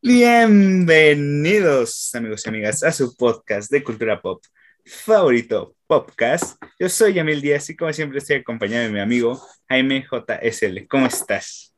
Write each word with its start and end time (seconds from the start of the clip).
Bienvenidos 0.00 2.14
amigos 2.14 2.46
y 2.46 2.48
amigas 2.48 2.82
a 2.82 2.92
su 2.92 3.14
podcast 3.14 3.70
de 3.70 3.84
cultura 3.84 4.22
pop 4.22 4.42
favorito, 4.86 5.74
Popcast. 5.86 6.58
Yo 6.78 6.88
soy 6.88 7.12
Yamil 7.12 7.42
Díaz 7.42 7.68
y 7.68 7.76
como 7.76 7.92
siempre 7.92 8.16
estoy 8.16 8.36
acompañado 8.36 8.84
de 8.84 8.90
mi 8.90 9.00
amigo 9.00 9.38
Jaime 9.68 10.06
JSL. 10.10 10.86
¿Cómo 10.88 11.04
estás? 11.04 11.74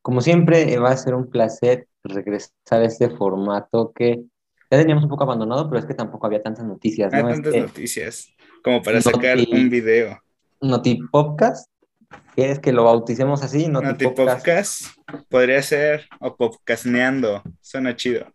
Como 0.00 0.20
siempre 0.22 0.76
va 0.78 0.90
a 0.90 0.96
ser 0.96 1.14
un 1.14 1.30
placer 1.30 1.86
regresar 2.02 2.82
a 2.82 2.84
este 2.84 3.10
formato 3.10 3.92
que 3.92 4.24
ya 4.72 4.78
teníamos 4.78 5.04
un 5.04 5.10
poco 5.10 5.22
abandonado, 5.22 5.68
pero 5.68 5.78
es 5.78 5.86
que 5.86 5.94
tampoco 5.94 6.26
había 6.26 6.42
tantas 6.42 6.64
noticias. 6.64 7.12
¿no? 7.12 7.28
Hay 7.28 7.34
tantas 7.34 7.54
noticias 7.54 8.34
como 8.64 8.82
para 8.82 9.00
sacar 9.00 9.38
un 9.38 9.70
video. 9.70 10.20
Noti 10.60 10.98
Popcast 11.12 11.71
¿Quieres 12.34 12.58
que 12.60 12.72
lo 12.72 12.84
bauticemos 12.84 13.42
así? 13.42 13.68
No, 13.68 13.82
no 13.82 13.96
podcast. 13.96 14.86
Podría 15.28 15.62
ser, 15.62 16.08
o 16.20 16.34
podcastneando, 16.34 17.42
suena 17.60 17.94
chido. 17.94 18.26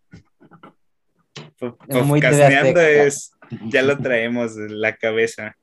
Podcastneando 1.57 2.79
es, 2.79 3.31
ya 3.69 3.81
lo 3.81 3.97
traemos 3.97 4.55
de 4.55 4.69
la 4.69 4.95
cabeza. 4.95 5.55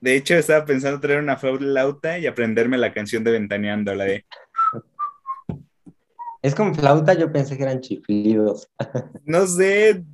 De, 0.00 0.14
hecho, 0.14 0.34
estaba 0.34 0.64
pensando 0.64 1.00
traer 1.00 1.20
una 1.20 1.36
flauta 1.36 2.18
y 2.18 2.26
aprenderme 2.26 2.78
la 2.78 2.92
canción 2.92 3.24
de 3.24 3.32
Ventaneando, 3.32 3.94
la 3.94 4.04
de... 4.04 4.24
Es 6.42 6.54
con 6.54 6.74
flauta, 6.74 7.14
yo 7.14 7.32
pensé 7.32 7.56
que 7.56 7.64
eran 7.64 7.80
chiflidos. 7.80 8.70
No 9.24 9.46
sé, 9.46 10.04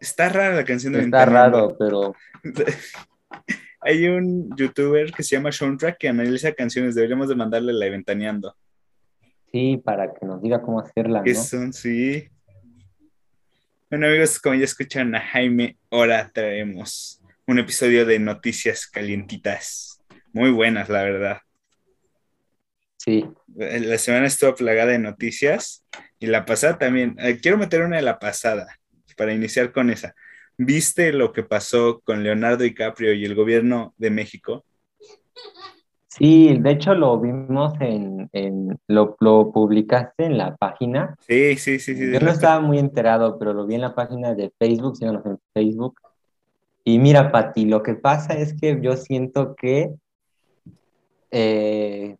está 0.00 0.28
rara 0.28 0.54
la 0.54 0.64
canción 0.64 0.92
de 0.92 1.00
Está 1.00 1.26
raro, 1.26 1.76
pero... 1.78 2.14
Hay 3.80 4.06
un 4.06 4.54
youtuber 4.56 5.12
que 5.12 5.22
se 5.22 5.36
llama 5.36 5.52
Soundtrack 5.52 5.98
que 5.98 6.08
analiza 6.08 6.52
canciones. 6.52 6.94
Deberíamos 6.94 7.28
de 7.28 7.34
mandarle 7.34 7.72
la 7.72 7.84
de 7.84 7.90
Ventaneando. 7.90 8.56
Sí, 9.52 9.80
para 9.84 10.12
que 10.12 10.26
nos 10.26 10.42
diga 10.42 10.60
cómo 10.62 10.80
hacerla. 10.80 11.22
¿no? 11.22 11.34
Son, 11.34 11.72
sí. 11.72 12.28
Bueno, 13.88 14.08
amigos, 14.08 14.38
como 14.40 14.56
ya 14.56 14.64
escuchan 14.64 15.14
a 15.14 15.20
Jaime, 15.20 15.78
ahora 15.90 16.30
traemos 16.32 17.22
un 17.46 17.58
episodio 17.58 18.04
de 18.04 18.18
noticias 18.18 18.86
calientitas. 18.86 20.02
Muy 20.32 20.50
buenas, 20.50 20.88
la 20.88 21.02
verdad. 21.02 21.38
Sí. 22.96 23.24
La 23.54 23.98
semana 23.98 24.26
estuvo 24.26 24.54
plagada 24.54 24.92
de 24.92 24.98
noticias 24.98 25.86
y 26.18 26.26
la 26.26 26.44
pasada 26.44 26.78
también. 26.78 27.16
Eh, 27.20 27.38
quiero 27.40 27.56
meter 27.56 27.82
una 27.82 27.96
de 27.96 28.02
la 28.02 28.18
pasada 28.18 28.66
para 29.16 29.32
iniciar 29.32 29.72
con 29.72 29.90
esa. 29.90 30.14
¿Viste 30.58 31.12
lo 31.12 31.32
que 31.32 31.42
pasó 31.42 32.00
con 32.00 32.22
Leonardo 32.22 32.64
DiCaprio 32.64 33.12
y 33.12 33.24
el 33.24 33.34
gobierno 33.34 33.94
de 33.98 34.10
México? 34.10 34.64
Sí, 36.08 36.56
de 36.58 36.70
hecho 36.70 36.94
lo 36.94 37.20
vimos 37.20 37.74
en, 37.80 38.30
lo, 38.86 39.16
publicaste 39.52 40.24
en 40.24 40.38
la 40.38 40.56
página. 40.56 41.14
Sí, 41.20 41.56
sí, 41.56 41.78
sí, 41.78 41.94
sí. 41.94 42.10
Yo 42.10 42.20
no 42.20 42.30
estaba 42.30 42.60
muy 42.60 42.78
enterado, 42.78 43.38
pero 43.38 43.52
lo 43.52 43.66
vi 43.66 43.74
en 43.74 43.82
la 43.82 43.94
página 43.94 44.34
de 44.34 44.50
Facebook, 44.58 44.96
síganos 44.96 45.26
en 45.26 45.38
Facebook. 45.52 46.00
Y 46.84 46.98
mira, 46.98 47.30
Pati, 47.30 47.66
lo 47.66 47.82
que 47.82 47.94
pasa 47.94 48.32
es 48.32 48.54
que 48.58 48.80
yo 48.80 48.96
siento 48.96 49.54
que, 49.56 49.92
eh, 51.32 52.16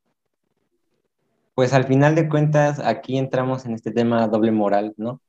pues 1.54 1.72
al 1.72 1.84
final 1.84 2.14
de 2.14 2.28
cuentas, 2.28 2.80
aquí 2.80 3.16
entramos 3.16 3.64
en 3.64 3.72
este 3.72 3.92
tema 3.92 4.28
doble 4.28 4.50
moral, 4.50 4.92
¿no? 4.98 5.22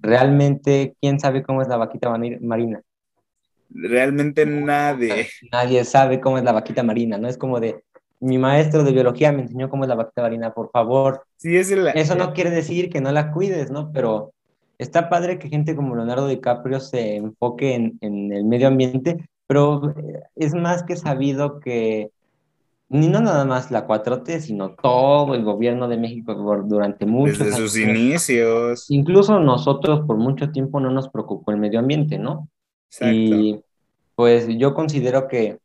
Realmente, 0.00 0.94
¿quién 1.00 1.20
sabe 1.20 1.42
cómo 1.42 1.62
es 1.62 1.68
la 1.68 1.76
vaquita 1.76 2.10
marina? 2.40 2.82
Realmente 3.70 4.46
nadie. 4.46 5.28
Nadie 5.52 5.84
sabe 5.84 6.20
cómo 6.20 6.38
es 6.38 6.44
la 6.44 6.52
vaquita 6.52 6.82
marina, 6.82 7.18
¿no? 7.18 7.28
Es 7.28 7.38
como 7.38 7.60
de, 7.60 7.82
mi 8.20 8.38
maestro 8.38 8.84
de 8.84 8.92
biología 8.92 9.32
me 9.32 9.42
enseñó 9.42 9.70
cómo 9.70 9.84
es 9.84 9.88
la 9.88 9.94
vaquita 9.94 10.22
marina, 10.22 10.52
por 10.52 10.70
favor. 10.70 11.24
Sí, 11.36 11.56
es 11.56 11.70
Eso 11.70 12.14
no 12.14 12.32
quiere 12.32 12.50
decir 12.50 12.90
que 12.90 13.00
no 13.00 13.12
la 13.12 13.32
cuides, 13.32 13.70
¿no? 13.70 13.92
Pero 13.92 14.32
está 14.78 15.08
padre 15.08 15.38
que 15.38 15.48
gente 15.48 15.76
como 15.76 15.94
Leonardo 15.94 16.26
DiCaprio 16.26 16.80
se 16.80 17.16
enfoque 17.16 17.74
en, 17.74 17.98
en 18.00 18.32
el 18.32 18.44
medio 18.44 18.68
ambiente, 18.68 19.28
pero 19.46 19.94
es 20.36 20.54
más 20.54 20.82
que 20.82 20.96
sabido 20.96 21.60
que 21.60 22.10
ni 22.92 23.06
no 23.06 23.20
nada 23.20 23.44
más 23.44 23.70
la 23.70 23.86
4T, 23.86 24.40
sino 24.40 24.74
todo 24.74 25.36
el 25.36 25.44
gobierno 25.44 25.86
de 25.86 25.96
México 25.96 26.34
durante 26.64 27.06
muchos 27.06 27.38
Desde 27.38 27.56
sus 27.56 27.76
inicios. 27.76 28.86
Incluso 28.90 29.38
nosotros 29.38 30.00
por 30.06 30.16
mucho 30.16 30.50
tiempo 30.50 30.80
no 30.80 30.90
nos 30.90 31.08
preocupó 31.08 31.52
el 31.52 31.58
medio 31.58 31.78
ambiente, 31.78 32.18
¿no? 32.18 32.48
Exacto. 32.88 33.14
Y 33.14 33.62
pues 34.16 34.48
yo 34.48 34.74
considero 34.74 35.28
que 35.28 35.58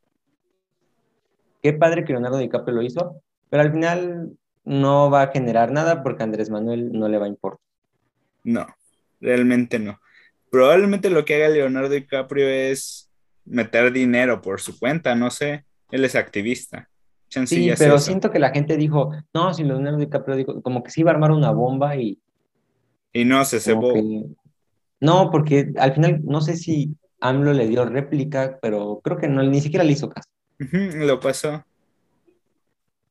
qué 1.62 1.72
padre 1.72 2.04
que 2.04 2.12
Leonardo 2.12 2.38
DiCaprio 2.38 2.76
lo 2.76 2.82
hizo, 2.82 3.20
pero 3.50 3.64
al 3.64 3.72
final 3.72 4.30
no 4.64 5.10
va 5.10 5.22
a 5.22 5.32
generar 5.32 5.72
nada 5.72 6.04
porque 6.04 6.22
a 6.22 6.26
Andrés 6.26 6.48
Manuel 6.48 6.92
no 6.92 7.08
le 7.08 7.18
va 7.18 7.24
a 7.26 7.28
importar. 7.28 7.66
No, 8.44 8.68
realmente 9.20 9.80
no. 9.80 9.98
Probablemente 10.48 11.10
lo 11.10 11.24
que 11.24 11.34
haga 11.34 11.48
Leonardo 11.48 11.88
DiCaprio 11.88 12.46
es 12.46 13.10
meter 13.44 13.92
dinero 13.92 14.40
por 14.40 14.60
su 14.60 14.78
cuenta, 14.78 15.16
no 15.16 15.32
sé. 15.32 15.64
Él 15.90 16.04
es 16.04 16.14
activista 16.14 16.88
sí, 17.44 17.70
pero 17.76 17.98
siento 17.98 18.30
que 18.30 18.38
la 18.38 18.50
gente 18.50 18.76
dijo, 18.76 19.12
no, 19.34 19.52
si 19.52 19.64
Leonardo 19.64 19.98
DiCaprio 19.98 20.36
dijo, 20.36 20.62
como 20.62 20.82
que 20.82 20.90
sí 20.90 21.00
iba 21.02 21.10
a 21.10 21.14
armar 21.14 21.32
una 21.32 21.50
bomba 21.50 21.96
y... 21.96 22.18
Y 23.12 23.24
no, 23.24 23.44
se 23.44 23.60
cebó. 23.60 23.92
No, 25.00 25.30
porque 25.30 25.72
al 25.78 25.92
final, 25.92 26.20
no 26.24 26.40
sé 26.40 26.56
si 26.56 26.94
AMLO 27.20 27.52
le 27.52 27.66
dio 27.66 27.84
réplica, 27.84 28.58
pero 28.60 29.00
creo 29.02 29.16
que 29.18 29.28
no, 29.28 29.42
ni 29.42 29.60
siquiera 29.60 29.84
le 29.84 29.92
hizo 29.92 30.08
caso. 30.08 30.28
lo 30.58 31.20
pasó. 31.20 31.64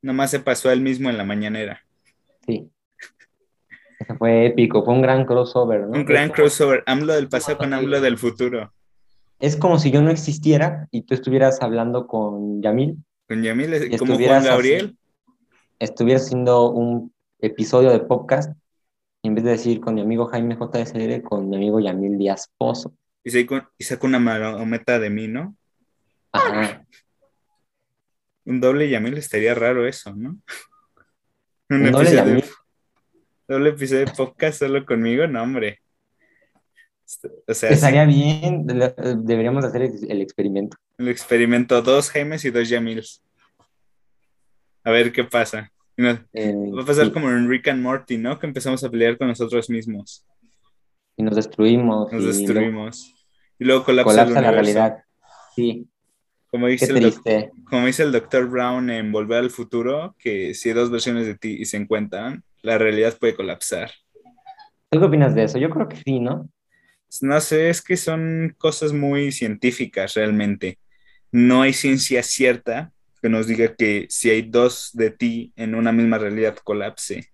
Nomás 0.02 0.30
se 0.30 0.40
pasó 0.40 0.70
él 0.70 0.80
mismo 0.80 1.10
en 1.10 1.18
la 1.18 1.24
mañanera. 1.24 1.84
Sí. 2.46 2.70
Eso 3.98 4.16
fue 4.16 4.46
épico, 4.46 4.84
fue 4.84 4.94
un 4.94 5.02
gran 5.02 5.24
crossover, 5.24 5.82
¿no? 5.82 5.98
Un 5.98 6.04
gran 6.04 6.30
crossover, 6.30 6.82
AMLO 6.86 7.14
del 7.14 7.28
pasado 7.28 7.58
con 7.58 7.72
AMLO 7.72 8.00
del 8.00 8.18
futuro. 8.18 8.72
Es 9.38 9.56
como 9.56 9.78
si 9.78 9.90
yo 9.90 10.02
no 10.02 10.10
existiera 10.10 10.88
y 10.90 11.02
tú 11.02 11.14
estuvieras 11.14 11.60
hablando 11.62 12.06
con 12.06 12.62
Yamil 12.62 12.98
con 13.28 13.42
Yamil, 13.42 13.98
como 13.98 14.18
Juan 14.18 14.44
Gabriel. 14.44 14.96
Estuviera 15.78 16.20
haciendo 16.20 16.70
un 16.70 17.12
episodio 17.40 17.90
de 17.90 18.00
podcast, 18.00 18.56
en 19.22 19.34
vez 19.34 19.44
de 19.44 19.50
decir 19.50 19.80
con 19.80 19.94
mi 19.94 20.00
amigo 20.00 20.26
Jaime 20.26 20.56
JSR, 20.56 21.22
con 21.22 21.48
mi 21.48 21.56
amigo 21.56 21.80
Yamil 21.80 22.16
Díaz 22.18 22.50
Pozo. 22.56 22.94
Y, 23.24 23.30
saco 23.84 24.06
una 24.06 24.20
marometa 24.20 24.98
de 24.98 25.10
mí, 25.10 25.26
¿no? 25.26 25.56
Ajá. 26.32 26.84
Un 28.44 28.60
doble 28.60 28.88
Yamil 28.88 29.18
estaría 29.18 29.54
raro 29.54 29.86
eso, 29.86 30.14
¿no? 30.14 30.38
Un, 31.68 31.90
doble 31.90 32.08
episodio, 32.10 32.44
doble 33.48 33.70
episodio 33.70 34.06
de 34.06 34.12
podcast 34.12 34.60
solo 34.60 34.86
conmigo, 34.86 35.26
no, 35.26 35.42
hombre. 35.42 35.80
O 37.46 37.54
sea, 37.54 37.70
Estaría 37.70 38.04
bien, 38.04 38.66
deberíamos 38.66 39.64
hacer 39.64 39.82
el 39.82 40.20
experimento. 40.20 40.76
El 40.98 41.08
experimento, 41.08 41.80
dos 41.80 42.10
Jaimes 42.10 42.44
y 42.44 42.50
dos 42.50 42.68
Yamils. 42.68 43.22
A 44.82 44.90
ver 44.90 45.12
qué 45.12 45.24
pasa. 45.24 45.70
Eh, 45.98 46.54
va 46.76 46.82
a 46.82 46.86
pasar 46.86 47.10
como 47.12 47.30
en 47.30 47.48
Rick 47.48 47.68
and 47.68 47.82
Morty, 47.82 48.18
¿no? 48.18 48.38
Que 48.38 48.46
empezamos 48.46 48.82
a 48.84 48.90
pelear 48.90 49.16
con 49.16 49.28
nosotros 49.28 49.70
mismos. 49.70 50.24
Y 51.16 51.22
nos 51.22 51.36
destruimos. 51.36 52.12
Nos 52.12 52.24
destruimos. 52.24 53.14
y 53.58 53.64
luego 53.64 53.84
colapsa, 53.84 54.40
la 54.40 54.50
realidad. 54.50 54.98
Sí. 55.54 55.88
Como 56.50 56.66
dice, 56.68 56.92
el 56.92 57.14
como 57.68 57.86
dice 57.86 58.02
el 58.02 58.12
doctor 58.12 58.48
Brown 58.48 58.90
en 58.90 59.10
Volver 59.10 59.38
al 59.38 59.50
Futuro, 59.50 60.14
que 60.18 60.54
si 60.54 60.68
hay 60.68 60.74
dos 60.74 60.90
versiones 60.90 61.26
de 61.26 61.36
ti 61.36 61.56
y 61.58 61.64
se 61.64 61.76
encuentran, 61.76 62.44
la 62.62 62.78
realidad 62.78 63.16
puede 63.18 63.34
colapsar. 63.34 63.90
¿Tú 64.90 65.00
qué 65.00 65.04
opinas 65.06 65.34
de 65.34 65.44
eso? 65.44 65.58
Yo 65.58 65.70
creo 65.70 65.88
que 65.88 65.96
sí, 65.96 66.20
¿no? 66.20 66.48
No 67.20 67.40
sé, 67.40 67.70
es 67.70 67.82
que 67.82 67.96
son 67.96 68.54
cosas 68.58 68.92
muy 68.92 69.32
científicas 69.32 70.14
realmente 70.14 70.78
no 71.36 71.62
hay 71.62 71.72
ciencia 71.74 72.22
cierta 72.22 72.92
que 73.20 73.28
nos 73.28 73.46
diga 73.46 73.74
que 73.74 74.06
si 74.08 74.30
hay 74.30 74.42
dos 74.42 74.90
de 74.94 75.10
ti 75.10 75.52
en 75.56 75.74
una 75.74 75.92
misma 75.92 76.18
realidad 76.18 76.56
colapse. 76.64 77.26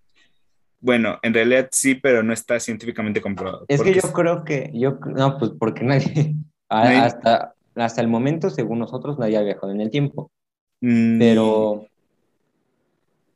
Bueno, 0.81 1.19
en 1.23 1.35
realidad 1.35 1.69
sí, 1.71 1.95
pero 1.95 2.25
no 2.25 2.33
está 2.33 2.59
científicamente 2.59 3.21
comprobado. 3.21 3.65
Es 3.69 3.81
que 3.81 3.95
yo 3.95 4.13
creo 4.13 4.43
que, 4.43 4.71
yo, 4.75 4.99
no, 5.07 5.39
pues 5.39 5.53
porque 5.59 5.85
nadie, 5.85 6.35
hasta, 6.69 7.55
hasta 7.77 8.01
el 8.01 8.09
momento, 8.09 8.51
según 8.51 8.81
nosotros, 8.81 9.19
nadie 9.19 9.37
ha 9.37 9.43
viajado 9.43 9.73
en 9.73 9.81
el 9.81 9.91
tiempo. 9.91 10.33
Mm. 10.81 11.21
Pero 11.21 11.87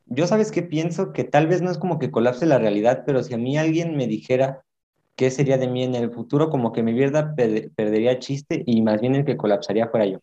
yo 0.07 0.27
sabes 0.27 0.51
que 0.51 0.63
pienso 0.63 1.13
que 1.13 1.23
tal 1.23 1.47
vez 1.47 1.61
no 1.61 1.71
es 1.71 1.77
como 1.77 1.99
que 1.99 2.11
colapse 2.11 2.45
la 2.45 2.59
realidad, 2.59 3.03
pero 3.05 3.23
si 3.23 3.33
a 3.33 3.37
mí 3.37 3.57
alguien 3.57 3.95
me 3.95 4.07
dijera 4.07 4.63
qué 5.17 5.31
sería 5.31 5.57
de 5.57 5.67
mí 5.67 5.83
en 5.83 5.95
el 5.95 6.11
futuro, 6.11 6.49
como 6.49 6.71
que 6.71 6.83
mi 6.83 6.93
vida 6.93 7.35
perdería 7.35 8.19
chiste 8.19 8.63
y 8.65 8.81
más 8.83 9.01
bien 9.01 9.15
el 9.15 9.25
que 9.25 9.35
colapsaría 9.35 9.87
fuera 9.87 10.05
yo. 10.05 10.19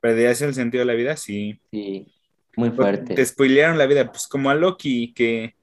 ¿Perdías 0.00 0.40
el 0.40 0.54
sentido 0.54 0.80
de 0.80 0.86
la 0.86 0.94
vida? 0.94 1.16
Sí. 1.16 1.60
Sí, 1.70 2.08
muy 2.56 2.70
fuerte. 2.70 3.14
Te 3.14 3.24
spoilearon 3.24 3.78
la 3.78 3.86
vida, 3.86 4.10
pues 4.10 4.26
como 4.26 4.48
a 4.48 4.54
Loki, 4.54 5.12
que 5.12 5.54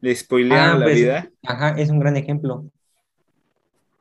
le 0.00 0.16
spoilearon 0.16 0.76
ah, 0.76 0.78
la 0.78 0.84
pues, 0.86 0.96
vida. 0.96 1.30
Ajá, 1.44 1.78
es 1.78 1.90
un 1.90 2.00
gran 2.00 2.16
ejemplo. 2.16 2.64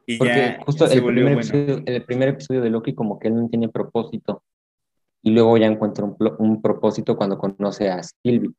Y 0.08 0.18
Porque 0.18 0.60
justo 0.66 0.86
el 0.86 1.04
primer, 1.04 1.34
episodio, 1.34 1.84
el 1.86 2.04
primer 2.06 2.30
episodio 2.30 2.62
de 2.62 2.70
Loki 2.70 2.96
como 2.96 3.20
que 3.20 3.28
él 3.28 3.36
no 3.36 3.50
tiene 3.50 3.68
propósito. 3.70 4.44
y 5.22 5.32
luego 5.32 5.58
ya 5.58 5.66
encuentra 5.66 6.06
un, 6.06 6.62
propósito 6.62 7.18
cuando 7.18 7.38
conoce 7.38 7.90
a 7.90 8.02
Sylvie. 8.02 8.52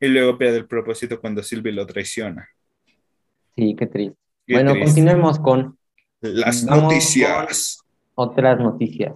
Y 0.00 0.06
luego 0.06 0.38
pierde 0.38 0.56
el 0.56 0.66
propósito 0.66 1.20
cuando 1.20 1.42
Sylvie 1.42 1.72
lo 1.72 1.84
traiciona. 1.84 2.48
Sí, 3.54 3.74
qué 3.76 3.86
triste. 3.86 4.27
Bueno, 4.48 4.74
continuemos 4.78 5.38
con 5.38 5.78
las 6.20 6.64
noticias. 6.64 7.80
otras 8.14 8.58
noticias. 8.58 9.14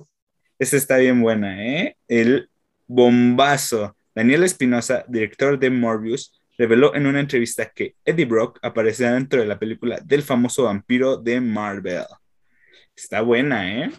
Esta 0.58 0.76
está 0.76 0.96
bien 0.98 1.20
buena, 1.20 1.64
¿eh? 1.64 1.96
El 2.06 2.48
bombazo. 2.86 3.96
Daniel 4.14 4.44
Espinosa, 4.44 5.04
director 5.08 5.58
de 5.58 5.70
Morbius, 5.70 6.40
reveló 6.58 6.94
en 6.94 7.06
una 7.06 7.20
entrevista 7.20 7.66
que 7.66 7.96
Eddie 8.04 8.26
Brock 8.26 8.58
aparecerá 8.62 9.14
dentro 9.14 9.40
de 9.40 9.46
la 9.46 9.58
película 9.58 9.98
del 10.04 10.22
famoso 10.22 10.64
vampiro 10.64 11.16
de 11.16 11.40
Marvel. 11.40 12.04
Está 12.94 13.22
buena, 13.22 13.84
¿eh? 13.84 13.90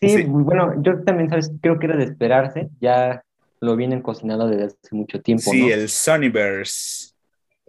Sí, 0.00 0.22
bueno, 0.24 0.82
yo 0.82 1.02
también, 1.02 1.28
¿sabes? 1.28 1.50
Creo 1.60 1.78
que 1.78 1.86
era 1.86 1.96
de 1.96 2.04
esperarse, 2.04 2.68
ya 2.80 3.22
lo 3.60 3.76
vienen 3.76 4.00
cocinando 4.00 4.46
desde 4.46 4.64
hace 4.64 4.94
mucho 4.94 5.20
tiempo. 5.20 5.50
Sí, 5.50 5.70
el 5.70 5.88
Sonyverse. 5.88 6.99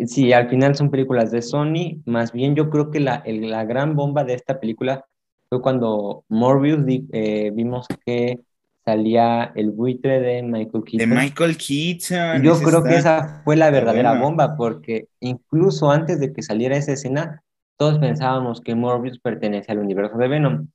Sí, 0.07 0.33
al 0.33 0.50
final 0.50 0.75
son 0.75 0.89
películas 0.89 1.31
de 1.31 1.42
Sony, 1.42 2.01
más 2.06 2.31
bien 2.31 2.56
yo 2.56 2.69
creo 2.69 2.92
que 2.92 3.00
la, 3.00 3.24
la 3.25 3.65
gran 3.65 3.95
bomba 3.95 4.24
de 4.24 4.33
esta 4.33 4.59
película 4.59 5.06
fue 5.50 5.62
cuando 5.62 6.24
Morbius 6.30 6.83
eh, 7.12 7.51
vimos 7.53 7.86
que 8.06 8.39
salía 8.83 9.51
el 9.56 9.71
buitre 9.71 10.19
de 10.19 10.44
Michael 10.44 10.83
Keaton. 10.83 11.09
De 11.09 11.15
Michael 11.15 11.57
Keaton. 11.57 12.42
Yo 12.42 12.59
creo 12.59 12.83
que 12.83 12.95
esa 12.95 13.42
fue 13.44 13.56
la 13.56 13.69
verdadera 13.69 14.19
bomba, 14.19 14.56
porque 14.56 15.07
incluso 15.19 15.92
antes 15.92 16.19
de 16.19 16.33
que 16.33 16.42
saliera 16.42 16.77
esa 16.77 16.94
escena, 16.94 17.44
todos 17.77 18.00
pensábamos 18.00 18.62
que 18.62 18.75
Morbius 18.75 19.19
pertenece 19.19 19.71
al 19.71 19.80
universo 19.80 20.18
de 20.18 20.27
Venom. 20.27 20.68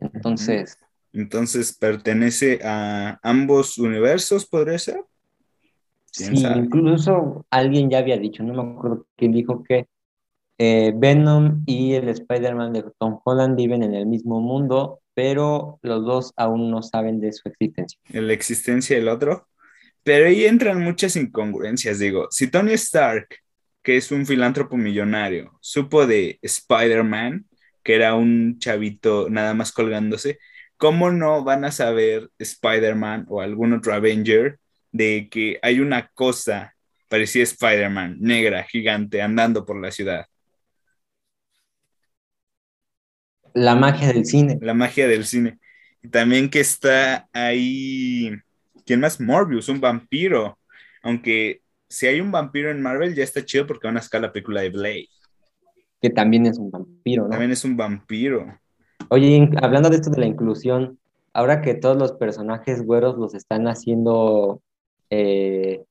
Entonces. 0.00 0.78
Entonces, 1.12 1.76
¿pertenece 1.76 2.60
a 2.62 3.18
ambos 3.22 3.78
universos, 3.78 4.46
podría 4.46 4.78
ser? 4.78 5.02
Sí, 6.18 6.44
incluso 6.56 7.46
alguien 7.50 7.90
ya 7.90 7.98
había 7.98 8.18
dicho, 8.18 8.42
no 8.42 8.54
me 8.54 8.72
acuerdo 8.72 9.06
quién 9.16 9.32
dijo 9.32 9.62
que 9.62 9.86
eh, 10.58 10.92
Venom 10.96 11.62
y 11.66 11.94
el 11.94 12.08
Spider-Man 12.08 12.72
de 12.72 12.84
Tom 12.98 13.20
Holland 13.24 13.56
viven 13.56 13.84
en 13.84 13.94
el 13.94 14.06
mismo 14.06 14.40
mundo, 14.40 15.00
pero 15.14 15.78
los 15.82 16.04
dos 16.04 16.32
aún 16.36 16.70
no 16.70 16.82
saben 16.82 17.20
de 17.20 17.32
su 17.32 17.48
existencia. 17.48 17.98
La 18.10 18.32
existencia 18.32 18.96
del 18.96 19.08
otro. 19.08 19.46
Pero 20.02 20.26
ahí 20.26 20.44
entran 20.44 20.82
muchas 20.82 21.16
incongruencias, 21.16 21.98
digo. 21.98 22.28
Si 22.30 22.50
Tony 22.50 22.72
Stark, 22.72 23.28
que 23.82 23.96
es 23.96 24.10
un 24.10 24.26
filántropo 24.26 24.76
millonario, 24.76 25.58
supo 25.60 26.06
de 26.06 26.38
Spider-Man, 26.42 27.46
que 27.82 27.94
era 27.94 28.14
un 28.14 28.58
chavito 28.58 29.28
nada 29.30 29.54
más 29.54 29.70
colgándose, 29.70 30.38
¿cómo 30.76 31.10
no 31.10 31.44
van 31.44 31.64
a 31.64 31.72
saber 31.72 32.30
Spider-Man 32.38 33.26
o 33.28 33.40
algún 33.40 33.74
otro 33.74 33.94
Avenger 33.94 34.58
de 34.92 35.28
que 35.30 35.58
hay 35.62 35.80
una 35.80 36.08
cosa 36.08 36.74
parecida 37.08 37.44
Spider-Man, 37.44 38.16
negra, 38.20 38.64
gigante, 38.64 39.22
andando 39.22 39.64
por 39.64 39.80
la 39.80 39.90
ciudad? 39.90 40.26
La 43.54 43.74
magia 43.74 44.12
del 44.12 44.24
cine. 44.24 44.58
La 44.60 44.74
magia 44.74 45.08
del 45.08 45.24
cine. 45.24 45.58
Y 46.02 46.08
también 46.08 46.48
que 46.48 46.60
está 46.60 47.28
ahí, 47.32 48.30
¿quién 48.84 49.00
más? 49.00 49.20
Morbius, 49.20 49.68
un 49.68 49.80
vampiro. 49.80 50.58
Aunque 51.02 51.62
si 51.88 52.06
hay 52.06 52.20
un 52.20 52.30
vampiro 52.30 52.70
en 52.70 52.82
Marvel 52.82 53.14
ya 53.14 53.24
está 53.24 53.44
chido 53.44 53.66
porque 53.66 53.86
van 53.86 53.96
a 53.96 54.02
sacar 54.02 54.20
la 54.20 54.32
película 54.32 54.60
de 54.60 54.70
Blade 54.70 55.08
que 56.00 56.10
también 56.10 56.46
es 56.46 56.58
un 56.58 56.70
vampiro, 56.70 57.24
¿no? 57.24 57.30
También 57.30 57.50
es 57.50 57.64
un 57.64 57.76
vampiro. 57.76 58.58
Oye, 59.08 59.48
hablando 59.62 59.90
de 59.90 59.96
esto 59.96 60.10
de 60.10 60.20
la 60.20 60.26
inclusión, 60.26 60.98
ahora 61.32 61.60
que 61.60 61.74
todos 61.74 61.96
los 61.96 62.12
personajes 62.12 62.84
güeros 62.84 63.16
los 63.16 63.34
están 63.34 63.66
haciendo, 63.66 64.62
eh, 65.10 65.84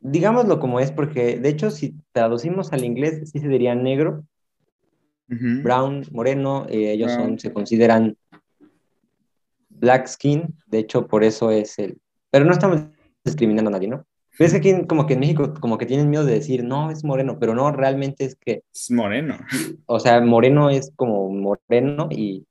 digámoslo 0.00 0.60
como 0.60 0.80
es, 0.80 0.92
porque 0.92 1.38
de 1.38 1.48
hecho 1.48 1.70
si 1.70 1.94
traducimos 2.12 2.72
al 2.72 2.84
inglés 2.84 3.30
sí 3.30 3.38
se 3.38 3.48
diría 3.48 3.74
negro, 3.74 4.24
brown, 5.26 6.04
moreno, 6.12 6.66
eh, 6.68 6.92
ellos 6.92 7.12
son, 7.12 7.38
se 7.38 7.52
consideran 7.52 8.16
black 9.70 10.06
skin, 10.06 10.54
de 10.66 10.78
hecho 10.78 11.06
por 11.06 11.24
eso 11.24 11.50
es 11.50 11.78
el, 11.78 11.98
pero 12.30 12.44
no 12.44 12.52
estamos 12.52 12.82
discriminando 13.24 13.70
a 13.70 13.72
nadie, 13.72 13.88
¿no? 13.88 14.04
Ves 14.38 14.50
que 14.50 14.58
aquí 14.58 14.86
como 14.86 15.06
que 15.06 15.14
en 15.14 15.20
México 15.20 15.54
como 15.60 15.78
que 15.78 15.86
tienen 15.86 16.10
miedo 16.10 16.24
de 16.24 16.34
decir, 16.34 16.64
no, 16.64 16.90
es 16.90 17.04
moreno, 17.04 17.38
pero 17.38 17.54
no, 17.54 17.70
realmente 17.70 18.24
es 18.24 18.34
que... 18.34 18.64
Es 18.74 18.90
moreno. 18.90 19.38
O 19.86 20.00
sea, 20.00 20.20
moreno 20.20 20.70
es 20.70 20.92
como 20.96 21.30
moreno 21.30 22.08
y 22.10 22.44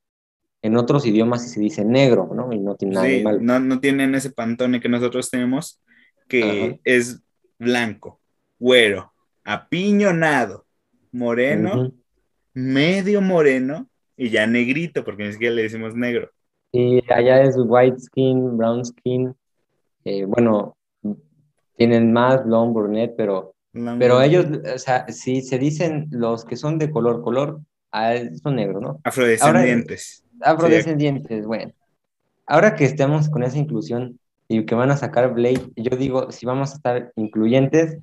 en 0.64 0.78
otros 0.78 1.06
idiomas 1.06 1.52
se 1.52 1.60
dice 1.60 1.84
negro, 1.84 2.30
¿no? 2.34 2.52
Y 2.54 2.60
no 2.60 2.76
tiene 2.76 2.96
nada 2.96 3.08
de 3.08 3.22
malo. 3.22 3.40
No, 3.42 3.60
no 3.60 3.82
tienen 3.82 4.16
ese 4.16 4.32
pantone 4.32 4.80
que 4.80 4.88
nosotros 4.88 5.30
tenemos, 5.30 5.84
que 6.30 6.80
es 6.86 7.22
blanco, 7.60 8.22
güero, 8.58 9.14
apiñonado, 9.44 10.66
moreno, 11.12 11.92
medio 12.54 13.22
moreno 13.22 13.90
y 14.16 14.30
ya 14.30 14.48
negrito, 14.48 15.04
porque 15.04 15.26
ni 15.26 15.34
siquiera 15.34 15.54
le 15.54 15.64
decimos 15.64 15.96
negro. 15.96 16.32
Y 16.72 17.04
allá 17.12 17.44
es 17.44 17.56
white 17.58 18.00
skin, 18.00 18.58
brown 18.58 18.86
skin, 18.86 19.36
eh, 20.06 20.24
bueno, 20.24 20.78
tienen 21.76 22.14
más 22.14 22.46
blond, 22.46 22.74
brunette, 22.74 23.16
pero, 23.18 23.54
pero 24.00 24.22
ellos, 24.22 24.46
o 24.74 24.80
sea, 24.80 25.06
si 25.10 25.42
se 25.42 25.60
dicen 25.60 26.08
los 26.10 26.46
que 26.46 26.56
son 26.56 26.80
de 26.80 26.90
color, 26.90 27.22
color, 27.22 27.60
son 28.42 28.56
negros, 28.56 28.82
¿no? 28.82 29.02
Afrodescendientes. 29.04 30.24
Afrodescendientes, 30.42 31.46
bueno. 31.46 31.74
Ahora 32.46 32.76
que 32.76 32.86
estemos 32.86 33.30
con 33.30 33.44
esa 33.44 33.58
inclusión 33.58 34.20
y 34.48 34.66
que 34.66 34.76
van 34.76 34.92
a 34.92 34.98
sacar 34.98 35.34
Blade, 35.34 35.72
yo 35.76 35.96
digo, 35.98 36.32
si 36.32 36.46
vamos 36.46 36.72
a 36.72 36.76
estar 36.76 37.12
incluyentes, 37.16 37.98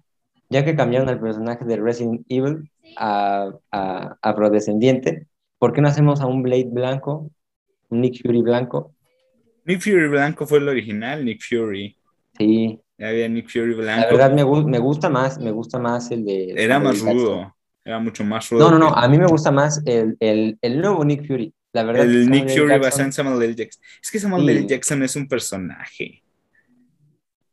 ya 0.48 0.64
que 0.64 0.74
cambiaron 0.74 1.08
el 1.08 1.20
personaje 1.20 1.64
de 1.64 1.76
Resident 1.76 2.24
Evil 2.28 2.70
a, 2.96 3.50
a 3.70 4.16
afrodescendiente, 4.22 5.26
¿por 5.58 5.72
qué 5.72 5.80
no 5.80 5.88
hacemos 5.88 6.20
a 6.20 6.26
un 6.26 6.42
Blade 6.42 6.68
blanco, 6.70 7.30
un 7.88 8.00
Nick 8.00 8.22
Fury 8.22 8.42
blanco? 8.42 8.94
Nick 9.64 9.80
Fury 9.80 10.08
blanco 10.08 10.46
fue 10.46 10.58
el 10.58 10.68
original, 10.68 11.24
Nick 11.24 11.42
Fury. 11.42 11.96
Sí, 12.36 12.80
había 12.98 13.28
Nick 13.28 13.48
Fury 13.50 13.74
blanco. 13.74 14.00
La 14.00 14.10
verdad 14.10 14.30
me, 14.32 14.44
me, 14.64 14.78
gusta 14.78 15.08
más, 15.08 15.38
me 15.38 15.50
gusta 15.50 15.78
más 15.78 16.10
el 16.10 16.24
de... 16.24 16.54
Era 16.56 16.80
más 16.80 17.00
rudo, 17.00 17.54
era 17.84 17.98
mucho 17.98 18.24
más 18.24 18.48
rudo. 18.50 18.70
No, 18.70 18.78
no, 18.78 18.78
no, 18.78 18.94
a 18.94 19.06
mí 19.06 19.18
me 19.18 19.26
gusta 19.26 19.50
más 19.50 19.82
el, 19.84 20.16
el, 20.18 20.58
el 20.62 20.80
nuevo 20.80 21.04
Nick 21.04 21.26
Fury. 21.26 21.52
La 21.72 21.84
verdad 21.84 22.04
el 22.04 22.28
Nick 22.30 22.48
Fury 22.48 22.78
basado 22.78 23.04
en 23.04 23.12
Samuel 23.12 23.42
L. 23.42 23.54
Jackson. 23.54 23.82
Es 24.02 24.10
que 24.10 24.18
Samuel 24.18 24.48
L. 24.48 24.66
Jackson 24.66 25.02
es 25.02 25.16
un 25.16 25.28
personaje. 25.28 26.22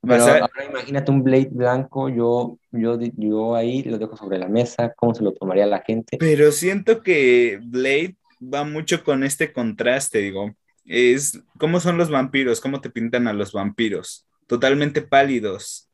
Pero 0.02 0.24
ahora 0.24 0.66
imagínate 0.70 1.12
un 1.12 1.24
Blade 1.24 1.50
blanco, 1.52 2.08
yo, 2.08 2.58
yo, 2.72 2.98
yo 3.18 3.56
ahí 3.56 3.84
lo 3.84 3.98
dejo 3.98 4.16
sobre 4.16 4.38
la 4.38 4.48
mesa, 4.48 4.94
cómo 4.96 5.14
se 5.14 5.24
lo 5.24 5.34
tomaría 5.34 5.66
la 5.66 5.82
gente. 5.82 6.18
Pero 6.18 6.52
siento 6.52 7.02
que 7.02 7.60
Blade 7.62 8.16
va 8.42 8.64
mucho 8.64 9.04
con 9.04 9.24
este 9.24 9.52
contraste, 9.52 10.20
digo. 10.20 10.54
Es 10.86 11.42
cómo 11.60 11.82
son 11.82 11.98
los 11.98 12.10
vampiros, 12.10 12.62
cómo 12.62 12.80
te 12.80 12.90
pintan 12.90 13.28
a 13.28 13.34
los 13.34 13.52
vampiros 13.52 14.28
totalmente 14.48 15.02
pálidos. 15.02 15.90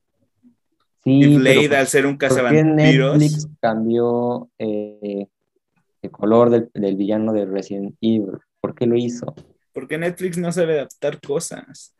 Sí, 1.03 1.11
y 1.11 1.35
Blade, 1.35 1.67
pues, 1.67 1.79
al 1.79 1.87
ser 1.87 2.05
un 2.05 2.15
cazavampiros. 2.15 3.17
Netflix 3.17 3.49
cambió 3.59 4.49
eh, 4.57 5.27
el 6.03 6.11
color 6.11 6.69
del, 6.73 6.95
villano 6.95 7.33
de 7.33 7.45
Resident 7.45 7.95
Evil. 8.01 8.37
¿Por 8.61 8.75
qué 8.75 8.85
lo 8.85 8.95
hizo? 8.95 9.33
Porque 9.71 9.97
Netflix 9.97 10.37
no 10.37 10.51
sabe 10.51 10.73
adaptar 10.73 11.19
cosas. 11.19 11.95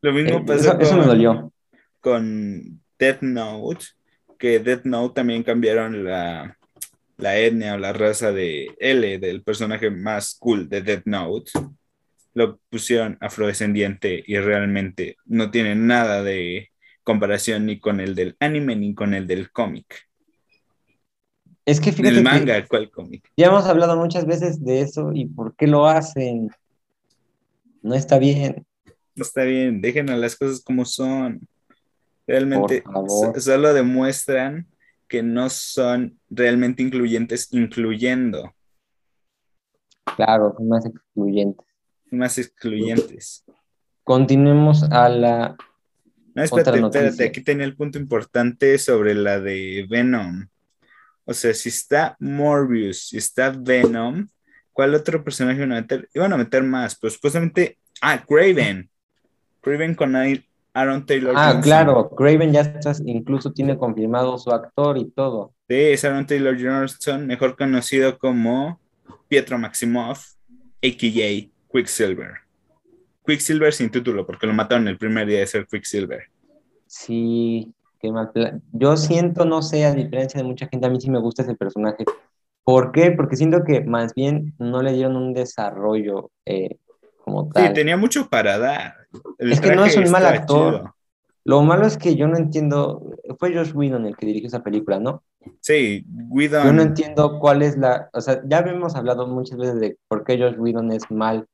Lo 0.00 0.12
mismo 0.12 0.38
eh, 0.38 0.44
pasó 0.46 0.78
eso, 0.78 0.96
me 0.96 1.06
dolió. 1.06 1.52
con 2.00 2.80
Death 2.98 3.22
Note, 3.22 3.84
que 4.38 4.60
Death 4.60 4.84
Note 4.84 5.14
también 5.14 5.42
cambiaron 5.42 6.04
la, 6.04 6.56
la 7.16 7.38
etnia 7.38 7.74
o 7.74 7.78
la 7.78 7.92
raza 7.92 8.30
de 8.30 8.76
L, 8.78 9.18
del 9.18 9.42
personaje 9.42 9.90
más 9.90 10.36
cool 10.38 10.68
de 10.68 10.82
Death 10.82 11.06
Note 11.06 11.50
lo 12.38 12.60
pusieron 12.70 13.18
afrodescendiente 13.20 14.22
y 14.24 14.38
realmente 14.38 15.16
no 15.24 15.50
tiene 15.50 15.74
nada 15.74 16.22
de 16.22 16.70
comparación 17.02 17.66
ni 17.66 17.80
con 17.80 18.00
el 18.00 18.14
del 18.14 18.36
anime 18.38 18.76
ni 18.76 18.94
con 18.94 19.12
el 19.12 19.26
del 19.26 19.50
cómic. 19.50 20.07
Es 21.68 21.80
que 21.80 21.92
fíjate. 21.92 22.16
El 22.16 22.24
manga, 22.24 22.66
¿cuál 22.66 22.90
cómic? 22.90 23.30
Ya 23.36 23.46
hemos 23.46 23.64
hablado 23.66 23.96
muchas 23.96 24.26
veces 24.26 24.64
de 24.64 24.80
eso 24.80 25.12
y 25.12 25.26
por 25.26 25.54
qué 25.54 25.66
lo 25.66 25.86
hacen. 25.86 26.50
No 27.82 27.94
está 27.94 28.18
bien. 28.18 28.66
No 29.14 29.22
está 29.22 29.42
bien, 29.42 29.80
dejen 29.80 30.10
a 30.10 30.16
las 30.16 30.36
cosas 30.36 30.62
como 30.62 30.84
son. 30.84 31.46
Realmente 32.26 32.82
solo 33.38 33.72
demuestran 33.72 34.66
que 35.08 35.22
no 35.22 35.48
son 35.50 36.18
realmente 36.30 36.82
incluyentes 36.82 37.48
incluyendo. 37.52 38.54
Claro, 40.16 40.54
son 40.56 40.68
más 40.68 40.86
excluyentes 40.86 41.68
más 42.10 42.38
excluyentes. 42.38 43.44
Continuemos 44.04 44.82
a 44.84 45.08
la. 45.08 45.56
No, 46.34 46.42
espérate, 46.42 46.78
espérate, 46.78 47.24
aquí 47.24 47.42
tenía 47.42 47.64
el 47.64 47.76
punto 47.76 47.98
importante 47.98 48.78
sobre 48.78 49.14
la 49.14 49.40
de 49.40 49.86
Venom. 49.88 50.48
O 51.28 51.34
sea, 51.34 51.54
si 51.54 51.68
está 51.68 52.16
Morbius, 52.18 53.08
si 53.08 53.18
está 53.18 53.50
Venom, 53.50 54.26
¿Cuál 54.78 54.94
otro 54.94 55.24
personaje 55.24 55.56
iban 55.56 55.72
a 55.72 55.80
meter? 55.80 56.08
Iban 56.14 56.32
a 56.32 56.36
meter 56.36 56.62
más, 56.62 56.96
pero 56.96 57.10
supuestamente. 57.10 57.78
Ah, 58.00 58.24
Craven. 58.24 58.88
Craven 59.60 59.96
con 59.96 60.14
Aaron 60.14 61.04
Taylor. 61.04 61.34
Ah, 61.36 61.58
claro, 61.60 62.10
Craven 62.10 62.52
ya 62.52 62.60
está, 62.60 62.92
incluso 63.04 63.50
tiene 63.50 63.76
confirmado 63.76 64.38
su 64.38 64.52
actor 64.52 64.96
y 64.96 65.10
todo. 65.10 65.52
Sí, 65.68 65.74
es 65.74 66.04
Aaron 66.04 66.24
Taylor 66.26 66.56
Johnson, 66.56 67.26
mejor 67.26 67.56
conocido 67.56 68.18
como 68.18 68.80
Pietro 69.26 69.58
Maximoff, 69.58 70.34
a.k.a. 70.80 71.50
Quicksilver. 71.72 72.34
Quicksilver 73.26 73.72
sin 73.72 73.90
título, 73.90 74.24
porque 74.24 74.46
lo 74.46 74.52
mataron 74.52 74.86
el 74.86 74.96
primer 74.96 75.26
día 75.26 75.40
de 75.40 75.48
ser 75.48 75.66
Quicksilver. 75.66 76.30
Sí, 76.86 77.74
qué 77.98 78.12
mal. 78.12 78.30
Yo 78.72 78.96
siento, 78.96 79.44
no 79.44 79.62
sé, 79.62 79.84
a 79.84 79.94
diferencia 79.94 80.40
de 80.40 80.46
mucha 80.46 80.68
gente, 80.68 80.86
a 80.86 80.90
mí 80.90 81.00
sí 81.00 81.10
me 81.10 81.20
gusta 81.20 81.42
ese 81.42 81.54
personaje. 81.54 82.04
¿Por 82.64 82.92
qué? 82.92 83.10
Porque 83.12 83.36
siento 83.36 83.64
que 83.64 83.82
más 83.82 84.14
bien 84.14 84.54
no 84.58 84.82
le 84.82 84.92
dieron 84.92 85.16
un 85.16 85.32
desarrollo 85.32 86.30
eh, 86.44 86.76
como 87.24 87.48
tal. 87.48 87.68
Sí, 87.68 87.72
tenía 87.74 87.96
mucho 87.96 88.28
para 88.28 88.58
dar. 88.58 88.94
es 89.38 89.60
que 89.60 89.74
no 89.74 89.84
es 89.84 89.96
un 89.96 90.10
mal 90.10 90.26
actor. 90.26 90.92
Lo 91.44 91.62
malo 91.62 91.86
es 91.86 91.96
que 91.96 92.14
yo 92.14 92.28
no 92.28 92.36
entiendo, 92.36 93.10
fue 93.38 93.54
Josh 93.54 93.72
Whedon 93.74 94.04
el 94.04 94.16
que 94.16 94.26
dirigió 94.26 94.48
esa 94.48 94.62
película, 94.62 95.00
¿no? 95.00 95.22
Sí, 95.60 96.04
Whedon. 96.28 96.66
Yo 96.66 96.72
no 96.74 96.82
entiendo 96.82 97.38
cuál 97.38 97.62
es 97.62 97.78
la, 97.78 98.10
o 98.12 98.20
sea, 98.20 98.42
ya 98.44 98.58
hemos 98.58 98.94
hablado 98.96 99.26
muchas 99.26 99.56
veces 99.56 99.80
de 99.80 99.96
por 100.08 100.24
qué 100.24 100.38
Josh 100.38 100.58
Whedon 100.58 100.92
es 100.92 101.10
mal 101.10 101.46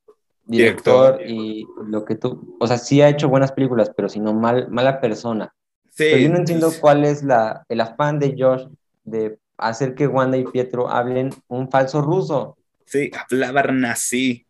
director, 0.45 1.21
y 1.25 1.65
lo 1.87 2.05
que 2.05 2.15
tú, 2.15 2.57
o 2.59 2.67
sea, 2.67 2.77
sí 2.77 3.01
ha 3.01 3.09
hecho 3.09 3.29
buenas 3.29 3.51
películas, 3.51 3.91
pero 3.95 4.09
si 4.09 4.19
no 4.19 4.33
mal, 4.33 4.69
mala 4.69 4.99
persona. 4.99 5.53
Sí, 5.95 6.03
pero 6.11 6.17
yo 6.17 6.29
no 6.29 6.37
entiendo 6.37 6.71
cuál 6.81 7.05
es 7.05 7.23
la, 7.23 7.65
el 7.69 7.79
afán 7.79 8.19
de 8.19 8.35
Josh 8.37 8.67
de 9.05 9.39
hacer 9.57 9.95
que 9.95 10.07
Wanda 10.07 10.37
y 10.37 10.43
Pietro 10.43 10.89
hablen 10.89 11.29
un 11.47 11.71
falso 11.71 12.01
ruso. 12.01 12.57
Sí, 12.85 13.09
hablaban 13.31 13.85
así. 13.85 14.45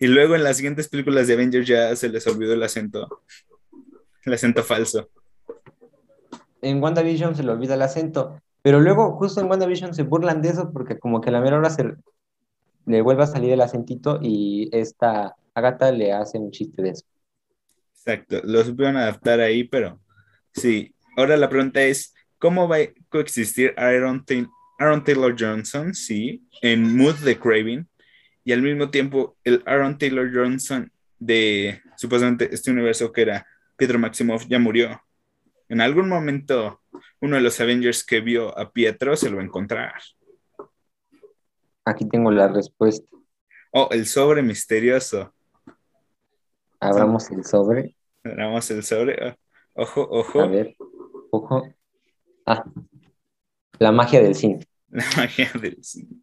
Y 0.00 0.06
luego 0.06 0.34
en 0.34 0.44
las 0.44 0.56
siguientes 0.56 0.88
películas 0.88 1.26
de 1.26 1.34
Avengers 1.34 1.66
ya 1.66 1.94
se 1.94 2.08
les 2.08 2.26
olvidó 2.26 2.54
el 2.54 2.62
acento. 2.62 3.20
El 4.24 4.32
acento 4.32 4.64
falso. 4.64 5.10
En 6.62 6.82
WandaVision 6.82 7.36
se 7.36 7.42
le 7.42 7.52
olvida 7.52 7.74
el 7.74 7.82
acento. 7.82 8.40
Pero 8.62 8.80
luego, 8.80 9.12
justo 9.18 9.42
en 9.42 9.50
WandaVision 9.50 9.94
se 9.94 10.04
burlan 10.04 10.40
de 10.40 10.48
eso 10.48 10.72
porque 10.72 10.98
como 10.98 11.20
que 11.20 11.28
a 11.28 11.32
la 11.32 11.42
mera 11.42 11.58
hora 11.58 11.68
se 11.68 11.84
le 12.86 13.02
vuelve 13.02 13.24
a 13.24 13.26
salir 13.26 13.52
el 13.52 13.60
acentito 13.60 14.20
y 14.22 14.70
esta 14.72 15.36
Agatha 15.52 15.92
le 15.92 16.12
hace 16.14 16.38
un 16.38 16.50
chiste 16.50 16.80
de 16.80 16.90
eso. 16.90 17.04
Exacto, 17.92 18.40
lo 18.44 18.64
supieron 18.64 18.96
adaptar 18.96 19.40
ahí, 19.40 19.64
pero 19.64 20.00
sí. 20.52 20.94
Ahora 21.16 21.36
la 21.36 21.48
pregunta 21.48 21.82
es, 21.82 22.14
¿Cómo 22.38 22.68
va 22.68 22.76
a 22.76 22.88
coexistir 23.08 23.74
Aaron, 23.76 24.24
Aaron 24.78 25.02
Taylor 25.02 25.34
Johnson, 25.36 25.92
sí, 25.92 26.46
en 26.62 26.96
Mood 26.96 27.16
de 27.16 27.38
Craving, 27.38 27.88
y 28.44 28.52
al 28.52 28.62
mismo 28.62 28.90
tiempo 28.90 29.36
el 29.42 29.62
Aaron 29.66 29.98
Taylor 29.98 30.30
Johnson 30.32 30.90
de 31.18 31.82
supuestamente 31.96 32.48
este 32.54 32.70
universo 32.70 33.12
que 33.12 33.22
era 33.22 33.46
Pietro 33.76 33.98
Maximoff 33.98 34.46
ya 34.46 34.60
murió? 34.60 35.02
En 35.68 35.80
algún 35.80 36.08
momento 36.08 36.80
uno 37.20 37.36
de 37.36 37.42
los 37.42 37.60
Avengers 37.60 38.04
que 38.04 38.20
vio 38.20 38.56
a 38.56 38.70
Pietro 38.72 39.16
se 39.16 39.28
lo 39.28 39.36
va 39.36 39.42
a 39.42 39.46
encontrar. 39.46 39.94
Aquí 41.84 42.08
tengo 42.08 42.30
la 42.30 42.46
respuesta. 42.46 43.04
Oh, 43.72 43.88
el 43.90 44.06
sobre 44.06 44.42
misterioso. 44.42 45.34
Abramos 46.78 47.28
el 47.32 47.44
sobre. 47.44 47.96
Abramos 48.22 48.70
el 48.70 48.84
sobre. 48.84 49.36
Ojo, 49.80 50.08
ojo. 50.10 50.40
A 50.40 50.46
ver, 50.48 50.76
ojo. 51.30 51.68
Ah, 52.44 52.64
la 53.78 53.92
magia 53.92 54.20
del 54.20 54.34
cine. 54.34 54.66
La 54.88 55.04
magia 55.16 55.52
del 55.54 55.78
cine. 55.84 56.16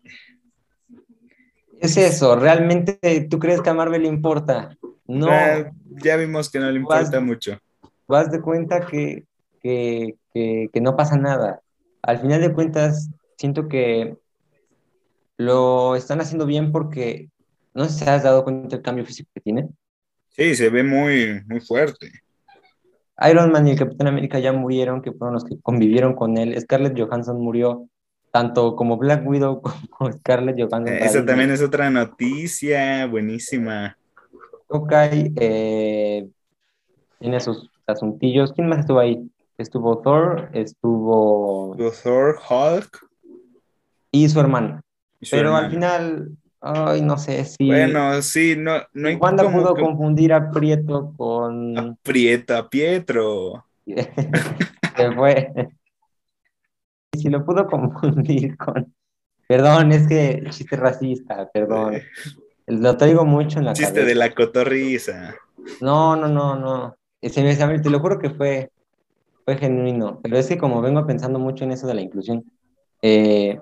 Es 1.79 1.95
eso, 1.95 2.35
¿realmente 2.35 2.99
tú 3.29 3.39
crees 3.39 3.61
que 3.61 3.69
a 3.69 3.73
Marvel 3.73 4.01
le 4.01 4.09
importa? 4.09 4.77
No. 5.07 5.29
ya 6.03 6.17
vimos 6.17 6.49
que 6.49 6.59
no 6.59 6.69
le 6.69 6.79
importa 6.79 7.21
mucho. 7.21 7.57
Vas 8.09 8.29
de 8.29 8.41
cuenta 8.41 8.85
que, 8.85 9.23
no 10.73 10.97
pasa 10.97 11.15
nada. 11.15 11.61
Al 12.01 12.19
final 12.19 12.41
de 12.41 12.53
cuentas, 12.53 13.09
siento 13.37 13.69
que 13.69 14.17
lo 15.37 15.95
están 15.95 16.19
haciendo 16.19 16.45
bien 16.45 16.73
porque 16.73 17.29
no 17.73 17.85
sé 17.85 18.03
si 18.03 18.09
has 18.09 18.23
dado 18.23 18.43
cuenta 18.43 18.75
del 18.75 18.83
cambio 18.83 19.05
físico 19.05 19.29
que 19.33 19.39
tiene. 19.39 19.69
Sí, 20.31 20.55
se 20.55 20.69
ve 20.69 20.83
muy, 20.83 21.41
muy 21.45 21.61
fuerte. 21.61 22.11
Iron 23.29 23.51
Man 23.51 23.67
y 23.67 23.71
el 23.71 23.77
Capitán 23.79 24.07
América 24.07 24.39
ya 24.39 24.51
murieron, 24.51 25.01
que 25.01 25.11
fueron 25.11 25.35
los 25.35 25.45
que 25.45 25.59
convivieron 25.61 26.15
con 26.15 26.37
él. 26.37 26.59
Scarlett 26.59 26.99
Johansson 26.99 27.39
murió, 27.39 27.87
tanto 28.31 28.75
como 28.75 28.97
Black 28.97 29.25
Widow 29.25 29.61
como 29.89 30.11
Scarlett 30.11 30.57
Johansson. 30.59 30.97
Esa 30.97 31.25
también 31.25 31.51
es 31.51 31.61
otra 31.61 31.89
noticia 31.89 33.05
buenísima. 33.07 33.97
Ok, 34.67 34.91
eh, 34.91 36.27
tiene 37.19 37.39
sus 37.39 37.69
asuntillos. 37.87 38.51
¿Quién 38.53 38.67
más 38.67 38.79
estuvo 38.79 38.99
ahí? 38.99 39.29
Estuvo 39.57 39.99
Thor, 39.99 40.49
estuvo... 40.53 41.77
Thor, 42.03 42.37
Hulk. 42.49 43.07
Y 44.11 44.27
su 44.27 44.39
hermana. 44.39 44.81
Pero 45.31 45.55
al 45.55 45.71
final 45.71 46.31
Ay, 46.67 47.03
no 47.03 47.15
sé 47.19 47.45
si. 47.45 47.67
Bueno, 47.67 48.19
sí, 48.23 48.55
no, 48.57 48.77
no 48.93 49.07
hay 49.07 49.19
¿Cuándo 49.19 49.51
pudo 49.51 49.75
confundir 49.75 50.33
a 50.33 50.49
Prieto 50.49 51.13
con. 51.15 51.77
A 51.77 51.95
Prieto, 52.01 52.57
a 52.57 52.67
Pietro. 52.67 53.63
Se 53.85 55.11
fue. 55.11 55.53
Si 57.13 57.29
lo 57.29 57.45
pudo 57.45 57.67
confundir 57.67 58.57
con. 58.57 58.91
Perdón, 59.47 59.91
es 59.91 60.07
que 60.07 60.43
chiste 60.49 60.75
racista, 60.75 61.47
perdón. 61.53 62.01
Lo 62.65 62.97
traigo 62.97 63.25
mucho 63.25 63.59
en 63.59 63.65
la 63.65 63.73
Chiste 63.73 64.03
de 64.03 64.15
la 64.15 64.33
cotorriza. 64.33 65.35
No, 65.81 66.15
no, 66.15 66.27
no, 66.27 66.55
no. 66.55 66.95
Se 67.21 67.43
me, 67.43 67.79
te 67.79 67.89
lo 67.91 67.99
juro 67.99 68.17
que 68.17 68.31
fue, 68.31 68.71
fue 69.43 69.55
genuino. 69.57 70.19
Pero 70.23 70.35
es 70.39 70.47
que 70.47 70.57
como 70.57 70.81
vengo 70.81 71.05
pensando 71.05 71.37
mucho 71.37 71.63
en 71.63 71.73
eso 71.73 71.85
de 71.85 71.93
la 71.93 72.01
inclusión, 72.01 72.43
eh, 73.03 73.59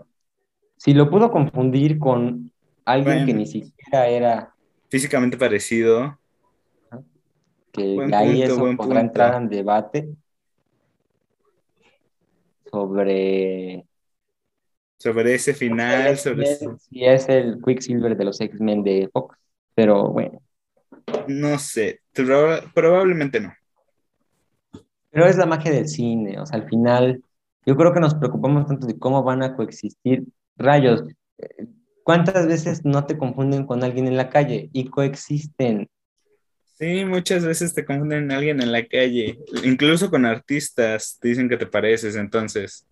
si 0.77 0.93
lo 0.93 1.09
pudo 1.09 1.31
confundir 1.31 1.99
con 1.99 2.52
alguien 2.85 3.25
que 3.25 3.33
ni 3.33 3.45
siquiera 3.45 4.07
era 4.07 4.53
físicamente 4.89 5.37
parecido. 5.37 6.17
Que 7.71 7.97
ahí 8.13 8.43
eso 8.43 8.75
podrá 8.77 9.01
entrar 9.01 9.41
en 9.41 9.49
debate 9.49 10.09
sobre 12.69 13.85
sobre 14.99 15.33
ese 15.33 15.53
final, 15.53 16.17
sobre 16.17 16.45
si 16.45 17.03
es 17.03 17.27
el 17.27 17.61
Quicksilver 17.61 18.15
de 18.15 18.23
los 18.23 18.39
X-Men 18.39 18.83
de 18.83 19.09
Fox, 19.11 19.37
pero 19.75 20.09
bueno. 20.09 20.41
No 21.27 21.59
sé, 21.59 21.99
probablemente 22.73 23.41
no. 23.41 23.53
Pero 25.09 25.25
es 25.25 25.35
la 25.35 25.45
magia 25.45 25.71
del 25.71 25.89
cine, 25.89 26.39
o 26.39 26.45
sea, 26.45 26.59
al 26.59 26.69
final 26.69 27.21
yo 27.65 27.75
creo 27.75 27.93
que 27.93 27.99
nos 27.99 28.15
preocupamos 28.15 28.65
tanto 28.65 28.87
de 28.87 28.97
cómo 28.97 29.23
van 29.23 29.43
a 29.43 29.55
coexistir 29.55 30.25
rayos. 30.55 31.03
¿Cuántas 32.03 32.47
veces 32.47 32.83
no 32.83 33.05
te 33.05 33.17
confunden 33.17 33.65
con 33.65 33.83
alguien 33.83 34.07
en 34.07 34.17
la 34.17 34.29
calle 34.29 34.69
y 34.73 34.89
coexisten? 34.89 35.89
Sí, 36.77 37.05
muchas 37.05 37.45
veces 37.45 37.73
te 37.73 37.85
confunden 37.85 38.27
con 38.27 38.31
alguien 38.31 38.61
en 38.61 38.73
la 38.73 38.85
calle, 38.85 39.39
incluso 39.63 40.09
con 40.09 40.25
artistas, 40.25 41.17
te 41.21 41.29
dicen 41.29 41.47
que 41.47 41.55
te 41.55 41.65
pareces, 41.65 42.17
entonces. 42.17 42.85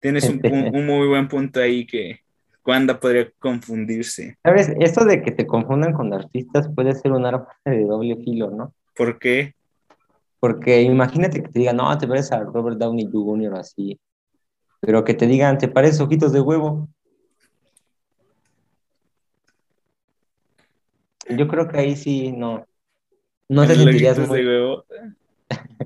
Tienes 0.00 0.28
un, 0.28 0.40
muy 0.86 1.06
buen 1.06 1.28
punto 1.28 1.60
ahí 1.60 1.86
que 1.86 2.20
cuándo 2.62 2.98
podría 2.98 3.30
confundirse. 3.38 4.36
Sabes, 4.42 4.72
esto 4.80 5.04
de 5.04 5.22
que 5.22 5.30
te 5.30 5.46
confundan 5.46 5.92
con 5.92 6.12
artistas 6.12 6.68
puede 6.74 6.94
ser 6.94 7.12
un 7.12 7.26
arma 7.26 7.46
de 7.64 7.84
doble 7.84 8.16
filo, 8.16 8.50
¿no? 8.50 8.74
¿Por 8.96 9.20
qué? 9.20 9.54
Porque 10.40 10.82
imagínate 10.82 11.42
que 11.42 11.48
te 11.48 11.60
digan, 11.60 11.76
no, 11.76 11.96
te 11.96 12.08
pareces 12.08 12.32
a 12.32 12.40
Robert 12.40 12.76
Downey 12.76 13.08
Jr. 13.10 13.54
así 13.54 14.00
pero 14.86 15.02
que 15.02 15.14
te 15.14 15.26
digan, 15.26 15.58
¿te 15.58 15.66
parece 15.66 16.00
ojitos 16.00 16.32
de 16.32 16.40
huevo? 16.40 16.88
Yo 21.28 21.48
creo 21.48 21.66
que 21.66 21.76
ahí 21.76 21.96
sí 21.96 22.30
no. 22.30 22.64
No 23.48 23.66
te 23.66 23.74
sentirías 23.74 24.16
muy... 24.28 24.42
de 24.42 24.46
huevo. 24.46 24.84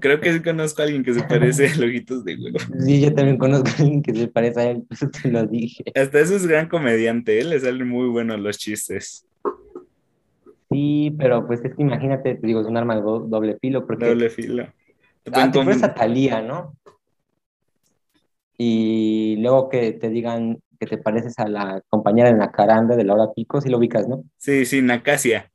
Creo 0.01 0.21
que 0.21 0.35
sí 0.35 0.43
conozco 0.43 0.83
a 0.83 0.85
alguien 0.85 1.03
que 1.03 1.15
se 1.15 1.23
parece 1.23 1.69
a 1.69 1.85
ojitos 1.87 2.25
de 2.25 2.37
huevo. 2.37 2.59
Sí, 2.79 3.01
yo 3.01 3.15
también 3.15 3.39
conozco 3.39 3.71
a 3.71 3.83
alguien 3.83 4.03
que 4.03 4.15
se 4.15 4.29
parece 4.29 4.61
a 4.61 4.71
él, 4.71 4.83
por 4.83 4.95
eso 4.95 5.09
te 5.09 5.31
lo 5.31 5.47
dije. 5.47 5.83
Hasta 5.95 6.21
eso 6.21 6.37
es 6.37 6.47
gran 6.47 6.69
comediante, 6.69 7.41
él 7.41 7.47
¿eh? 7.47 7.51
le 7.51 7.61
salen 7.61 7.89
muy 7.89 8.07
buenos 8.09 8.39
los 8.39 8.59
chistes. 8.59 9.27
Sí, 10.71 11.17
pero 11.19 11.47
pues 11.47 11.65
es 11.65 11.75
que 11.75 11.83
imagínate, 11.83 12.35
te 12.35 12.47
digo, 12.47 12.61
es 12.61 12.67
un 12.67 12.77
arma 12.77 12.97
de 12.97 13.01
doble 13.01 13.57
filo. 13.59 13.87
Porque... 13.87 14.07
Doble 14.07 14.29
filo. 14.29 14.67
Ah, 15.33 15.51
te 15.51 15.59
a 15.59 15.95
Talía, 15.95 16.43
¿no? 16.43 16.77
Y 18.63 19.37
luego 19.39 19.71
que 19.71 19.93
te 19.93 20.11
digan 20.11 20.61
que 20.79 20.87
te 20.87 20.99
pareces 20.99 21.39
a 21.39 21.49
la 21.49 21.83
compañera 21.89 22.29
en 22.29 22.39
la 22.39 22.53
caranda 22.53 22.95
de 22.95 23.05
Laura 23.05 23.33
Pico, 23.35 23.59
si 23.63 23.71
lo 23.71 23.79
ubicas, 23.79 24.07
¿no? 24.07 24.23
Sí, 24.37 24.67
sí, 24.67 24.83
Nacasia. 24.83 25.51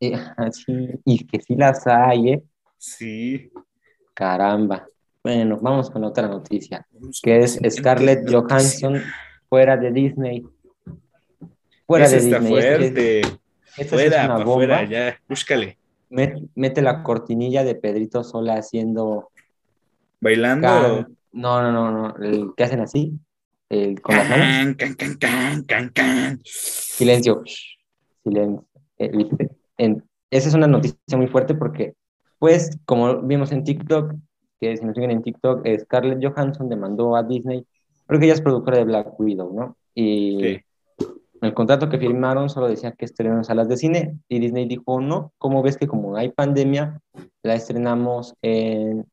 Y, 0.00 0.12
y 1.04 1.26
que 1.26 1.40
sí 1.40 1.54
las 1.54 1.86
hay, 1.86 2.30
¿eh? 2.32 2.42
Sí. 2.76 3.52
Caramba. 4.14 4.84
Bueno, 5.22 5.58
vamos 5.62 5.90
con 5.90 6.02
otra 6.02 6.26
noticia, 6.26 6.84
que 7.22 7.38
es 7.38 7.58
Scarlett 7.70 8.28
Johansson 8.28 9.00
fuera 9.48 9.76
de 9.76 9.92
Disney. 9.92 10.44
Fuera 11.86 12.06
Ese 12.06 12.16
de 12.16 12.22
está 12.24 12.38
Disney. 12.40 12.52
Sí 12.52 12.58
es- 12.58 12.76
fuerte. 12.76 13.20
esta 13.20 13.30
sí 13.76 13.82
es 13.82 13.88
Fuera, 13.90 14.24
una 14.24 14.32
para 14.34 14.44
bomba. 14.44 14.84
ya. 14.84 15.18
Búscale. 15.28 15.78
Met- 16.10 16.48
Mete 16.56 16.82
la 16.82 17.02
cortinilla 17.04 17.62
de 17.62 17.76
Pedrito 17.76 18.24
Sola 18.24 18.54
haciendo. 18.54 19.30
Bailando. 20.20 20.66
can- 20.66 21.13
No, 21.34 21.60
no, 21.62 21.72
no, 21.72 21.90
no. 21.90 22.16
El 22.24 22.54
que 22.56 22.64
hacen 22.64 22.80
así. 22.80 23.18
El, 23.68 24.00
con 24.00 24.16
las 24.16 24.28
manos. 24.28 24.76
Can, 24.76 24.94
can, 24.94 24.94
can, 24.94 25.16
can, 25.16 25.62
can, 25.64 25.88
can. 25.90 26.40
Silencio. 26.44 27.42
Silencio. 28.22 28.64
Eh, 28.98 29.10
¿viste? 29.16 29.50
En- 29.78 30.02
esa 30.30 30.48
es 30.48 30.54
una 30.54 30.66
noticia 30.66 31.16
muy 31.16 31.26
fuerte 31.28 31.54
porque, 31.54 31.94
pues, 32.38 32.78
como 32.86 33.20
vimos 33.22 33.52
en 33.52 33.64
TikTok, 33.64 34.14
que 34.60 34.76
si 34.76 34.84
nos 34.84 34.94
siguen 34.94 35.10
en 35.10 35.22
TikTok, 35.22 35.66
eh, 35.66 35.78
Scarlett 35.80 36.24
Johansson 36.24 36.68
demandó 36.68 37.16
a 37.16 37.22
Disney 37.22 37.64
porque 38.06 38.26
ella 38.26 38.34
es 38.34 38.40
productora 38.40 38.78
de 38.78 38.84
Black 38.84 39.18
Widow, 39.18 39.52
¿no? 39.54 39.76
Y 39.94 40.38
Sí. 40.40 41.06
el 41.40 41.54
contrato 41.54 41.88
que 41.88 41.98
firmaron 41.98 42.48
solo 42.50 42.68
decía 42.68 42.92
que 42.92 43.04
estrenan 43.06 43.38
en 43.38 43.44
salas 43.44 43.68
de 43.68 43.76
cine 43.76 44.18
y 44.28 44.38
Disney 44.40 44.66
dijo, 44.66 45.00
no, 45.00 45.32
¿cómo 45.38 45.62
ves 45.62 45.76
que 45.76 45.86
como 45.86 46.16
hay 46.16 46.30
pandemia, 46.30 47.00
la 47.42 47.54
estrenamos 47.54 48.34
en, 48.42 49.06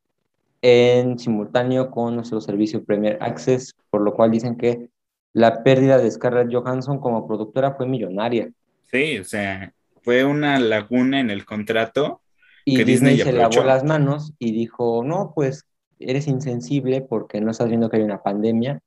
en 0.61 1.17
simultáneo 1.17 1.89
con 1.89 2.15
nuestro 2.15 2.39
servicio 2.41 2.83
Premier 2.83 3.17
Access, 3.21 3.73
por 3.89 4.01
lo 4.01 4.13
cual 4.13 4.31
dicen 4.31 4.55
que 4.57 4.89
la 5.33 5.63
pérdida 5.63 5.97
de 5.97 6.11
Scarlett 6.11 6.53
Johansson 6.53 6.99
como 6.99 7.27
productora 7.27 7.73
fue 7.73 7.87
millonaria. 7.87 8.51
Sí, 8.91 9.17
o 9.17 9.23
sea, 9.23 9.73
fue 10.03 10.25
una 10.25 10.59
laguna 10.59 11.19
en 11.19 11.29
el 11.29 11.45
contrato. 11.45 12.21
Y 12.65 12.77
Que 12.77 12.85
Disney, 12.85 13.15
Disney 13.15 13.33
se 13.33 13.37
lavó 13.37 13.63
las 13.63 13.83
manos 13.83 14.33
y 14.37 14.51
dijo, 14.51 15.03
no, 15.03 15.31
pues 15.33 15.65
eres 15.99 16.27
insensible 16.27 17.01
porque 17.01 17.41
no 17.41 17.51
estás 17.51 17.69
viendo 17.69 17.89
que 17.89 17.97
hay 17.97 18.03
una 18.03 18.21
pandemia. 18.21 18.81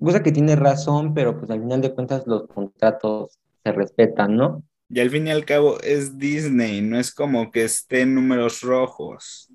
Cosa 0.00 0.22
que 0.22 0.32
tiene 0.32 0.56
razón, 0.56 1.12
pero 1.12 1.38
pues 1.38 1.50
al 1.50 1.60
final 1.60 1.82
de 1.82 1.92
cuentas 1.92 2.26
los 2.26 2.46
contratos 2.46 3.38
se 3.64 3.72
respetan, 3.72 4.36
¿no? 4.36 4.62
Y 4.88 5.00
al 5.00 5.10
fin 5.10 5.26
y 5.26 5.30
al 5.30 5.44
cabo 5.44 5.78
es 5.80 6.16
Disney, 6.16 6.80
no 6.80 6.98
es 6.98 7.12
como 7.12 7.50
que 7.50 7.64
esté 7.64 8.02
en 8.02 8.14
números 8.14 8.62
rojos. 8.62 9.47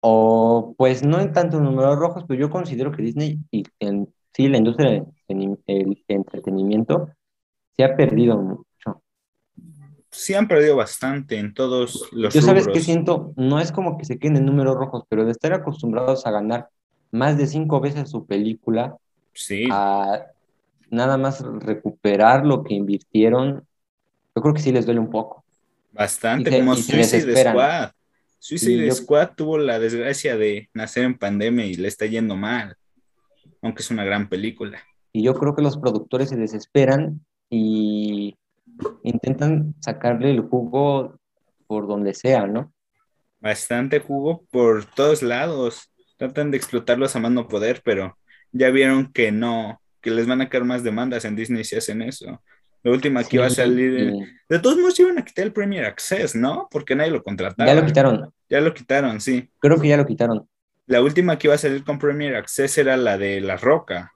O 0.00 0.74
pues 0.78 1.02
no 1.04 1.20
en 1.20 1.32
tanto 1.32 1.60
números 1.60 1.98
rojos, 1.98 2.24
pero 2.26 2.40
yo 2.40 2.50
considero 2.50 2.92
que 2.92 3.02
Disney 3.02 3.38
y 3.50 3.64
en 3.80 4.12
sí 4.34 4.48
la 4.48 4.58
industria 4.58 4.90
del 4.90 5.04
entreteni- 5.28 5.58
el 5.66 6.04
entretenimiento 6.08 7.10
se 7.76 7.84
ha 7.84 7.96
perdido 7.96 8.38
mucho. 8.38 9.02
Sí 10.10 10.34
han 10.34 10.48
perdido 10.48 10.76
bastante 10.76 11.38
en 11.38 11.54
todos 11.54 12.08
los 12.12 12.34
Yo 12.34 12.42
sabes 12.42 12.66
qué 12.68 12.80
siento, 12.80 13.32
no 13.36 13.60
es 13.60 13.72
como 13.72 13.96
que 13.98 14.04
se 14.04 14.18
queden 14.18 14.36
en 14.38 14.46
números 14.46 14.76
rojos, 14.76 15.04
pero 15.08 15.24
de 15.24 15.32
estar 15.32 15.52
acostumbrados 15.52 16.26
a 16.26 16.30
ganar 16.30 16.68
más 17.12 17.36
de 17.38 17.46
cinco 17.46 17.80
veces 17.80 18.10
su 18.10 18.26
película, 18.26 18.96
Sí, 19.32 19.68
a 19.70 20.26
nada 20.90 21.16
más 21.18 21.40
recuperar 21.60 22.46
lo 22.46 22.64
que 22.64 22.74
invirtieron, 22.74 23.66
yo 24.36 24.42
creo 24.42 24.54
que 24.54 24.60
sí 24.62 24.72
les 24.72 24.86
duele 24.86 25.00
un 25.00 25.10
poco. 25.10 25.44
bastante, 25.92 26.50
y 26.50 26.52
se- 26.52 26.60
como 26.60 26.76
Suicide. 26.76 27.36
Squad. 27.36 27.90
Suicide 28.40 28.86
yo- 28.86 28.94
Squad 28.94 29.30
tuvo 29.36 29.58
la 29.58 29.78
desgracia 29.78 30.36
de 30.36 30.68
nacer 30.74 31.04
en 31.04 31.16
pandemia 31.16 31.66
y 31.66 31.74
le 31.74 31.86
está 31.88 32.06
yendo 32.06 32.34
mal, 32.36 32.74
aunque 33.62 33.82
es 33.82 33.90
una 33.90 34.02
gran 34.02 34.28
película. 34.28 34.82
Y 35.12 35.22
yo 35.22 35.34
creo 35.34 35.54
que 35.54 35.62
los 35.62 35.76
productores 35.76 36.30
se 36.30 36.36
desesperan 36.36 37.24
y 37.50 38.36
intentan 39.02 39.74
sacarle 39.80 40.30
el 40.30 40.40
jugo 40.40 41.18
por 41.66 41.86
donde 41.86 42.14
sea, 42.14 42.46
¿no? 42.46 42.72
Bastante 43.40 44.00
jugo 44.00 44.44
por 44.50 44.84
todos 44.86 45.22
lados. 45.22 45.90
Tratan 46.16 46.50
de 46.50 46.56
explotarlos 46.56 47.14
a 47.16 47.20
mano 47.20 47.46
poder, 47.46 47.82
pero 47.84 48.16
ya 48.52 48.70
vieron 48.70 49.12
que 49.12 49.32
no, 49.32 49.80
que 50.00 50.10
les 50.10 50.26
van 50.26 50.40
a 50.40 50.48
caer 50.48 50.64
más 50.64 50.82
demandas 50.82 51.24
en 51.24 51.36
Disney 51.36 51.64
si 51.64 51.76
hacen 51.76 52.02
eso. 52.02 52.42
La 52.82 52.92
última 52.92 53.22
que 53.24 53.36
iba 53.36 53.46
a 53.46 53.50
salir. 53.50 54.14
De 54.48 54.58
todos 54.58 54.78
modos, 54.78 54.98
iban 54.98 55.18
a 55.18 55.24
quitar 55.24 55.44
el 55.44 55.52
Premier 55.52 55.84
Access, 55.84 56.34
¿no? 56.34 56.68
Porque 56.70 56.94
nadie 56.94 57.10
lo 57.10 57.22
contrataba. 57.22 57.68
Ya 57.68 57.78
lo 57.78 57.86
quitaron, 57.86 58.32
Ya 58.48 58.60
lo 58.60 58.72
quitaron, 58.74 59.20
sí. 59.20 59.50
creo 59.58 59.80
que 59.80 59.88
ya 59.88 59.96
lo 59.96 60.06
quitaron. 60.06 60.48
La 60.86 61.02
última 61.02 61.38
que 61.38 61.46
iba 61.46 61.54
a 61.54 61.58
salir 61.58 61.84
con 61.84 61.98
Premier 61.98 62.34
Access 62.36 62.78
era 62.78 62.96
la 62.96 63.16
de 63.16 63.40
La 63.40 63.56
Roca. 63.56 64.12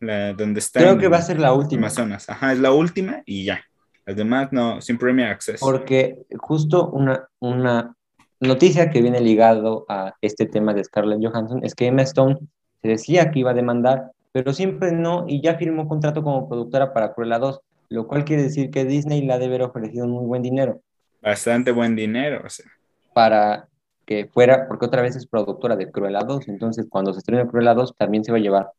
La 0.00 0.32
donde 0.32 0.58
está. 0.60 0.80
Creo 0.80 0.98
que 0.98 1.08
va 1.08 1.18
a 1.18 1.22
ser 1.22 1.38
la 1.38 1.52
última. 1.52 1.86
Amazonas. 1.86 2.28
Ajá, 2.28 2.52
es 2.52 2.58
la 2.58 2.72
última 2.72 3.22
y 3.24 3.44
ya. 3.44 3.62
Las 4.04 4.16
demás 4.16 4.48
no, 4.52 4.80
sin 4.80 4.98
Premier 4.98 5.28
Access. 5.28 5.60
Porque 5.60 6.18
justo 6.36 6.90
una, 6.90 7.28
una 7.38 7.94
noticia 8.40 8.90
que 8.90 9.00
viene 9.00 9.20
ligado 9.20 9.86
a 9.88 10.14
este 10.20 10.46
tema 10.46 10.74
de 10.74 10.82
Scarlett 10.82 11.24
Johansson 11.24 11.64
es 11.64 11.74
que 11.74 11.86
Emma 11.86 12.02
Stone 12.02 12.38
se 12.82 12.88
decía 12.88 13.30
que 13.30 13.38
iba 13.38 13.52
a 13.52 13.54
demandar, 13.54 14.10
pero 14.32 14.52
siempre 14.52 14.92
no, 14.92 15.24
y 15.28 15.40
ya 15.42 15.56
firmó 15.56 15.88
contrato 15.88 16.22
como 16.22 16.48
productora 16.48 16.92
para 16.92 17.14
Cruella 17.14 17.38
2, 17.38 17.60
lo 17.90 18.06
cual 18.08 18.24
quiere 18.24 18.42
decir 18.44 18.70
que 18.70 18.84
Disney 18.84 19.22
la 19.26 19.38
debe 19.38 19.56
haber 19.56 19.62
ofrecido 19.68 20.06
muy 20.08 20.24
buen 20.26 20.42
dinero 20.42 20.80
Bastante 21.20 21.70
buen 21.72 21.94
dinero. 21.96 22.42
O 22.44 22.48
sea. 22.50 22.66
para 23.12 23.68
que 24.06 24.26
fuera, 24.26 24.66
porque 24.68 24.86
otra 24.86 25.02
vez 25.02 25.16
es 25.16 25.26
productora 25.26 25.76
de 25.76 25.90
Cruella 25.90 26.20
2, 26.24 26.48
entonces 26.48 26.86
cuando 26.88 27.12
se 27.12 27.20
estrene 27.20 27.46
Cruella 27.48 27.74
2 27.74 27.94
también 27.96 28.24
se 28.24 28.32
va 28.32 28.38
a 28.38 28.40
llevar. 28.40 28.70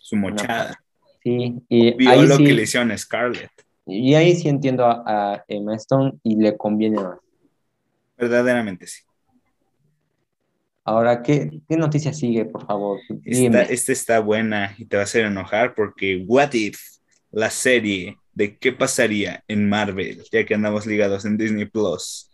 su 0.00 0.16
mochada. 0.16 0.80
Sí, 1.22 1.62
y 1.68 1.94
Vio 1.96 2.10
ahí 2.10 2.26
lo 2.26 2.36
sí, 2.36 2.44
que 2.44 2.52
le 2.52 2.62
hicieron 2.62 2.90
a 2.92 2.98
Scarlett. 2.98 3.50
y 3.86 4.14
ahí 4.14 4.34
sí 4.36 4.48
entiendo 4.48 4.84
a, 4.86 5.02
a 5.34 5.44
Emma 5.48 5.74
Stone 5.76 6.14
y 6.22 6.36
le 6.36 6.56
conviene 6.56 7.00
más. 7.00 7.18
Verdaderamente 8.16 8.86
sí. 8.86 9.02
Ahora, 10.84 11.22
¿qué, 11.22 11.62
qué 11.66 11.76
noticia 11.76 12.12
sigue, 12.12 12.44
por 12.44 12.66
favor? 12.66 13.00
Esta, 13.24 13.92
está 13.92 14.20
buena 14.20 14.74
y 14.76 14.84
te 14.84 14.96
va 14.96 15.02
a 15.02 15.04
hacer 15.04 15.24
enojar 15.24 15.74
porque 15.74 16.22
What 16.26 16.52
If, 16.52 16.78
la 17.30 17.48
serie 17.48 18.18
de 18.34 18.58
qué 18.58 18.72
pasaría 18.72 19.42
en 19.48 19.68
Marvel, 19.68 20.22
ya 20.30 20.44
que 20.44 20.54
andamos 20.54 20.86
ligados 20.86 21.24
en 21.24 21.38
Disney 21.38 21.64
Plus, 21.64 22.30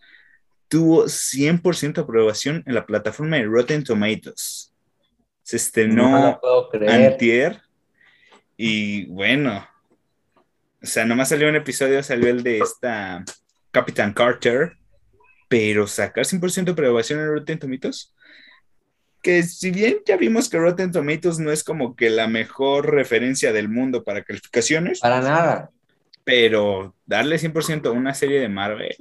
tuvo 0.67 1.05
100% 1.05 1.99
aprobación 1.99 2.63
en 2.65 2.75
la 2.75 2.85
plataforma 2.85 3.37
de 3.37 3.45
Rotten 3.45 3.83
Tomatoes. 3.83 4.73
Se 5.43 5.55
estrenó 5.55 6.31
lo 6.31 6.39
puedo 6.39 6.69
creer. 6.69 7.11
antier 7.11 7.61
y 8.57 9.05
bueno, 9.05 9.65
o 10.81 10.85
sea, 10.85 11.05
nomás 11.05 11.29
salió 11.29 11.49
un 11.49 11.55
episodio, 11.55 12.03
salió 12.03 12.29
el 12.29 12.43
de 12.43 12.59
esta 12.59 13.23
Capitán 13.71 14.13
Carter, 14.13 14.77
pero 15.47 15.87
sacar 15.87 16.25
100% 16.25 16.65
de 16.65 16.71
aprobación 16.71 17.19
en 17.19 17.27
Rotten 17.27 17.59
Tomatoes, 17.59 18.13
que 19.21 19.43
si 19.43 19.71
bien 19.71 19.97
ya 20.05 20.17
vimos 20.17 20.49
que 20.49 20.57
Rotten 20.57 20.91
Tomatoes 20.91 21.39
no 21.39 21.51
es 21.51 21.63
como 21.63 21.95
que 21.95 22.09
la 22.09 22.27
mejor 22.27 22.91
referencia 22.91 23.53
del 23.53 23.69
mundo 23.69 24.03
para 24.03 24.23
calificaciones, 24.23 24.99
Para 24.99 25.21
nada. 25.21 25.69
pero 26.23 26.95
darle 27.05 27.37
100% 27.37 27.87
a 27.87 27.91
una 27.91 28.13
serie 28.13 28.39
de 28.39 28.49
Marvel 28.49 28.95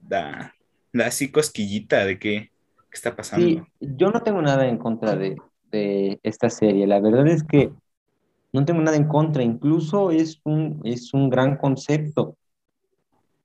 da, 0.00 0.54
da 0.92 1.06
así 1.06 1.30
cosquillita 1.30 2.04
de 2.04 2.18
qué, 2.18 2.50
qué 2.90 2.94
está 2.94 3.14
pasando. 3.16 3.46
Sí, 3.46 3.62
yo 3.80 4.10
no 4.10 4.22
tengo 4.22 4.42
nada 4.42 4.66
en 4.68 4.78
contra 4.78 5.16
de, 5.16 5.36
de 5.70 6.18
esta 6.22 6.50
serie. 6.50 6.86
La 6.86 7.00
verdad 7.00 7.26
es 7.28 7.42
que 7.44 7.70
no 8.52 8.64
tengo 8.64 8.80
nada 8.82 8.96
en 8.96 9.06
contra. 9.06 9.42
Incluso 9.42 10.10
es 10.10 10.40
un, 10.44 10.80
es 10.84 11.14
un 11.14 11.30
gran 11.30 11.56
concepto. 11.56 12.36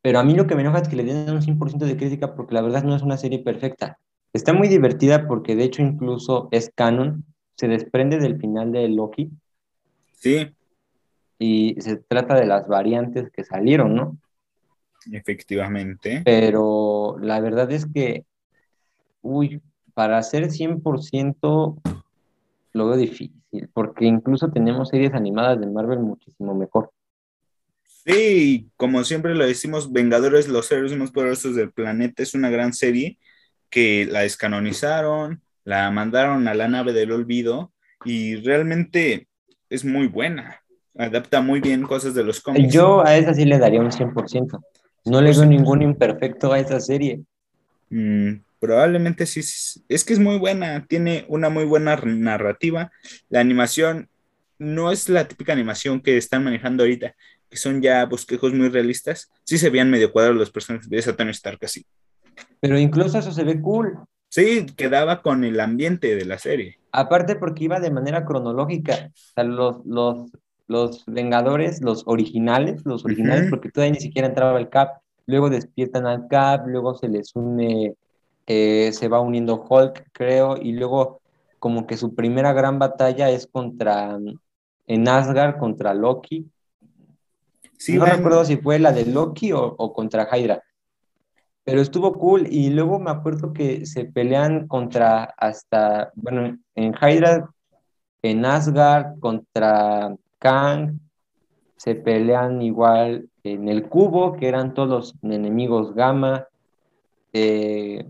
Pero 0.02 0.20
a 0.20 0.24
mí 0.24 0.36
lo 0.36 0.46
que 0.48 0.56
me 0.56 0.62
enoja 0.62 0.80
es 0.80 0.88
que 0.88 0.96
le 0.96 1.04
den 1.04 1.30
un 1.32 1.42
100% 1.42 1.78
de 1.86 1.98
crítica 1.98 2.36
porque 2.36 2.54
la 2.54 2.62
verdad 2.62 2.84
no 2.84 2.96
es 2.96 3.02
una 3.02 3.18
serie 3.18 3.40
perfecta. 3.40 3.98
Está 4.36 4.52
muy 4.52 4.68
divertida 4.68 5.28
porque 5.30 5.56
de 5.56 5.64
hecho 5.64 5.82
incluso 5.82 6.50
es 6.52 6.70
canon. 6.76 7.24
Se 7.56 7.70
desprende 7.70 8.20
del 8.20 8.38
final 8.38 8.74
de 8.74 8.90
Loki 8.90 9.32
Sí, 10.12 10.54
y 11.40 11.78
se 11.80 11.96
trata 11.96 12.36
de 12.36 12.46
las 12.46 12.68
variantes 12.68 13.32
que 13.32 13.46
salieron, 13.46 13.96
¿no? 13.96 14.18
efectivamente. 15.10 16.22
pero 16.26 17.16
la 17.22 17.40
verdad 17.40 17.72
es 17.72 17.86
que, 17.86 18.26
uy, 19.22 19.62
para 19.94 20.18
hacer 20.18 20.52
100% 20.52 21.82
lo 22.74 22.88
veo 22.88 22.98
difícil, 22.98 23.70
porque 23.74 24.04
incluso 24.04 24.52
tenemos 24.52 24.90
series 24.90 25.14
animadas 25.14 25.62
de 25.62 25.68
Marvel 25.68 26.00
muchísimo 26.00 26.54
mejor. 26.56 26.92
Sí, 27.84 28.70
como 28.76 29.04
siempre 29.06 29.34
lo 29.34 29.46
decimos, 29.46 29.94
Vengadores, 29.94 30.50
los 30.50 30.70
héroes 30.74 30.96
más 30.98 31.12
poderosos 31.12 31.56
del 31.56 31.72
planeta, 31.72 32.22
es 32.22 32.34
una 32.34 32.50
gran 32.50 32.74
serie 32.74 33.18
que 33.76 34.08
la 34.10 34.22
descanonizaron, 34.22 35.42
la 35.66 35.92
mandaron 35.92 36.48
a 36.48 36.54
la 36.54 36.70
nave 36.70 36.94
del 36.94 37.12
olvido 37.12 37.74
y 38.06 38.38
realmente 38.38 39.28
es 39.70 39.84
muy 39.84 40.08
buena. 40.08 40.62
Adapta 40.98 41.42
muy 41.42 41.60
bien 41.60 41.84
cosas 41.84 42.14
de 42.14 42.24
los 42.24 42.40
cómics. 42.40 42.74
Yo 42.74 43.06
a 43.06 43.18
esa 43.18 43.34
sí 43.34 43.44
le 43.44 43.60
daría 43.60 43.82
un 43.82 43.92
100%. 43.92 44.64
No 45.04 45.20
le 45.20 45.32
veo 45.32 45.46
ningún 45.46 45.82
imperfecto 45.82 46.54
a 46.54 46.60
esa 46.60 46.80
serie. 46.80 47.24
Mm, 47.90 48.36
probablemente 48.62 49.26
sí, 49.26 49.42
es 49.90 50.06
que 50.06 50.14
es 50.14 50.20
muy 50.20 50.38
buena, 50.38 50.86
tiene 50.88 51.26
una 51.28 51.50
muy 51.50 51.66
buena 51.66 51.98
narrativa. 51.98 52.94
La 53.28 53.42
animación 53.42 54.08
no 54.58 54.90
es 54.90 55.10
la 55.10 55.28
típica 55.28 55.52
animación 55.52 56.00
que 56.00 56.16
están 56.16 56.46
manejando 56.46 56.84
ahorita, 56.84 57.14
que 57.50 57.58
son 57.58 57.82
ya 57.82 58.06
bosquejos 58.06 58.54
muy 58.54 58.70
realistas. 58.70 59.30
Sí 59.44 59.58
se 59.58 59.70
veían 59.70 59.92
medio 59.92 60.14
cuadrados 60.14 60.40
los 60.40 60.50
personajes 60.50 60.90
de 60.90 60.98
esa 60.98 61.14
Tony 61.14 61.32
Stark 61.32 61.60
así. 61.62 61.86
Pero 62.60 62.80
incluso 62.80 63.18
eso 63.20 63.32
se 63.32 63.44
ve 63.44 63.62
cool. 63.62 64.00
Sí, 64.30 64.66
quedaba 64.76 65.22
con 65.22 65.44
el 65.44 65.60
ambiente 65.60 66.16
de 66.16 66.26
la 66.26 66.38
serie. 66.38 66.80
Aparte 66.92 67.36
porque 67.36 67.66
iba 67.66 67.80
de 67.80 67.92
manera 67.92 68.26
cronológica. 68.26 69.12
O 69.14 69.34
sea, 69.34 69.44
los, 69.44 69.86
los 69.86 70.32
los 70.68 71.04
Vengadores, 71.06 71.82
los 71.82 72.04
originales, 72.08 72.82
los 72.86 73.06
originales, 73.06 73.50
porque 73.50 73.70
todavía 73.70 73.94
ni 73.94 74.00
siquiera 74.00 74.28
entraba 74.28 74.60
el 74.60 74.70
Cap, 74.70 75.00
luego 75.26 75.50
despiertan 75.50 76.08
al 76.08 76.28
Cap, 76.28 76.68
luego 76.68 76.96
se 76.96 77.08
les 77.08 77.36
une, 77.36 77.96
eh, 78.48 78.92
se 78.92 79.08
va 79.08 79.20
uniendo 79.20 79.66
Hulk, 79.68 80.10
creo, 80.12 80.58
y 80.58 80.74
luego 80.74 81.22
como 81.60 81.88
que 81.88 81.98
su 81.98 82.16
primera 82.16 82.54
gran 82.54 82.80
batalla 82.80 83.30
es 83.30 83.48
contra, 83.48 84.18
en 84.88 85.08
Asgard, 85.08 85.58
contra 85.58 85.94
Loki. 85.94 86.50
Sí, 87.78 87.98
no 87.98 88.06
recuerdo 88.06 88.46
si 88.46 88.58
fue 88.58 88.80
la 88.80 88.92
de 88.92 89.06
Loki 89.06 89.52
o, 89.52 89.64
o 89.64 89.94
contra 89.94 90.28
Hydra, 90.32 90.64
pero 91.66 91.82
estuvo 91.82 92.14
cool 92.14 92.48
y 92.50 92.70
luego 92.70 93.00
me 93.00 93.10
acuerdo 93.10 93.52
que 93.52 93.88
se 93.88 94.06
pelean 94.06 94.68
contra 94.68 95.24
hasta, 95.36 96.12
bueno, 96.14 96.58
en 96.76 96.94
Hydra, 96.94 97.50
en 98.22 98.46
Asgard, 98.46 99.20
contra 99.20 100.16
Kang, 100.38 101.00
se 101.76 101.96
pelean 101.96 102.62
igual 102.62 103.28
en 103.44 103.68
el 103.68 103.90
cubo, 103.90 104.34
que 104.34 104.48
eran 104.48 104.76
todos 104.76 104.88
los 104.88 105.16
enemigos 105.24 105.96
gamma, 105.96 106.48
eh, 107.34 108.06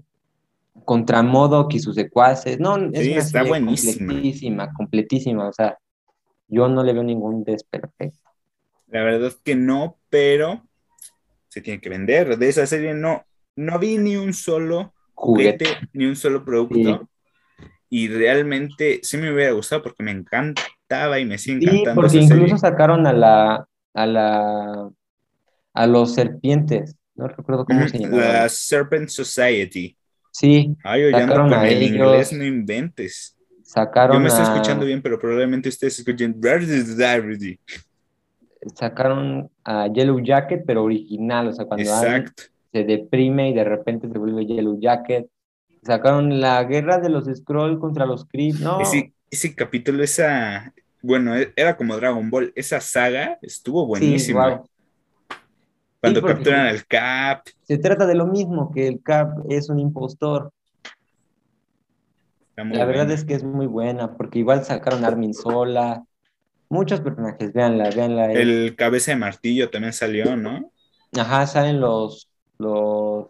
contra 0.84 1.24
Modok 1.24 1.74
y 1.74 1.80
sus 1.80 1.96
secuaces. 1.96 2.60
No, 2.60 2.76
es 2.76 3.08
una 3.08 3.18
está 3.18 3.44
buenísima. 3.44 3.98
completísima, 3.98 4.74
completísima. 4.74 5.48
O 5.48 5.54
sea, 5.54 5.78
yo 6.50 6.68
no 6.68 6.84
le 6.84 6.91
veo 6.91 7.04
ningún 7.04 7.46
desperfecto. 7.46 8.30
La 8.88 9.02
verdad 9.04 9.30
es 9.30 9.36
que 9.38 9.56
no, 9.56 9.98
pero 10.10 10.62
se 11.48 11.62
tiene 11.62 11.80
que 11.80 11.89
vender. 11.89 12.38
De 12.38 12.50
esa 12.50 12.68
serie 12.68 12.94
no, 12.94 13.24
no 13.56 13.80
vi 13.80 13.98
ni 13.98 14.18
un 14.18 14.34
solo 14.34 14.94
juguete, 15.13 15.65
ni 15.94 16.06
un 16.06 16.15
solo 16.15 16.44
producto. 16.44 17.08
Y 17.89 18.08
realmente 18.08 19.00
sí 19.04 19.18
me 19.18 19.32
hubiera 19.34 19.52
gustado 19.54 19.84
porque 19.84 20.04
me 20.04 20.12
encantaba 20.12 21.20
y 21.20 21.26
me 21.26 21.38
sigue 21.38 21.65
encantando. 21.65 22.10
Sí, 22.10 22.18
porque 22.18 22.36
incluso 22.36 22.58
sacaron 22.58 23.08
a 23.08 23.13
la, 23.13 23.68
a 23.94 24.06
la, 24.06 24.89
a 25.74 25.88
los 25.88 26.13
serpientes, 26.13 26.96
no 27.15 27.28
recuerdo 27.28 27.65
cómo 27.65 27.88
se 27.88 28.00
llama. 28.00 28.18
La 28.18 28.50
Serpent 28.50 29.10
Society. 29.10 29.96
Sí. 30.32 30.76
Ay, 30.84 31.12
sacaron 31.12 31.50
con 31.50 31.65
el 31.65 31.84
inglés, 31.84 32.34
no 32.34 32.44
inventes. 32.44 33.38
Sacaron 33.63 34.18
Yo 34.18 34.20
me 34.20 34.28
estoy 34.28 34.44
escuchando 34.44 34.86
bien, 34.86 35.02
pero 35.02 35.18
probablemente 35.18 35.70
ustedes 35.70 35.98
escuchen. 35.98 36.39
Sacaron 38.76 39.50
a 39.63 39.88
Yellow 39.88 40.20
Jacket, 40.20 40.63
pero 40.68 40.84
original, 40.84 41.48
o 41.48 41.54
sea, 41.54 41.65
cuando 41.65 41.84
Exacto 41.84 42.44
se 42.75 42.83
deprime 42.83 43.51
y 43.51 43.53
de 43.53 43.63
repente 43.63 44.09
se 44.09 44.17
vuelve 44.17 44.45
Yellow 44.45 44.77
Jacket. 44.77 45.29
Sacaron 45.81 46.41
la 46.41 46.61
guerra 46.65 46.97
de 46.97 47.07
los 47.07 47.23
Scrolls 47.23 47.79
contra 47.79 48.05
los 48.05 48.25
Kree, 48.25 48.51
¿no? 48.51 48.81
Ese, 48.81 49.13
ese 49.31 49.55
capítulo, 49.55 50.03
esa, 50.03 50.73
bueno, 51.01 51.38
e, 51.38 51.53
era 51.55 51.77
como 51.77 51.95
Dragon 51.95 52.29
Ball, 52.29 52.51
esa 52.53 52.81
saga 52.81 53.39
estuvo 53.41 53.85
buenísima. 53.85 54.61
Cuando 56.01 56.21
capturan 56.21 56.67
al 56.67 56.85
Cap. 56.85 57.45
Se 57.63 57.77
trata 57.77 58.05
de 58.05 58.15
lo 58.15 58.27
mismo, 58.27 58.73
que 58.73 58.89
el 58.89 59.01
Cap 59.01 59.45
es 59.49 59.69
un 59.69 59.79
impostor. 59.79 60.51
La 62.57 62.83
verdad 62.83 63.09
es 63.11 63.23
que 63.23 63.35
es 63.35 63.45
muy 63.45 63.67
buena, 63.67 64.17
porque 64.17 64.39
igual 64.39 64.65
sacaron 64.65 65.05
a 65.05 65.07
Armin 65.07 65.33
Sola, 65.33 66.03
muchos 66.67 66.99
personajes, 66.99 67.53
véanla, 67.53 67.89
véanla. 67.91 68.33
El 68.33 68.75
cabeza 68.75 69.11
de 69.11 69.17
martillo 69.17 69.69
también 69.69 69.93
salió, 69.93 70.35
¿no? 70.35 70.73
Ajá, 71.17 71.47
salen 71.47 71.79
los 71.79 72.29
los... 72.58 73.28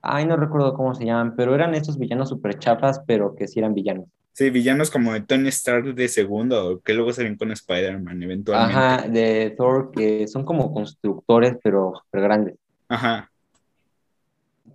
Ay, 0.00 0.26
no 0.26 0.36
recuerdo 0.36 0.74
cómo 0.74 0.94
se 0.94 1.04
llaman, 1.04 1.34
pero 1.36 1.54
eran 1.54 1.74
estos 1.74 1.98
villanos 1.98 2.28
super 2.28 2.58
chapas, 2.58 3.00
pero 3.06 3.34
que 3.34 3.48
sí 3.48 3.58
eran 3.58 3.74
villanos. 3.74 4.06
Sí, 4.32 4.50
villanos 4.50 4.90
como 4.90 5.12
de 5.12 5.20
Tony 5.22 5.48
Stark 5.48 5.94
de 5.96 6.06
segundo, 6.06 6.80
que 6.84 6.94
luego 6.94 7.12
salen 7.12 7.36
con 7.36 7.50
Spider-Man 7.50 8.22
eventualmente. 8.22 8.78
Ajá, 8.78 9.08
de 9.08 9.52
Thor, 9.56 9.90
que 9.90 10.28
son 10.28 10.44
como 10.44 10.72
constructores, 10.72 11.56
pero 11.60 11.92
super 12.04 12.20
grandes. 12.20 12.54
Ajá. 12.88 13.28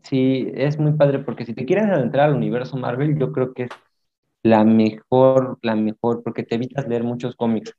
Sí, 0.02 0.52
es 0.54 0.78
muy 0.78 0.92
padre, 0.92 1.20
porque 1.20 1.46
si 1.46 1.54
te 1.54 1.66
quieres 1.66 1.86
adentrar 1.86 2.30
al 2.30 2.36
universo 2.36 2.76
Marvel, 2.76 3.18
yo 3.18 3.32
creo 3.32 3.54
que 3.54 3.64
es 3.64 3.70
la 4.44 4.66
mejor, 4.66 5.58
la 5.62 5.78
mejor, 5.78 6.24
porque 6.24 6.44
te 6.44 6.56
evitas 6.56 6.86
leer 6.90 7.04
muchos 7.04 7.38
cómics. 7.38 7.74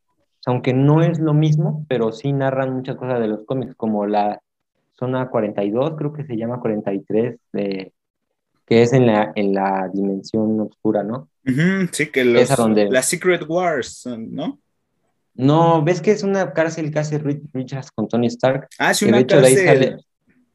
aunque 0.47 0.73
no 0.73 1.03
es 1.03 1.19
lo 1.19 1.35
mismo, 1.35 1.85
pero 1.89 2.13
sí 2.13 2.33
narran 2.33 2.73
muchas 2.73 2.97
cosas 2.97 3.21
de 3.21 3.29
los 3.29 3.45
cómics, 3.45 3.75
como 3.75 4.07
la 4.07 4.41
zona 4.99 5.29
42, 5.29 5.95
creo 5.97 6.13
que 6.13 6.25
se 6.25 6.37
llama 6.37 6.61
43, 6.61 7.37
de, 7.53 7.93
que 8.67 8.83
es 8.83 8.93
en 8.93 9.07
la, 9.07 9.33
en 9.35 9.55
la 9.55 9.91
dimensión 9.93 10.61
oscura, 10.61 11.03
¿no? 11.03 11.29
sí, 11.93 12.11
que 12.11 12.25
los, 12.25 12.49
donde... 12.57 12.91
las 12.91 13.07
Secret 13.07 13.45
Wars, 13.49 14.09
¿no? 14.19 14.59
No, 15.35 15.83
ves 15.83 16.01
que 16.01 16.13
es 16.13 16.23
una 16.23 16.53
cárcel 16.53 16.93
que 16.93 17.01
hace 17.01 17.19
Richards 17.19 17.91
con 17.91 18.07
Tony 18.09 18.29
Stark. 18.29 18.69
Ah, 18.79 18.95
sí, 18.95 19.05
una 19.05 19.27
cárcel. 19.27 20.05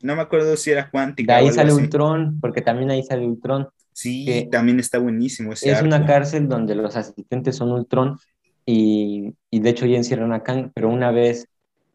No 0.01 0.15
me 0.15 0.21
acuerdo 0.21 0.55
si 0.55 0.71
era 0.71 0.89
cuántica. 0.89 1.33
De 1.33 1.39
ahí 1.41 1.51
sale 1.51 1.73
Ultron, 1.73 2.39
porque 2.39 2.61
también 2.61 2.89
ahí 2.89 3.03
sale 3.03 3.25
Ultron. 3.25 3.67
Sí, 3.91 4.47
también 4.49 4.79
está 4.79 4.97
buenísimo 4.97 5.51
ese 5.51 5.71
Es 5.71 5.81
una 5.81 6.05
cárcel 6.05 6.47
donde 6.47 6.73
los 6.73 6.95
asistentes 6.95 7.57
son 7.57 7.73
Ultron 7.73 8.17
y, 8.65 9.33
y 9.49 9.59
de 9.59 9.69
hecho 9.69 9.85
ya 9.85 9.97
encierran 9.97 10.31
a 10.31 10.41
Kang, 10.41 10.71
pero 10.73 10.87
una 10.89 11.11
vez 11.11 11.49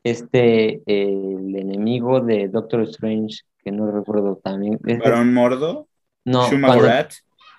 este, 0.04 0.82
el 0.86 1.56
enemigo 1.56 2.20
de 2.20 2.48
Doctor 2.48 2.82
Strange, 2.82 3.40
que 3.64 3.72
no 3.72 3.90
recuerdo 3.90 4.36
también. 4.36 4.78
¿Barón 5.02 5.32
Mordo? 5.32 5.88
No, 6.26 6.46
cuando, 6.48 6.88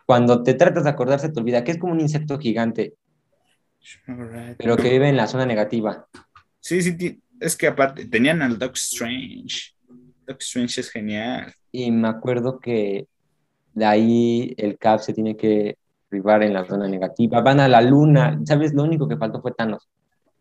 cuando, 0.05 0.43
te 0.43 0.53
tratas 0.53 0.86
de 0.86 0.89
acordar 0.89 1.19
se 1.19 1.29
te 1.29 1.39
olvida, 1.39 1.63
que 1.63 1.71
es 1.71 1.77
como 1.77 1.93
un 1.93 2.01
insecto 2.01 2.39
gigante, 2.39 2.93
pero 4.58 4.77
que 4.77 4.89
vive 4.89 5.10
en 5.10 5.17
la 5.17 5.27
zona 5.27 5.45
negativa. 5.45 6.08
Sí, 6.60 6.81
sí, 6.81 7.21
es 7.39 7.55
que 7.55 7.67
aparte 7.67 8.05
tenían 8.05 8.41
al 8.41 8.58
Doctor 8.58 8.77
Strange. 8.77 9.73
Doctor 10.25 10.41
Strange 10.41 10.81
es 10.81 10.89
genial. 10.89 11.53
Y 11.71 11.91
me 11.91 12.08
acuerdo 12.08 12.60
que 12.60 13.08
de 13.73 13.86
ahí 13.86 14.53
el 14.58 14.77
Cap 14.77 14.99
se 14.99 15.13
tiene 15.13 15.36
que 15.36 15.77
privar 16.10 16.41
en 16.43 16.53
la 16.53 16.65
zona 16.65 16.88
negativa. 16.88 17.41
Van 17.41 17.60
a 17.60 17.67
la 17.67 17.81
luna, 17.81 18.39
¿sabes? 18.45 18.73
Lo 18.73 18.84
único 18.84 19.08
que 19.08 19.17
faltó 19.17 19.41
fue 19.41 19.51
Thanos. 19.51 19.88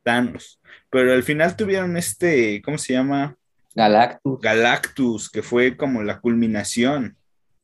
Thanos. 0.04 0.60
Pero 0.90 1.12
al 1.12 1.24
final 1.24 1.56
tuvieron 1.56 1.96
este, 1.96 2.62
¿cómo 2.62 2.78
se 2.78 2.92
llama? 2.92 3.36
Galactus. 3.74 4.40
Galactus, 4.40 5.30
que 5.30 5.42
fue 5.42 5.76
como 5.76 6.02
la 6.04 6.20
culminación. 6.20 7.16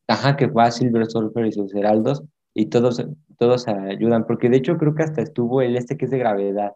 Ajá, 0.08 0.36
que 0.36 0.48
fue 0.48 0.64
a 0.64 0.72
Silver 0.72 1.06
Surfer 1.06 1.46
y 1.46 1.52
sus 1.52 1.72
heraldos, 1.72 2.24
y 2.52 2.66
todos, 2.66 3.06
todos 3.38 3.68
ayudan, 3.68 4.26
porque 4.26 4.50
de 4.50 4.56
hecho 4.56 4.76
creo 4.76 4.96
que 4.96 5.04
hasta 5.04 5.22
estuvo 5.22 5.62
el 5.62 5.76
este 5.76 5.96
que 5.96 6.06
es 6.06 6.10
de 6.10 6.18
gravedad. 6.18 6.72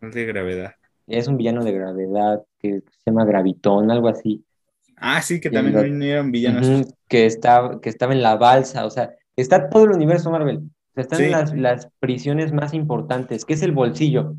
Es 0.00 0.12
de 0.12 0.26
gravedad. 0.26 0.72
Es 1.06 1.28
un 1.28 1.36
villano 1.36 1.62
de 1.62 1.72
gravedad 1.72 2.42
que 2.58 2.80
se 2.80 3.10
llama 3.10 3.24
Gravitón, 3.24 3.92
algo 3.92 4.08
así. 4.08 4.44
Ah, 4.96 5.22
sí, 5.22 5.40
que 5.40 5.50
también 5.50 5.84
vinieron 5.84 6.32
villanos. 6.32 6.92
que, 7.06 7.26
estaba, 7.26 7.80
que 7.80 7.88
estaba 7.88 8.12
en 8.12 8.22
la 8.22 8.34
balsa, 8.34 8.84
o 8.84 8.90
sea, 8.90 9.14
está 9.36 9.68
todo 9.68 9.84
el 9.84 9.92
universo 9.92 10.32
Marvel. 10.32 10.62
están 10.96 11.22
en 11.22 11.30
las, 11.30 11.54
las 11.54 11.88
prisiones 12.00 12.52
más 12.52 12.74
importantes, 12.74 13.44
que 13.44 13.54
es 13.54 13.62
el 13.62 13.70
bolsillo 13.70 14.34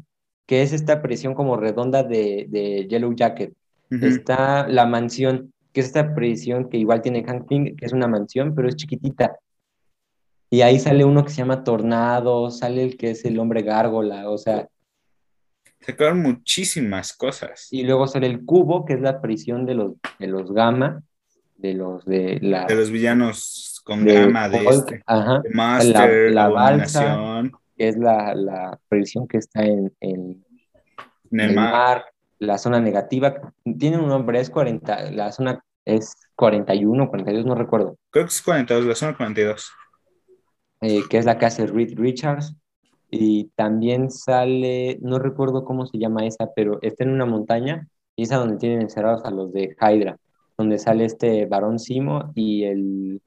que 0.48 0.64
es 0.64 0.74
esta 0.74 1.02
prisión 1.02 1.36
como 1.36 1.58
redonda 1.58 2.02
de, 2.04 2.88
Yellow 2.90 3.14
Jacket. 3.14 3.54
Está 3.90 4.68
la 4.68 4.86
mansión, 4.86 5.54
que 5.72 5.82
es 5.82 5.88
esta 5.88 6.16
prisión 6.16 6.70
que 6.70 6.78
igual 6.78 7.02
tiene 7.02 7.24
Hank 7.24 7.48
Pym, 7.48 7.76
que 7.76 7.86
es 7.86 7.94
una 7.94 8.08
mansión, 8.08 8.56
pero 8.56 8.68
es 8.68 8.76
chiquitita. 8.76 9.38
Y 10.50 10.62
ahí 10.62 10.80
sale 10.80 11.04
uno 11.04 11.24
que 11.24 11.32
se 11.32 11.38
llama 11.38 11.64
Tornado, 11.64 12.50
sale 12.50 12.84
el 12.84 12.98
que 12.98 13.12
es 13.12 13.26
el 13.26 13.38
hombre 13.40 13.62
gárgola, 13.62 14.30
o 14.30 14.38
sea. 14.38 14.68
Sacaron 15.82 16.22
muchísimas 16.22 17.14
cosas. 17.14 17.68
Y 17.70 17.84
luego 17.84 18.08
sale 18.08 18.28
el 18.28 18.46
cubo, 18.46 18.86
que 18.86 18.94
es 18.94 19.02
la 19.02 19.22
prisión 19.22 19.66
de 19.66 19.76
los, 19.76 19.94
de 20.20 20.28
los 20.28 20.52
gamma, 20.54 21.04
de 21.58 21.74
los 21.74 22.06
de 22.06 22.40
la. 22.42 22.66
De 22.66 22.76
los 22.76 22.90
villanos 22.90 23.82
con 23.84 24.06
gamma 24.06 24.48
de 24.48 24.66
este. 24.66 25.04
Ajá. 25.06 25.42
Master, 25.52 26.32
la, 26.32 26.48
balsa, 26.48 27.44
que 27.78 27.88
es 27.88 27.98
la, 27.98 28.34
la 28.36 28.80
prisión 28.90 29.28
que 29.28 29.38
está 29.38 29.63
en, 29.63 29.94
en, 30.00 30.44
el 31.32 31.56
mar. 31.56 32.06
la 32.40 32.58
zona 32.58 32.80
negativa. 32.80 33.54
Tiene 33.78 33.98
un 33.98 34.08
nombre, 34.08 34.40
es 34.40 34.50
40, 34.50 35.12
la 35.12 35.32
zona 35.32 35.63
es 35.86 36.16
41, 36.36 37.10
42, 37.10 37.46
no 37.46 37.56
recuerdo. 37.56 37.98
Creo 38.10 38.26
que 38.26 38.30
es 38.32 38.42
42, 38.42 38.86
la 38.86 38.96
zona 38.96 39.16
42. 39.16 39.72
Eh, 40.82 41.02
que 41.10 41.18
es 41.18 41.26
la 41.26 41.38
casa 41.38 41.63
de 41.63 41.72
Reed 41.72 41.98
Richards. 41.98 42.56
Y 43.10 43.52
también 43.56 44.12
sale, 44.12 45.00
no 45.02 45.18
recuerdo 45.18 45.63
cómo 45.63 45.86
se 45.86 45.98
llama 45.98 46.26
esa, 46.26 46.52
pero 46.54 46.80
está 46.82 47.06
en 47.06 47.12
una 47.12 47.26
montaña 47.26 47.88
y 48.18 48.24
es 48.24 48.32
a 48.32 48.38
donde 48.38 48.58
tienen 48.58 48.82
encerrados 48.82 49.24
a 49.24 49.32
los 49.32 49.54
de 49.54 49.78
Hydra, 49.80 50.18
donde 50.58 50.78
sale 50.78 51.06
este 51.06 51.46
varón 51.46 51.80
Simo 51.80 52.34
y 52.36 52.63
el, 52.63 53.22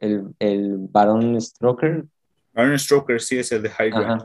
el, 0.00 0.34
el 0.40 0.76
varón 0.78 1.40
Stroker, 1.40 2.04
Aaron 2.56 2.78
Stroker 2.78 3.20
sí 3.20 3.38
es 3.38 3.52
el 3.52 3.62
de 3.62 3.70
High 3.70 3.90
Ground. 3.90 4.24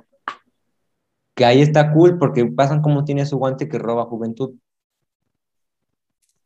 Que 1.35 1.45
ahí 1.45 1.61
está 1.61 1.91
cool 1.91 2.17
porque 2.17 2.45
pasan 2.45 2.81
como 2.81 3.03
tiene 3.03 3.25
su 3.25 3.37
guante 3.37 3.67
que 3.67 3.77
roba 3.77 4.05
juventud. 4.05 4.55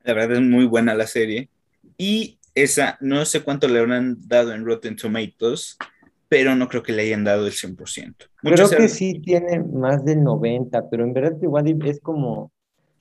La 0.04 0.14
verdad 0.14 0.38
es 0.38 0.42
muy 0.42 0.66
buena 0.66 0.96
la 0.96 1.06
serie. 1.06 1.50
Y 1.98 2.40
esa, 2.56 2.98
no 3.02 3.24
sé 3.26 3.44
cuánto 3.44 3.68
le 3.68 3.80
habrán 3.80 4.18
dado 4.28 4.54
en 4.54 4.66
Rotten 4.66 4.96
Tomatoes, 4.96 5.78
pero 6.28 6.56
no 6.56 6.68
creo 6.68 6.82
que 6.82 6.92
le 6.92 7.04
hayan 7.04 7.24
dado 7.24 7.46
el 7.46 7.54
100%. 7.54 8.16
creo 8.42 8.70
que 8.70 8.90
sí 8.90 9.22
tiene 9.22 9.64
más 9.64 10.04
del 10.04 10.24
90, 10.24 10.90
pero 10.90 11.04
en 11.04 11.14
verdad 11.14 11.38
igual 11.42 11.68
es 11.86 12.00
como, 12.00 12.52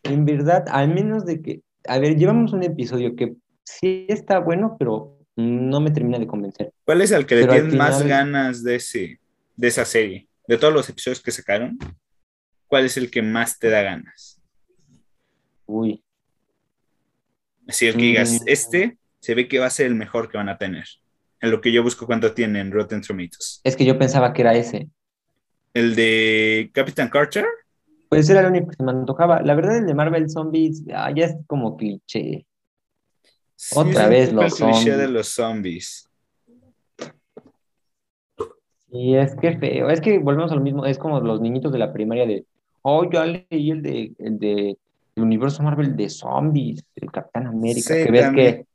en 0.03 0.27
verdad, 0.27 0.64
al 0.68 0.92
menos 0.92 1.25
de 1.25 1.40
que, 1.40 1.62
a 1.87 1.99
ver, 1.99 2.16
llevamos 2.16 2.53
un 2.53 2.62
episodio 2.62 3.16
que 3.16 3.35
sí 3.64 4.07
está 4.09 4.40
bueno, 4.40 4.77
pero 4.79 5.24
no 5.37 5.81
me 5.81 5.90
termina 5.90 6.18
de 6.18 6.27
convencer. 6.27 6.73
¿Cuál 6.85 7.03
es 7.03 7.11
el 7.11 7.27
que 7.27 7.37
le 7.37 7.47
tienes 7.47 7.75
más 7.75 8.03
ganas 8.03 8.62
de, 8.62 8.77
ese, 8.77 9.20
de 9.57 9.68
esa 9.68 9.85
serie? 9.85 10.29
De 10.47 10.59
todos 10.59 10.73
los 10.73 10.88
episodios 10.88 11.23
que 11.23 11.31
sacaron, 11.31 11.79
¿cuál 12.66 12.85
es 12.85 12.97
el 12.97 13.11
que 13.11 13.23
más 13.23 13.59
te 13.59 13.70
da 13.70 13.83
ganas? 13.83 14.40
Uy. 15.66 16.05
Así 17.66 17.87
el 17.87 17.94
que 17.94 18.03
digas, 18.03 18.33
mm. 18.33 18.44
este 18.47 18.99
se 19.20 19.35
ve 19.35 19.49
que 19.49 19.59
va 19.59 19.66
a 19.66 19.70
ser 19.70 19.87
el 19.87 19.94
mejor 19.94 20.31
que 20.31 20.37
van 20.37 20.51
a 20.51 20.59
tener. 20.59 20.85
En 21.40 21.51
lo 21.51 21.61
que 21.61 21.73
yo 21.73 21.83
busco 21.83 22.07
cuánto 22.07 22.33
tiene 22.33 22.61
en 22.61 22.70
Rotten 22.70 23.01
Tomatoes. 23.01 23.61
Es 23.64 23.77
que 23.77 23.85
yo 23.85 23.99
pensaba 23.99 24.33
que 24.33 24.42
era 24.42 24.55
ese. 24.55 24.88
¿El 25.73 25.94
de 25.94 26.70
Captain 26.73 27.09
Carter? 27.09 27.47
Pues 28.09 28.29
era 28.29 28.40
el 28.40 28.47
único 28.47 28.68
que 28.68 28.77
se 28.77 28.83
me 28.83 28.92
antojaba. 28.92 29.42
La 29.42 29.55
verdad, 29.55 29.79
el 29.79 29.87
de 29.87 29.94
Marvel 29.94 30.31
Zombies 30.31 30.85
ah, 30.94 31.11
ya 31.14 31.25
es 31.27 31.37
como 31.47 31.77
cliché. 31.77 32.47
Otra 33.74 34.09
vez 34.09 34.33
los 34.33 34.57
zombies. 34.57 34.85
de 34.85 35.09
los 35.09 35.29
zombies. 35.29 36.09
Y 38.90 39.16
es 39.16 39.35
que 39.37 39.59
feo. 39.59 39.90
Es 39.90 40.00
que 40.00 40.18
volvemos 40.18 40.53
a 40.53 40.55
lo 40.55 40.61
mismo. 40.61 40.87
Es 40.87 40.98
como 40.98 41.20
los 41.20 41.40
niñitos 41.40 41.72
de 41.72 41.79
la 41.79 41.92
primaria 41.92 42.27
de. 42.27 42.44
Oh, 42.83 43.11
yo 43.11 43.24
leí 43.24 43.70
el 43.70 43.83
de, 43.83 44.12
el 44.18 44.38
de 44.38 44.79
el 45.16 45.22
universo 45.22 45.62
Marvel 45.62 45.96
de 45.96 46.09
zombies, 46.09 46.85
el 46.96 47.11
Capitán 47.11 47.46
América. 47.46 47.94
que 47.94 48.11
ves 48.11 48.31
que 48.33 48.66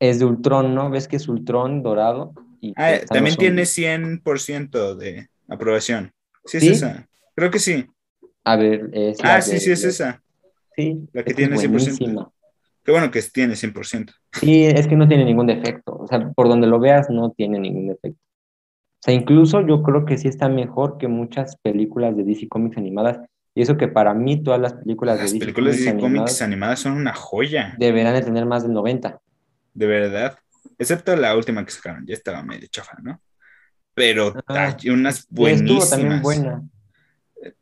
es 0.00 0.18
de 0.18 0.24
Ultron, 0.24 0.74
¿no? 0.74 0.90
Ves 0.90 1.08
que 1.08 1.16
es 1.16 1.28
Ultron 1.28 1.82
dorado. 1.82 2.32
Y 2.60 2.72
ah, 2.76 2.98
también 3.08 3.36
tiene 3.36 3.62
100% 3.62 4.94
de 4.96 5.28
aprobación. 5.48 6.12
Sí, 6.44 6.58
es 6.58 6.64
esa. 6.64 7.08
Creo 7.34 7.50
que 7.50 7.58
sí. 7.58 7.86
A 8.44 8.56
ver, 8.56 8.90
es. 8.92 9.18
Ah, 9.22 9.40
sí, 9.40 9.58
sí, 9.58 9.70
es 9.70 9.84
esa. 9.84 10.22
Sí. 10.76 11.06
La 11.12 11.24
que 11.24 11.34
tiene 11.34 11.56
100%. 11.56 12.32
Qué 12.84 12.92
bueno 12.92 13.10
que 13.10 13.22
tiene 13.22 13.54
100%. 13.54 14.12
Sí, 14.32 14.64
es 14.64 14.86
que 14.86 14.96
no 14.96 15.08
tiene 15.08 15.24
ningún 15.24 15.46
defecto. 15.46 15.96
O 15.96 16.06
sea, 16.06 16.30
por 16.32 16.48
donde 16.48 16.66
lo 16.66 16.78
veas, 16.78 17.08
no 17.08 17.30
tiene 17.30 17.58
ningún 17.58 17.88
defecto. 17.88 18.20
O 18.20 19.02
sea, 19.04 19.14
incluso 19.14 19.66
yo 19.66 19.82
creo 19.82 20.04
que 20.04 20.18
sí 20.18 20.28
está 20.28 20.48
mejor 20.48 20.98
que 20.98 21.08
muchas 21.08 21.56
películas 21.56 22.16
de 22.16 22.24
DC 22.24 22.48
Comics 22.48 22.76
animadas. 22.76 23.20
Y 23.54 23.62
eso 23.62 23.76
que 23.76 23.88
para 23.88 24.12
mí 24.12 24.42
todas 24.42 24.60
las 24.60 24.74
películas 24.74 25.16
de 25.16 25.24
DC, 25.24 25.38
películas 25.38 25.78
de 25.78 25.84
DC 25.84 25.98
Comics 25.98 26.42
animadas 26.42 26.80
son 26.80 26.92
una 26.92 27.14
joya. 27.14 27.74
Deberán 27.78 28.14
de 28.14 28.22
tener 28.22 28.44
más 28.44 28.64
del 28.64 28.72
90. 28.72 29.18
De 29.72 29.86
verdad. 29.86 30.38
Excepto 30.78 31.14
la 31.16 31.36
última 31.36 31.64
que 31.64 31.70
sacaron, 31.70 32.04
ya 32.06 32.14
estaba 32.14 32.42
medio 32.42 32.66
chafa, 32.68 32.98
¿no? 33.02 33.20
Pero 33.94 34.34
ah, 34.48 34.74
hay 34.80 34.90
unas 34.90 35.26
buenísimas. 35.30 35.90
también 35.90 36.20
buena. 36.20 36.62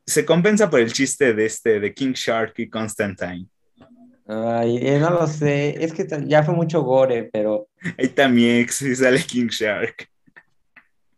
Se 0.06 0.24
compensa 0.24 0.70
por 0.70 0.80
el 0.80 0.92
chiste 0.92 1.34
de 1.34 1.44
este, 1.44 1.78
de 1.78 1.92
King 1.92 2.12
Shark 2.12 2.54
y 2.56 2.70
Constantine. 2.70 3.46
Ay, 4.34 4.78
eh, 4.80 4.98
no 4.98 5.10
lo 5.10 5.26
sé, 5.26 5.84
es 5.84 5.92
que 5.92 6.06
ya 6.24 6.42
fue 6.42 6.54
mucho 6.54 6.82
gore, 6.82 7.28
pero... 7.30 7.68
Ahí 7.98 8.08
también 8.08 8.66
sale 8.68 9.22
King 9.22 9.48
Shark. 9.48 10.08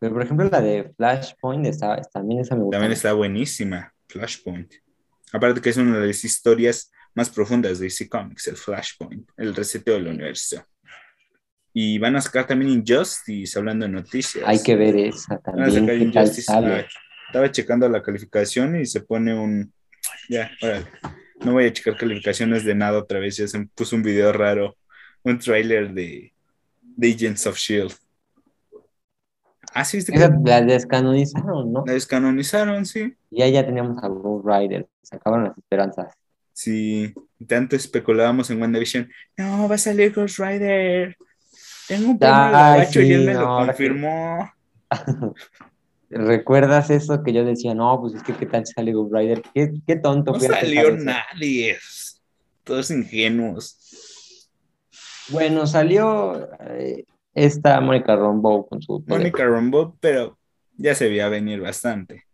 Pero 0.01 0.15
por 0.15 0.23
ejemplo 0.23 0.49
la 0.51 0.61
de 0.61 0.93
Flashpoint 0.97 1.67
está, 1.67 2.03
también 2.13 2.41
esa 2.41 2.57
me 2.57 2.65
gusta. 2.65 2.77
También 2.77 2.93
está 2.93 3.13
buenísima, 3.13 3.95
Flashpoint. 4.09 4.75
Aparte 5.33 5.61
que 5.61 5.71
es 5.71 5.77
una 5.77 5.99
de 6.01 6.09
las 6.09 6.25
historias 6.25 6.91
más 7.15 7.31
profundas 7.31 7.79
de 7.79 7.85
DC 7.85 8.09
Comics, 8.09 8.49
el 8.49 8.57
Flashpoint, 8.57 9.31
el 9.37 9.55
reseteo 9.55 9.95
del 9.95 10.09
universo. 10.09 10.65
Y 11.73 11.99
van 11.99 12.17
a 12.17 12.21
sacar 12.21 12.47
también 12.47 12.73
Injustice, 12.73 13.59
hablando 13.59 13.87
de 13.87 13.93
noticias. 13.93 14.45
Hay 14.47 14.61
que 14.63 14.75
ver 14.75 14.97
esa 14.97 15.39
también. 15.39 15.89
estaba 17.27 17.51
checando 17.51 17.89
la 17.89 18.03
calificación 18.03 18.81
y 18.81 18.87
se 18.87 19.01
pone 19.03 19.35
un... 19.39 19.73
Ya, 20.29 20.51
órale. 20.61 20.87
No 21.45 21.53
voy 21.53 21.67
a 21.67 21.73
checar 21.73 21.97
calificaciones 21.97 22.65
de 22.65 22.75
nada 22.75 22.99
otra 22.99 23.19
vez, 23.19 23.37
ya 23.37 23.47
se 23.47 23.59
me 23.59 23.67
puso 23.67 23.97
un 23.97 24.03
video 24.03 24.33
raro, 24.33 24.77
un 25.23 25.39
trailer 25.39 25.93
de, 25.93 26.33
Agents 27.01 27.47
of 27.47 27.57
Shield. 27.57 27.93
Ah, 29.73 29.85
sí, 29.85 29.99
¿viste 29.99 30.13
La 30.45 30.63
descanonizaron, 30.63 31.73
¿no? 31.73 31.85
La 31.87 31.93
descanonizaron, 31.93 32.87
sí. 32.87 33.15
Y 33.31 33.53
ya 33.53 33.65
teníamos 33.65 34.03
a 34.03 34.09
Ghost 34.09 34.47
Rider, 34.47 34.87
se 35.03 35.17
acabaron 35.17 35.49
las 35.49 35.59
esperanzas. 35.59 36.15
Sí, 36.53 37.13
tanto 37.47 37.77
especulábamos 37.77 38.49
en 38.51 38.61
WandaVision, 38.61 39.11
no, 39.37 39.69
va 39.69 39.75
a 39.75 39.79
salir 39.79 40.15
Ghost 40.15 40.39
Rider. 40.39 41.17
Tengo 41.89 42.13
un 42.13 42.19
problema 42.19 42.87
y 42.91 43.13
él 43.13 43.27
me 43.27 43.35
lo 43.35 43.47
confirmó. 43.47 44.51
¿Recuerdas 46.11 46.91
eso 46.91 47.23
que 47.23 47.33
yo 47.33 47.45
decía, 47.45 47.75
no, 47.75 48.01
pues 48.01 48.15
es 48.15 48.23
que 48.23 48.35
qué 48.35 48.47
tal 48.47 48.67
sale 48.67 48.93
Ghost 48.93 49.13
Rider? 49.13 49.43
Qué, 49.55 49.73
qué 49.87 49.97
tonto. 49.97 50.33
No 50.33 50.41
salió 50.41 50.97
nadie, 50.97 51.77
todos 52.63 52.91
ingenuos. 52.91 54.51
Bueno, 55.31 55.67
salió 55.67 56.49
eh, 56.69 57.05
esta 57.35 57.81
Mónica 57.81 58.15
Rambeau 58.15 58.67
con 58.67 58.83
su... 58.83 59.03
Mónica 59.07 59.45
Rambeau, 59.45 59.97
pero 60.01 60.39
ya 60.77 60.95
se 60.95 61.09
veía 61.09 61.29
venir 61.29 61.61
bastante. 61.61 62.25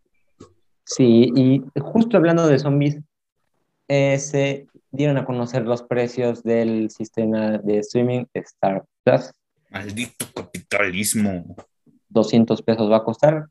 Sí, 0.85 1.31
y 1.35 1.63
justo 1.81 2.17
hablando 2.17 2.49
de 2.49 2.59
zombies, 2.59 2.99
eh, 3.87 4.19
se 4.19 4.67
dieron 4.91 5.19
a 5.19 5.25
conocer 5.25 5.63
los 5.63 5.83
precios 5.83 6.43
del 6.43 6.91
sistema 6.91 7.59
de 7.59 7.79
streaming 7.79 8.25
Star 8.35 8.85
Plus. 9.05 9.31
Maldito 9.71 10.27
capitalismo. 10.35 11.57
200 12.09 12.61
pesos 12.63 12.91
va 12.91 12.99
a 12.99 13.05
costar. 13.05 13.47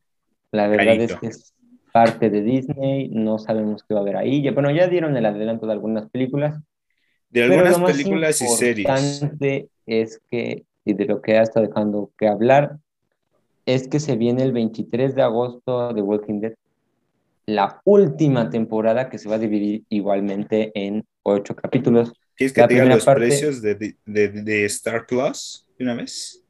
La 0.51 0.67
verdad 0.67 0.95
es 0.95 1.15
que 1.15 1.27
es 1.27 1.53
parte 1.91 2.29
de 2.29 2.41
Disney, 2.41 3.09
no 3.09 3.39
sabemos 3.39 3.83
qué 3.83 3.93
va 3.93 4.01
a 4.01 4.03
haber 4.03 4.17
ahí. 4.17 4.41
Ya, 4.41 4.51
bueno, 4.51 4.71
ya 4.71 4.87
dieron 4.87 5.15
el 5.15 5.25
adelanto 5.25 5.65
de 5.65 5.73
algunas 5.73 6.09
películas. 6.09 6.59
De 7.29 7.43
algunas 7.43 7.79
películas 7.79 8.41
y 8.41 8.47
series. 8.47 8.87
Lo 8.87 8.97
importante 8.97 9.69
es 9.85 10.21
que, 10.29 10.65
y 10.85 10.93
de 10.93 11.05
lo 11.05 11.21
que 11.21 11.37
ha 11.37 11.43
estado 11.43 11.67
dejando 11.67 12.11
que 12.17 12.27
hablar, 12.27 12.77
es 13.65 13.87
que 13.87 13.99
se 13.99 14.15
viene 14.15 14.43
el 14.43 14.51
23 14.51 15.15
de 15.15 15.21
agosto 15.21 15.93
de 15.93 16.01
Walking 16.01 16.41
Dead, 16.41 16.53
la 17.45 17.81
última 17.83 18.49
temporada 18.49 19.09
que 19.09 19.17
se 19.17 19.29
va 19.29 19.35
a 19.35 19.39
dividir 19.39 19.83
igualmente 19.89 20.71
en 20.73 21.05
ocho 21.23 21.55
capítulos. 21.55 22.13
¿Quieres 22.35 22.53
que 22.53 22.61
te 22.63 22.73
diga 22.73 22.85
los 22.85 23.05
precios 23.05 23.61
de, 23.61 23.75
de, 23.75 24.27
de, 24.29 24.65
Star 24.65 25.05
Plus 25.05 25.67
de 25.77 25.83
una 25.83 25.95
vez? 25.95 26.43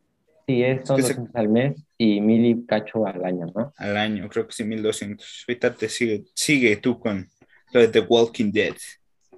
Sí, 0.49 0.63
es 0.63 0.81
son 0.83 1.29
al 1.35 1.47
mes 1.47 1.79
y 1.95 2.19
mil 2.21 2.43
y 2.43 2.65
cacho 2.65 3.05
al 3.05 3.23
año, 3.23 3.45
¿no? 3.53 3.71
Al 3.77 3.95
año, 3.95 4.27
creo 4.29 4.47
que 4.47 4.53
sí, 4.53 4.63
mil 4.63 4.81
doscientos. 4.81 5.45
Ahorita 5.47 5.75
te 5.75 5.87
sigue, 5.87 6.23
sigue 6.33 6.75
tú 6.77 6.97
con 6.97 7.29
lo 7.71 7.81
de 7.81 7.87
The 7.87 7.99
Walking 7.99 8.51
Dead. 8.51 8.73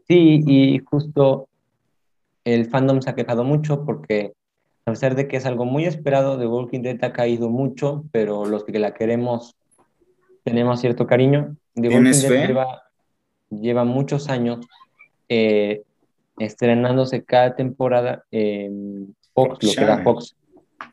Sí, 0.08 0.42
y 0.48 0.80
justo 0.80 1.50
el 2.46 2.70
fandom 2.70 3.02
se 3.02 3.10
ha 3.10 3.16
quejado 3.16 3.44
mucho 3.44 3.84
porque 3.84 4.32
a 4.86 4.92
pesar 4.92 5.16
de 5.16 5.28
que 5.28 5.36
es 5.36 5.46
algo 5.46 5.66
muy 5.66 5.84
esperado, 5.84 6.40
The 6.40 6.48
Walking 6.48 6.80
Dead 6.80 7.04
ha 7.04 7.12
caído 7.12 7.50
mucho, 7.50 8.06
pero 8.14 8.46
los 8.46 8.64
que 8.64 8.80
la 8.80 8.94
queremos 8.94 9.58
tenemos 10.46 10.80
cierto 10.80 11.08
cariño. 11.08 11.58
The 11.76 11.90
Walking 11.90 12.22
Dead 12.22 12.48
lleva, 12.48 12.84
lleva, 13.50 13.84
muchos 13.84 14.30
años 14.30 14.66
eh, 15.28 15.82
estrenándose 16.38 17.26
cada 17.26 17.54
temporada 17.54 18.24
en 18.32 19.14
Fox, 19.34 19.62
lo 19.62 19.74
que 19.74 19.84
era 19.84 20.04
Fox. 20.04 20.38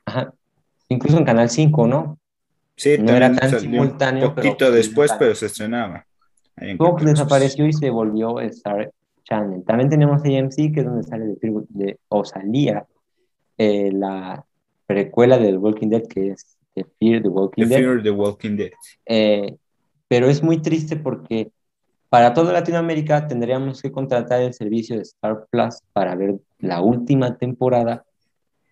Ajá 0.04 0.32
incluso 0.88 1.18
en 1.18 1.24
Canal 1.24 1.50
5, 1.50 1.86
¿no? 1.86 2.18
Sí, 2.76 2.96
no 2.98 3.12
era 3.12 3.32
tan 3.32 3.60
simultáneo. 3.60 4.28
Un 4.28 4.34
poquito 4.34 4.70
después, 4.70 5.12
pero 5.18 5.34
se 5.34 5.46
estrenaba. 5.46 6.04
Fox 6.76 7.04
desapareció 7.04 7.66
y 7.66 7.72
se 7.72 7.90
volvió 7.90 8.40
Star 8.40 8.92
Channel. 9.24 9.64
También 9.64 9.88
tenemos 9.88 10.22
AMC, 10.22 10.72
que 10.72 10.80
es 10.80 10.84
donde 10.84 11.02
sale 11.04 11.36
de, 11.40 11.98
o 12.08 12.24
salía 12.24 12.86
eh, 13.56 13.90
la 13.92 14.44
precuela 14.86 15.38
del 15.38 15.58
Walking 15.58 15.88
Dead, 15.88 16.06
que 16.06 16.30
es 16.30 16.56
The 16.74 16.84
Fear 16.98 17.22
the 17.22 17.28
Walking 17.28 17.62
the 17.64 17.68
Dead. 17.68 17.78
Fear 17.78 18.02
the 18.02 18.10
Walking 18.10 18.56
Dead. 18.56 18.70
Eh, 19.06 19.56
pero 20.08 20.28
es 20.28 20.42
muy 20.42 20.62
triste 20.62 20.96
porque 20.96 21.50
para 22.08 22.32
toda 22.32 22.52
Latinoamérica 22.52 23.26
tendríamos 23.26 23.82
que 23.82 23.92
contratar 23.92 24.40
el 24.40 24.54
servicio 24.54 24.96
de 24.96 25.02
Star 25.02 25.46
Plus 25.50 25.80
para 25.92 26.14
ver 26.14 26.36
la 26.58 26.80
última 26.80 27.36
temporada 27.36 28.04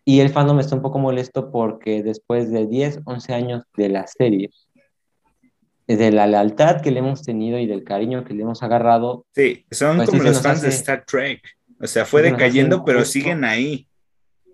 y 0.09 0.21
el 0.21 0.31
fandom 0.31 0.61
está 0.61 0.77
un 0.77 0.83
poco 0.83 1.01
molesto 1.01 1.51
porque 1.51 2.01
después 2.05 2.53
de 2.53 2.69
10, 2.69 3.01
11 3.05 3.35
años 3.35 3.65
de 3.77 3.89
la 3.89 4.07
serie, 4.07 4.51
de 5.89 6.13
la 6.13 6.29
lealtad 6.29 6.81
que 6.81 6.93
le 6.93 7.01
hemos 7.01 7.25
tenido 7.25 7.59
y 7.59 7.67
del 7.67 7.83
cariño 7.83 8.25
que 8.25 8.33
le 8.33 8.43
hemos 8.43 8.63
agarrado. 8.63 9.27
Sí, 9.35 9.67
son 9.69 9.97
pues 9.97 10.09
como 10.09 10.23
los 10.23 10.41
fans 10.41 10.63
de 10.63 10.69
Star 10.69 11.05
Trek. 11.05 11.43
O 11.81 11.89
sea, 11.89 12.05
fue 12.05 12.23
decayendo, 12.23 12.85
pero 12.85 13.05
siguen 13.05 13.43
ahí, 13.43 13.89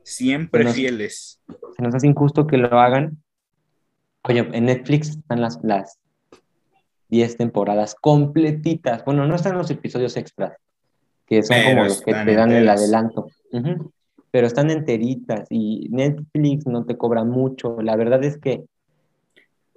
siempre 0.04 0.66
fieles. 0.68 1.38
Se 1.76 1.82
nos 1.82 1.94
hace 1.94 2.06
injusto 2.06 2.46
que 2.46 2.56
lo 2.56 2.80
hagan. 2.80 3.22
Oye, 4.22 4.48
en 4.52 4.64
Netflix 4.64 5.10
están 5.10 5.42
las, 5.42 5.58
las 5.62 5.98
10 7.10 7.36
temporadas 7.36 7.94
completitas. 7.94 9.04
Bueno, 9.04 9.26
no 9.26 9.34
están 9.34 9.58
los 9.58 9.70
episodios 9.70 10.16
extras, 10.16 10.56
que 11.26 11.42
son 11.42 11.58
como 11.62 11.84
los 11.84 12.00
que 12.00 12.14
te 12.14 12.34
dan 12.34 12.52
el 12.52 12.70
adelanto 12.70 13.26
pero 14.32 14.46
están 14.46 14.70
enteritas 14.70 15.46
y 15.50 15.88
Netflix 15.90 16.66
no 16.66 16.84
te 16.86 16.96
cobra 16.96 17.22
mucho. 17.22 17.82
La 17.82 17.96
verdad 17.96 18.24
es 18.24 18.38
que 18.38 18.64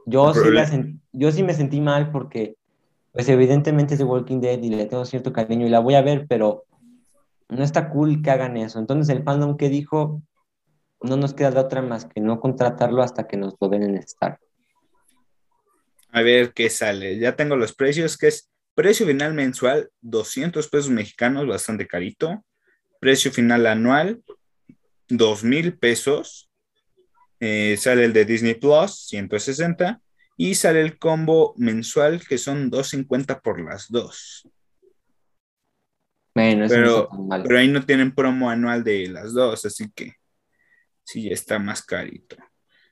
Yo 0.06 0.34
sí, 0.34 1.00
yo 1.12 1.32
sí 1.32 1.44
me 1.44 1.54
sentí 1.54 1.82
mal 1.82 2.10
porque, 2.12 2.56
pues 3.12 3.28
evidentemente 3.28 3.96
es 3.96 4.00
The 4.00 4.06
Walking 4.06 4.40
Dead 4.40 4.64
y 4.64 4.70
le 4.70 4.86
tengo 4.86 5.04
cierto 5.04 5.34
cariño 5.34 5.68
y 5.68 5.70
la 5.70 5.82
voy 5.82 5.96
a 5.96 6.02
ver, 6.02 6.26
pero 6.28 6.64
no 7.50 7.64
está 7.64 7.90
cool 7.90 8.22
que 8.22 8.32
hagan 8.32 8.56
eso. 8.56 8.80
Entonces 8.80 9.14
el 9.14 9.24
fandom 9.24 9.58
que 9.58 9.68
dijo, 9.68 10.22
no 11.02 11.18
nos 11.18 11.34
queda 11.34 11.52
de 11.52 11.60
otra 11.60 11.82
más 11.82 12.06
que 12.06 12.22
no 12.22 12.40
contratarlo 12.40 13.04
hasta 13.04 13.28
que 13.28 13.36
nos 13.36 13.56
lo 13.60 13.68
den 13.68 13.84
en 13.84 13.98
Star. 13.98 14.40
A 16.12 16.22
ver 16.22 16.54
qué 16.54 16.70
sale. 16.70 17.20
Ya 17.20 17.36
tengo 17.36 17.58
los 17.58 17.76
precios, 17.76 18.18
que 18.18 18.28
es 18.28 18.50
precio 18.74 19.06
final 19.06 19.34
mensual, 19.34 19.90
200 20.00 20.70
pesos 20.70 20.90
mexicanos, 20.92 21.46
bastante 21.46 21.88
carito. 21.88 22.46
Precio 23.02 23.32
final 23.32 23.66
anual, 23.68 24.24
2 25.10 25.44
mil 25.44 25.78
pesos. 25.78 26.50
Eh, 27.40 27.76
sale 27.78 28.06
el 28.06 28.14
de 28.14 28.26
Disney 28.26 28.56
Plus, 28.56 29.08
160. 29.08 30.02
Y 30.38 30.56
sale 30.56 30.82
el 30.82 30.98
combo 30.98 31.54
mensual, 31.58 32.22
que 32.28 32.38
son 32.38 32.70
250 32.70 33.40
por 33.42 33.62
las 33.62 33.90
dos. 33.90 34.48
Bueno, 36.36 36.66
pero, 36.68 37.10
pero 37.44 37.58
ahí 37.58 37.70
no 37.70 37.86
tienen 37.86 38.14
promo 38.14 38.50
anual 38.50 38.84
de 38.84 39.08
las 39.08 39.34
dos, 39.34 39.66
así 39.66 39.90
que 39.96 40.16
sí, 41.06 41.30
está 41.30 41.60
más 41.60 41.82
carito. 41.82 42.36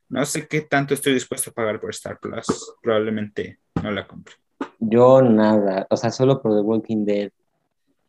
No 0.08 0.26
sé 0.26 0.48
qué 0.48 0.62
tanto 0.62 0.94
estoy 0.94 1.14
dispuesto 1.14 1.50
a 1.50 1.54
pagar 1.54 1.82
por 1.82 1.90
Star 1.90 2.20
Plus. 2.20 2.46
Probablemente 2.82 3.60
no 3.82 3.92
la 3.92 4.08
compre. 4.08 4.36
Yo 4.80 5.22
nada, 5.22 5.88
o 5.90 5.98
sea, 5.98 6.12
solo 6.12 6.42
por 6.42 6.56
The 6.56 6.62
Walking 6.62 7.04
Dead. 7.04 7.32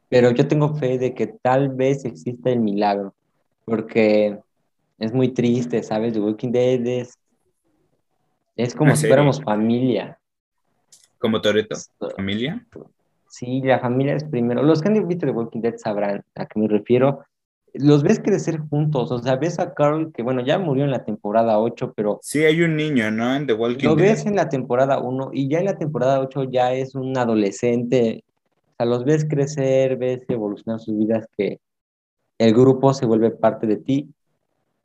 Pero 0.09 0.31
yo 0.31 0.47
tengo 0.47 0.77
fe 0.77 0.99
de 0.99 1.15
que 1.15 1.27
tal 1.27 1.71
vez 1.71 2.05
exista 2.05 2.51
el 2.51 2.61
milagro, 2.61 3.15
porque 3.65 4.39
es 4.99 5.13
muy 5.13 5.29
triste, 5.31 5.83
¿sabes? 5.83 6.13
The 6.13 6.21
Walking 6.21 6.53
Dead 6.53 6.87
es, 6.87 7.19
es 8.57 8.75
como 8.75 8.95
si 8.97 9.07
fuéramos 9.07 9.43
familia. 9.43 10.19
¿Como 11.19 11.41
Toreto? 11.41 11.77
¿Familia? 12.17 12.67
Sí, 13.29 13.61
la 13.63 13.81
familia 13.81 14.15
es 14.15 14.25
primero. 14.25 14.63
Los 14.63 14.81
que 14.81 14.89
han 14.89 15.09
visto 15.09 15.27
The 15.27 15.33
Walking 15.33 15.61
Dead 15.61 15.77
sabrán 15.77 16.23
a 16.35 16.47
qué 16.47 16.61
me 16.61 16.69
refiero 16.69 17.25
los 17.75 18.05
ves 18.05 18.21
crecer 18.21 18.61
juntos, 18.71 19.11
o 19.11 19.19
sea, 19.19 19.35
ves 19.37 19.59
a 19.59 19.75
Carl, 19.75 20.13
que 20.13 20.23
bueno, 20.23 20.43
ya 20.43 20.59
murió 20.59 20.85
en 20.85 20.93
la 20.93 21.05
temporada 21.05 21.59
8, 21.59 21.93
pero... 21.95 22.21
Sí, 22.23 22.45
hay 22.45 22.63
un 22.63 22.77
niño, 22.77 23.11
¿no? 23.11 23.35
En 23.35 23.47
The 23.47 23.53
Walking 23.53 23.89
Lo 23.89 23.97
ves 23.97 24.27
en 24.27 24.37
la 24.37 24.49
temporada 24.49 25.01
1 25.01 25.31
y 25.33 25.49
ya 25.49 25.59
en 25.59 25.65
la 25.65 25.77
temporada 25.77 26.21
8 26.21 26.45
ya 26.51 26.73
es 26.73 26.95
un 26.95 27.19
adolescente, 27.19 28.23
o 28.73 28.77
sea, 28.77 28.87
los 28.87 29.05
ves 29.05 29.27
crecer, 29.29 29.97
ves 29.97 30.21
evolucionar 30.29 30.79
sus 30.79 30.97
vidas, 30.97 31.27
que 31.37 31.59
el 32.39 32.53
grupo 32.53 32.95
se 32.95 33.07
vuelve 33.07 33.31
parte 33.31 33.67
de 33.67 33.77
ti, 33.77 34.11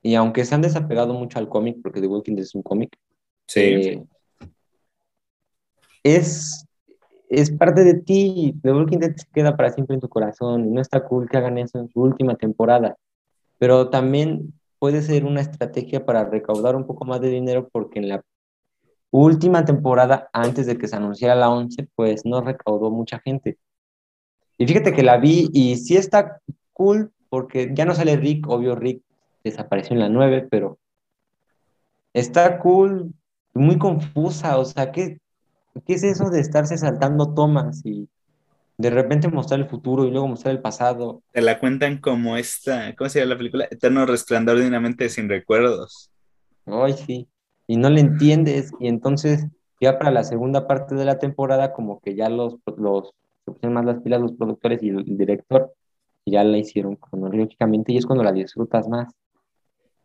y 0.02 0.16
aunque 0.16 0.46
se 0.46 0.56
han 0.56 0.62
desapegado 0.62 1.14
mucho 1.14 1.40
al 1.40 1.50
cómic, 1.50 1.78
porque 1.82 2.02
The 2.02 2.08
Walking 2.08 2.36
Dead 2.36 2.44
es 2.44 2.56
un 2.56 2.64
cómic, 2.64 2.96
sí. 3.48 3.60
Eh, 3.62 4.04
es 6.04 6.66
es 7.30 7.52
parte 7.52 7.84
de 7.84 7.94
ti. 7.94 8.56
The 8.62 8.74
Walking 8.74 8.98
Dead 8.98 9.16
se 9.16 9.28
queda 9.32 9.56
para 9.56 9.72
siempre 9.72 9.94
en 9.94 10.02
tu 10.02 10.10
corazón 10.10 10.66
y 10.66 10.72
no 10.72 10.82
está 10.82 11.06
cool 11.06 11.30
que 11.30 11.38
hagan 11.38 11.58
eso 11.60 11.80
en 11.80 11.88
su 11.90 12.02
última 12.02 12.36
temporada. 12.36 12.98
Pero 13.60 13.90
también 13.90 14.54
puede 14.80 15.02
ser 15.02 15.26
una 15.26 15.42
estrategia 15.42 16.06
para 16.06 16.26
recaudar 16.26 16.76
un 16.76 16.86
poco 16.86 17.06
más 17.06 17.22
de 17.22 17.30
dinero 17.30 17.70
porque 17.72 18.00
en 18.00 18.10
la 18.10 18.24
última 19.12 19.64
temporada, 19.64 20.30
antes 20.34 20.66
de 20.66 20.78
que 20.78 20.88
se 20.88 20.96
anunciara 20.96 21.36
la 21.36 21.50
11, 21.50 21.88
pues 21.96 22.26
no 22.26 22.42
recaudó 22.42 22.90
mucha 22.90 23.20
gente. 23.20 23.58
Y 24.58 24.66
fíjate 24.66 24.94
que 24.94 25.04
la 25.04 25.18
vi 25.18 25.50
y 25.54 25.78
sí 25.78 25.96
está 25.96 26.42
cool 26.74 27.12
porque 27.30 27.72
ya 27.74 27.86
no 27.86 27.96
sale 27.96 28.18
Rick, 28.18 28.48
obvio 28.48 28.76
Rick 28.76 29.02
desapareció 29.44 29.94
en 29.94 30.02
la 30.02 30.10
9, 30.10 30.48
pero 30.50 30.78
está 32.14 32.60
cool, 32.60 33.14
muy 33.54 33.78
confusa, 33.78 34.58
o 34.58 34.66
sea, 34.66 34.92
que 34.92 35.20
¿Qué 35.86 35.94
es 35.94 36.04
eso 36.04 36.30
de 36.30 36.40
estarse 36.40 36.78
saltando 36.78 37.34
tomas 37.34 37.86
y 37.86 38.10
de 38.78 38.90
repente 38.90 39.28
mostrar 39.28 39.60
el 39.60 39.68
futuro 39.68 40.06
y 40.06 40.12
luego 40.12 40.28
mostrar 40.28 40.56
el 40.56 40.62
pasado? 40.62 41.22
Te 41.32 41.42
la 41.42 41.60
cuentan 41.60 41.98
como 42.00 42.38
esta, 42.38 42.96
¿cómo 42.96 43.10
se 43.10 43.20
llama 43.20 43.34
la 43.34 43.38
película? 43.38 43.68
Eterno 43.70 44.06
resplandor 44.06 44.60
de 44.60 44.68
una 44.68 44.80
mente 44.80 45.10
sin 45.10 45.30
recuerdos. 45.30 46.12
Ay, 46.66 46.94
sí. 46.94 47.28
Y 47.68 47.78
no 47.78 47.90
le 47.90 48.02
entiendes. 48.02 48.72
Y 48.80 48.88
entonces, 48.88 49.46
ya 49.80 49.98
para 50.00 50.12
la 50.12 50.24
segunda 50.24 50.68
parte 50.68 50.96
de 50.96 51.06
la 51.06 51.20
temporada, 51.20 51.74
como 51.74 52.00
que 52.00 52.16
ya 52.16 52.30
los, 52.30 52.56
los 52.78 53.12
se 53.46 53.52
pusieron 53.52 53.74
más 53.74 53.86
las 53.86 54.02
pilas 54.02 54.22
los 54.22 54.34
productores 54.34 54.82
y 54.82 54.90
el, 54.90 55.18
director, 55.18 55.74
ya 56.30 56.44
la 56.44 56.58
hicieron 56.58 56.96
cronológicamente 56.96 57.94
y 57.94 57.98
es 57.98 58.06
cuando 58.06 58.24
la 58.24 58.32
disfrutas 58.32 58.88
más. 58.88 59.14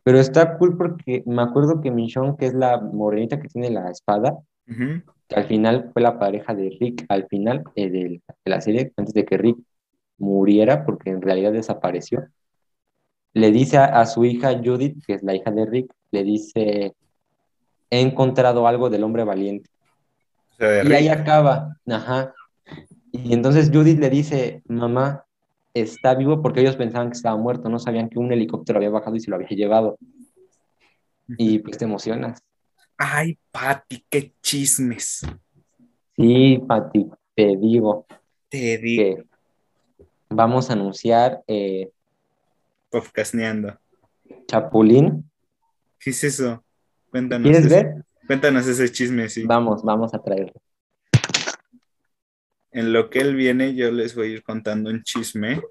Pero 0.03 0.19
está 0.19 0.57
cool 0.57 0.77
porque 0.77 1.23
me 1.25 1.41
acuerdo 1.41 1.81
que 1.81 1.91
Michonne, 1.91 2.35
que 2.37 2.45
es 2.45 2.53
la 2.53 2.79
morenita 2.79 3.39
que 3.39 3.47
tiene 3.47 3.71
la 3.71 3.89
espada, 3.89 4.37
que 4.67 5.35
al 5.35 5.45
final 5.45 5.89
fue 5.93 6.01
la 6.01 6.19
pareja 6.19 6.53
de 6.53 6.77
Rick, 6.79 7.05
al 7.09 7.27
final 7.27 7.63
eh, 7.75 7.89
de, 7.89 8.21
la 8.45 8.61
serie, 8.61 8.93
antes 8.97 9.13
de 9.13 9.25
que 9.25 9.37
Rick 9.37 9.57
muriera, 10.17 10.85
porque 10.85 11.09
en 11.09 11.21
realidad 11.21 11.51
desapareció, 11.51 12.27
le 13.33 13.51
dice 13.51 13.77
a, 13.77 14.05
su 14.05 14.23
hija 14.23 14.61
Judith, 14.63 15.03
que 15.05 15.15
es 15.15 15.23
la 15.23 15.35
hija 15.35 15.51
de 15.51 15.65
Rick, 15.65 15.91
le 16.11 16.23
dice, 16.23 16.93
he 17.89 17.99
encontrado 17.99 18.67
algo 18.67 18.89
del 18.89 19.03
hombre 19.03 19.23
valiente. 19.23 19.69
y 20.59 20.93
ahí 20.93 21.09
acaba, 21.09 21.77
ajá. 21.87 22.33
Y 23.11 23.33
entonces 23.33 23.71
Judith 23.73 23.99
le 23.99 24.09
dice, 24.09 24.61
mamá, 24.67 25.24
está 25.75 26.15
vivo 26.15 26.41
porque 26.41 26.61
ellos 26.61 26.77
pensaban 26.77 27.09
que 27.09 27.17
estaba 27.17 27.37
muerto, 27.37 27.69
no 27.69 27.77
sabían 27.77 28.09
que 28.09 28.17
un 28.17 28.31
helicóptero 28.31 28.77
había 28.77 28.89
bajado 28.89 29.15
y 29.15 29.19
se 29.19 29.29
lo 29.29 29.35
había 29.35 29.49
llevado. 29.49 29.97
Y 31.37 31.59
pues 31.59 31.77
te 31.77 31.85
emocionas. 31.85 32.41
Ay, 32.97 33.37
Pati, 33.51 34.03
qué 34.09 34.33
chismes. 34.41 35.21
Sí, 36.15 36.63
Pati, 36.65 37.09
te 37.35 37.57
digo. 37.57 38.05
Te 38.49 38.77
digo. 38.77 39.23
vamos 40.29 40.69
a 40.69 40.73
anunciar. 40.73 41.43
Eh, 41.47 41.91
Podcastneando. 42.89 43.77
Chapulín. 44.47 45.29
¿Qué 45.99 46.11
es 46.11 46.23
eso? 46.23 46.63
Cuéntanos. 47.09 47.49
¿Quieres 47.49 47.69
ver? 47.69 48.05
Cuéntanos 48.25 48.65
ese 48.65 48.89
chisme, 48.91 49.27
sí. 49.27 49.43
Vamos, 49.43 49.83
vamos 49.83 50.13
a 50.13 50.21
traerlo. 50.21 50.53
En 52.75 52.91
lo 52.91 53.09
que 53.09 53.19
él 53.19 53.35
viene, 53.35 53.73
yo 53.73 53.89
les 53.89 54.15
voy 54.15 54.27
a 54.27 54.31
ir 54.31 54.43
contando 54.43 54.89
un 54.89 55.01
chisme, 55.01 55.61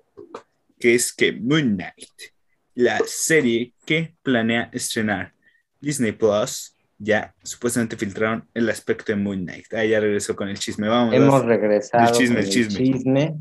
que 0.81 0.95
es 0.95 1.13
que 1.13 1.33
Moon 1.33 1.77
Knight, 1.77 2.33
la 2.75 2.99
serie 3.05 3.75
que 3.85 4.15
planea 4.23 4.71
estrenar 4.73 5.35
Disney 5.79 6.13
Plus, 6.13 6.75
ya 6.97 7.35
supuestamente 7.43 7.99
filtraron 7.99 8.49
el 8.55 8.71
aspecto 8.71 9.13
de 9.13 9.17
Moon 9.17 9.45
Knight. 9.45 9.75
Ahí 9.75 9.91
ya 9.91 10.01
regresó 10.01 10.35
con 10.35 10.49
el 10.49 10.59
chisme. 10.59 10.89
Vamos. 10.89 11.15
Hemos 11.15 11.45
regresado 11.45 12.09
el 12.09 12.19
chisme, 12.19 12.41
el 12.41 12.49
chisme. 12.49 13.37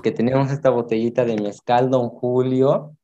Que 0.00 0.12
tenemos 0.12 0.52
esta 0.52 0.70
botellita 0.70 1.24
de 1.24 1.42
mezcal, 1.42 1.90
don 1.90 2.08
Julio. 2.08 2.96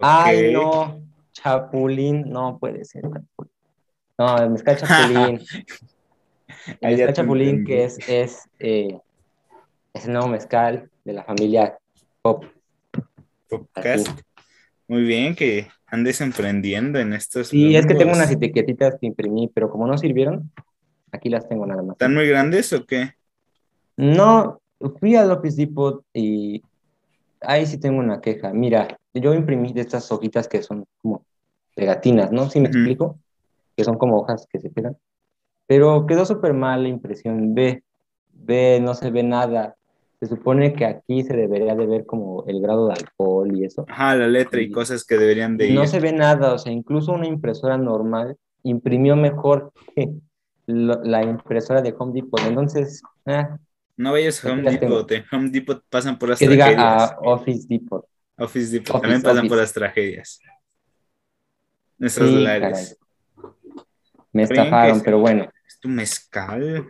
Ay, 0.00 0.52
no, 0.52 1.00
Chapulín, 1.30 2.24
no 2.28 2.58
puede 2.58 2.84
ser. 2.84 3.04
No, 4.18 4.38
el 4.38 4.50
mezcal 4.50 4.76
Chapulín. 4.80 5.40
el 6.80 6.96
mezcal 6.96 7.14
Chapulín, 7.14 7.64
que 7.64 7.84
es, 7.84 7.98
es, 8.08 8.48
eh, 8.58 8.98
es 9.94 10.06
el 10.06 10.12
nuevo 10.12 10.28
mezcal 10.28 10.90
de 11.04 11.12
la 11.12 11.24
familia 11.24 11.78
Pop. 12.20 12.44
Popcast. 13.48 14.08
Muy 14.88 15.02
bien, 15.04 15.34
que 15.34 15.68
andes 15.86 16.20
emprendiendo 16.20 16.98
en 16.98 17.12
estos. 17.12 17.48
Sí, 17.48 17.74
es 17.74 17.86
que 17.86 17.94
tengo 17.94 18.12
unas 18.12 18.30
etiquetitas 18.30 18.96
que 19.00 19.06
imprimí, 19.06 19.50
pero 19.54 19.70
como 19.70 19.86
no 19.86 19.96
sirvieron, 19.96 20.50
aquí 21.12 21.30
las 21.30 21.48
tengo 21.48 21.64
nada 21.64 21.82
más. 21.82 21.94
¿Están 21.94 22.14
muy 22.14 22.28
grandes 22.28 22.72
o 22.72 22.84
qué? 22.84 23.14
No, 23.96 24.60
fui 24.98 25.14
al 25.14 25.30
Office 25.30 25.56
Depot 25.56 26.04
y 26.12 26.62
ahí 27.40 27.64
sí 27.64 27.78
tengo 27.78 28.00
una 28.00 28.20
queja. 28.20 28.52
Mira, 28.52 28.98
yo 29.14 29.32
imprimí 29.32 29.72
de 29.72 29.82
estas 29.82 30.10
hojitas 30.10 30.48
que 30.48 30.62
son 30.62 30.84
como 31.00 31.24
pegatinas, 31.76 32.32
¿no? 32.32 32.50
¿Sí 32.50 32.60
me 32.60 32.68
explico? 32.68 33.18
Que 33.76 33.84
son 33.84 33.96
como 33.96 34.18
hojas 34.18 34.46
que 34.50 34.58
se 34.58 34.70
pegan. 34.70 34.96
Pero 35.66 36.06
quedó 36.06 36.26
súper 36.26 36.52
mal 36.52 36.82
la 36.82 36.88
impresión. 36.88 37.54
Ve, 37.54 37.84
ve, 38.32 38.80
no 38.82 38.94
se 38.94 39.10
ve 39.10 39.22
nada 39.22 39.76
se 40.24 40.36
supone 40.36 40.72
que 40.72 40.86
aquí 40.86 41.22
se 41.22 41.36
debería 41.36 41.74
de 41.74 41.86
ver 41.86 42.06
como 42.06 42.44
el 42.46 42.60
grado 42.60 42.88
de 42.88 42.94
alcohol 42.94 43.54
y 43.54 43.64
eso. 43.64 43.84
Ajá, 43.88 44.16
la 44.16 44.26
letra 44.26 44.60
y, 44.60 44.70
cosas 44.70 45.04
que 45.04 45.18
deberían 45.18 45.56
de 45.56 45.68
ir. 45.68 45.74
No 45.74 45.86
se 45.86 46.00
ve 46.00 46.12
nada, 46.12 46.54
o 46.54 46.58
sea, 46.58 46.72
incluso 46.72 47.12
una 47.12 47.26
impresora 47.26 47.76
normal 47.76 48.36
imprimió 48.62 49.16
mejor 49.16 49.72
que 49.94 50.10
la 50.66 51.22
impresora 51.22 51.82
de 51.82 51.94
Home 51.98 52.12
Depot. 52.14 52.40
Entonces, 52.46 53.02
ah, 53.26 53.58
no 53.96 54.12
vayas 54.12 54.42
a 54.44 54.52
Home 54.52 54.62
Depot, 54.62 55.06
de 55.06 55.24
Home 55.30 55.50
Depot 55.50 55.82
pasan 55.90 56.18
por 56.18 56.30
las 56.30 56.38
que 56.38 56.46
tragedias. 56.46 56.70
diga 56.70 57.04
a 57.04 57.18
Office 57.20 57.66
Depot. 57.68 58.06
Office 58.38 58.72
Depot, 58.72 59.00
también 59.02 59.22
pasan 59.22 59.46
por 59.46 59.58
las 59.58 59.72
tragedias. 59.72 60.40
Nuestros 61.98 62.30
sí, 62.30 62.34
dólares. 62.34 62.98
Me 64.32 64.44
estafaron, 64.44 65.00
pero 65.02 65.18
bueno. 65.18 65.48
Es 65.66 65.78
tu 65.78 65.88
mezcal. 65.88 66.88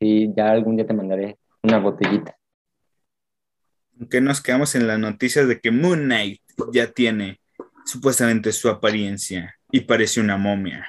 Sí, 0.00 0.32
ya 0.34 0.50
algún 0.50 0.76
día 0.76 0.86
te 0.86 0.94
mandaré 0.94 1.38
una 1.64 1.78
botellita. 1.78 2.36
Que 4.10 4.20
nos 4.20 4.40
quedamos 4.40 4.74
en 4.74 4.86
la 4.86 4.98
noticia 4.98 5.46
de 5.46 5.60
que 5.60 5.70
Moon 5.70 6.04
Knight 6.04 6.40
ya 6.72 6.92
tiene 6.92 7.40
supuestamente 7.86 8.52
su 8.52 8.68
apariencia 8.68 9.56
y 9.70 9.80
parece 9.80 10.20
una 10.20 10.36
momia. 10.36 10.86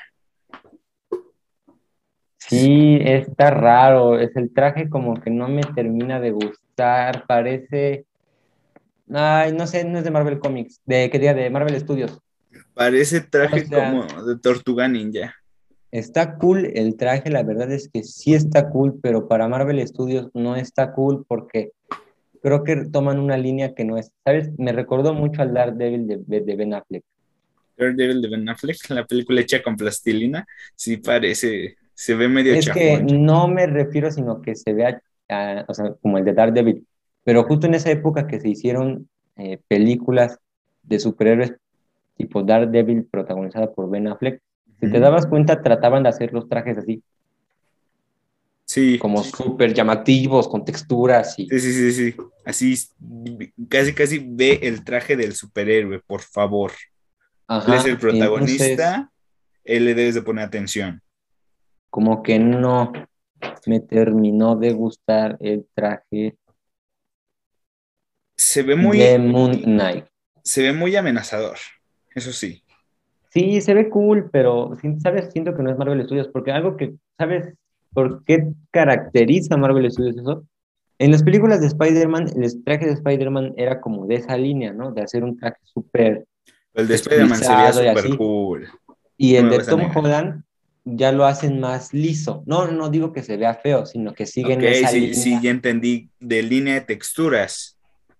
Sí, 2.37 2.99
está 3.01 3.49
raro. 3.51 4.19
Es 4.19 4.35
el 4.35 4.53
traje 4.53 4.89
como 4.89 5.19
que 5.19 5.31
no 5.31 5.47
me 5.47 5.63
termina 5.63 6.19
de 6.19 6.31
gustar. 6.31 7.25
Parece. 7.25 8.05
Ay, 9.11 9.53
no 9.53 9.65
sé, 9.65 9.83
no 9.85 9.97
es 9.97 10.03
de 10.03 10.11
Marvel 10.11 10.39
Comics. 10.39 10.81
¿De 10.85 11.09
qué 11.09 11.17
día? 11.17 11.33
De 11.33 11.49
Marvel 11.49 11.79
Studios. 11.79 12.19
Parece 12.73 13.21
traje 13.21 13.67
como 13.67 14.05
de 14.23 14.37
Tortuga 14.37 14.87
Ninja. 14.87 15.35
Está 15.95 16.37
cool 16.37 16.73
el 16.75 16.97
traje, 16.97 17.29
la 17.29 17.43
verdad 17.43 17.71
es 17.71 17.87
que 17.87 18.03
sí 18.03 18.33
está 18.33 18.69
cool, 18.69 18.99
pero 19.01 19.29
para 19.29 19.47
Marvel 19.47 19.79
Studios 19.87 20.29
no 20.33 20.57
está 20.57 20.91
cool 20.91 21.23
porque 21.25 21.71
creo 22.41 22.65
que 22.65 22.87
toman 22.91 23.17
una 23.17 23.37
línea 23.37 23.73
que 23.73 23.85
no 23.85 23.97
es. 23.97 24.11
¿Sabes? 24.25 24.49
Me 24.57 24.73
recordó 24.73 25.13
mucho 25.13 25.41
al 25.41 25.53
Daredevil 25.53 26.05
de, 26.05 26.41
de 26.41 26.55
Ben 26.57 26.73
Affleck. 26.73 27.05
Daredevil 27.77 28.21
de 28.21 28.27
Ben 28.27 28.49
Affleck, 28.49 28.77
la 28.89 29.05
película 29.05 29.39
hecha 29.39 29.63
con 29.63 29.77
plastilina, 29.77 30.45
sí 30.75 30.97
parece, 30.97 31.77
se 31.93 32.13
ve 32.13 32.27
medio 32.27 32.55
Es 32.55 32.69
que 32.69 33.01
no 33.01 33.47
me 33.47 33.65
refiero, 33.65 34.11
sino 34.11 34.41
que 34.41 34.55
se 34.55 34.73
vea, 34.73 35.01
o 35.65 35.73
sea, 35.73 35.93
como 36.01 36.17
el 36.17 36.25
de 36.25 36.33
Daredevil, 36.33 36.85
pero 37.23 37.45
justo 37.45 37.67
en 37.67 37.75
esa 37.75 37.89
época 37.89 38.27
que 38.27 38.41
se 38.41 38.49
hicieron 38.49 39.07
eh, 39.37 39.59
películas 39.69 40.39
de 40.83 40.99
superhéroes 40.99 41.53
tipo 42.17 42.43
Daredevil 42.43 43.05
protagonizada 43.05 43.71
por 43.73 43.89
Ben 43.89 44.09
Affleck, 44.09 44.41
si 44.79 44.91
te 44.91 44.99
dabas 44.99 45.25
cuenta, 45.25 45.61
trataban 45.61 46.03
de 46.03 46.09
hacer 46.09 46.33
los 46.33 46.47
trajes 46.47 46.77
así. 46.77 47.03
Sí. 48.65 48.97
Como 48.97 49.23
súper 49.23 49.73
llamativos, 49.73 50.47
con 50.47 50.65
texturas. 50.65 51.37
Y... 51.37 51.47
Sí, 51.47 51.59
sí, 51.59 51.73
sí, 51.73 51.91
sí. 51.91 52.17
Así, 52.43 52.75
casi, 53.69 53.93
casi 53.93 54.19
ve 54.19 54.59
el 54.63 54.83
traje 54.83 55.15
del 55.15 55.33
superhéroe, 55.33 55.99
por 55.99 56.21
favor. 56.21 56.71
él 57.49 57.73
es 57.73 57.85
el 57.85 57.97
protagonista, 57.97 59.11
él 59.63 59.85
le 59.85 59.93
debes 59.93 60.15
de 60.15 60.21
poner 60.23 60.45
atención. 60.45 61.01
Como 61.89 62.21
que 62.21 62.39
no 62.39 62.91
me 63.65 63.79
terminó 63.79 64.55
de 64.55 64.73
gustar 64.73 65.37
el 65.39 65.67
traje. 65.73 66.35
Se 68.35 68.63
ve 68.63 68.75
muy. 68.75 68.97
De 68.97 69.17
Moon 69.17 69.61
Knight. 69.61 70.05
Se 70.43 70.61
ve 70.61 70.73
muy 70.73 70.95
amenazador, 70.95 71.57
eso 72.13 72.31
sí. 72.33 72.64
Sí, 73.35 73.59
se 73.59 73.73
ve 73.73 73.89
cool, 73.89 74.29
pero, 74.31 74.77
¿sabes? 75.03 75.29
Siento 75.33 75.53
que 75.53 75.61
no 75.61 75.69
es 75.69 75.77
Marvel 75.77 76.01
Studios, 76.05 76.29
porque 76.29 76.53
algo 76.53 76.77
que, 76.77 76.93
¿sabes? 77.17 77.53
¿Por 77.93 78.23
qué 78.23 78.53
caracteriza 78.71 79.55
a 79.55 79.57
Marvel 79.57 79.91
Studios 79.91 80.15
eso? 80.17 80.45
En 80.99 81.11
las 81.11 81.21
películas 81.21 81.59
de 81.59 81.67
Spider-Man, 81.67 82.29
el 82.41 82.63
traje 82.63 82.85
de 82.85 82.93
Spider-Man 82.93 83.53
era 83.57 83.81
como 83.81 84.07
de 84.07 84.15
esa 84.15 84.37
línea, 84.37 84.71
¿no? 84.71 84.93
De 84.93 85.01
hacer 85.01 85.25
un 85.25 85.37
traje 85.37 85.57
súper... 85.63 86.25
El 86.73 86.87
de 86.87 86.95
Spider-Man 86.95 87.37
se 87.37 87.53
veía 87.53 87.73
súper 87.73 88.17
cool. 88.17 88.67
Y 89.17 89.35
el 89.35 89.49
de 89.49 89.59
Tom 89.59 89.81
Holland 89.93 90.43
ya 90.85 91.11
lo 91.11 91.25
hacen 91.25 91.59
más 91.59 91.93
liso. 91.93 92.41
No, 92.45 92.71
no 92.71 92.89
digo 92.89 93.11
que 93.11 93.21
se 93.21 93.35
vea 93.35 93.55
feo, 93.55 93.85
sino 93.85 94.13
que 94.13 94.25
siguen 94.25 94.63
esa 94.63 94.87
sí, 94.87 94.99
línea. 95.01 95.13
sí, 95.15 95.39
ya 95.41 95.51
entendí. 95.51 96.09
De 96.21 96.41
línea 96.41 96.75
de 96.75 96.81
texturas. 96.81 97.74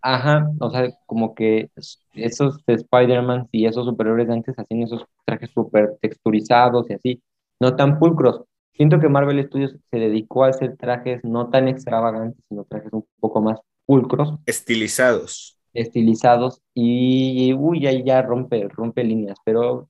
Ajá, 0.07 0.51
o 0.59 0.69
sea, 0.69 0.87
como 1.07 1.33
que 1.33 1.71
esos 2.13 2.59
Spider-Man 2.67 3.49
y 3.51 3.65
esos 3.65 3.87
superhéroes 3.87 4.27
de 4.27 4.35
antes 4.35 4.53
hacían 4.55 4.83
esos 4.83 5.03
trajes 5.25 5.49
súper 5.49 5.97
texturizados 5.99 6.87
y 6.91 6.93
así, 6.93 7.23
no 7.59 7.75
tan 7.75 7.97
pulcros. 7.97 8.43
Siento 8.73 8.99
que 8.99 9.09
Marvel 9.09 9.43
Studios 9.47 9.75
se 9.89 9.97
dedicó 9.97 10.43
a 10.43 10.49
hacer 10.49 10.77
trajes 10.77 11.23
no 11.23 11.49
tan 11.49 11.67
extravagantes, 11.67 12.39
sino 12.47 12.65
trajes 12.65 12.93
un 12.93 13.03
poco 13.19 13.41
más 13.41 13.59
pulcros. 13.87 14.35
Estilizados. 14.45 15.57
Estilizados 15.73 16.61
y, 16.75 17.55
uy, 17.55 17.87
ahí 17.87 18.03
ya 18.05 18.21
rompe, 18.21 18.67
rompe 18.67 19.03
líneas, 19.03 19.39
pero 19.43 19.89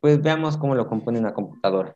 pues 0.00 0.22
veamos 0.22 0.56
cómo 0.56 0.74
lo 0.74 0.88
compone 0.88 1.18
una 1.18 1.34
computadora. 1.34 1.94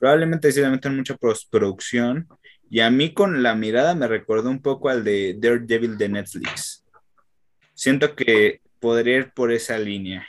Probablemente 0.00 0.50
sí 0.50 0.60
le 0.60 0.70
meten 0.70 0.96
mucha 0.96 1.14
postproducción 1.14 2.26
y 2.68 2.80
a 2.80 2.90
mí 2.90 3.14
con 3.14 3.42
la 3.42 3.54
mirada 3.54 3.94
me 3.94 4.08
recordó 4.08 4.50
un 4.50 4.60
poco 4.60 4.88
al 4.88 5.04
de 5.04 5.36
Daredevil 5.38 5.96
de 5.96 6.08
Netflix. 6.08 6.84
Siento 7.74 8.16
que 8.16 8.60
podría 8.80 9.18
ir 9.18 9.32
por 9.32 9.52
esa 9.52 9.78
línea. 9.78 10.26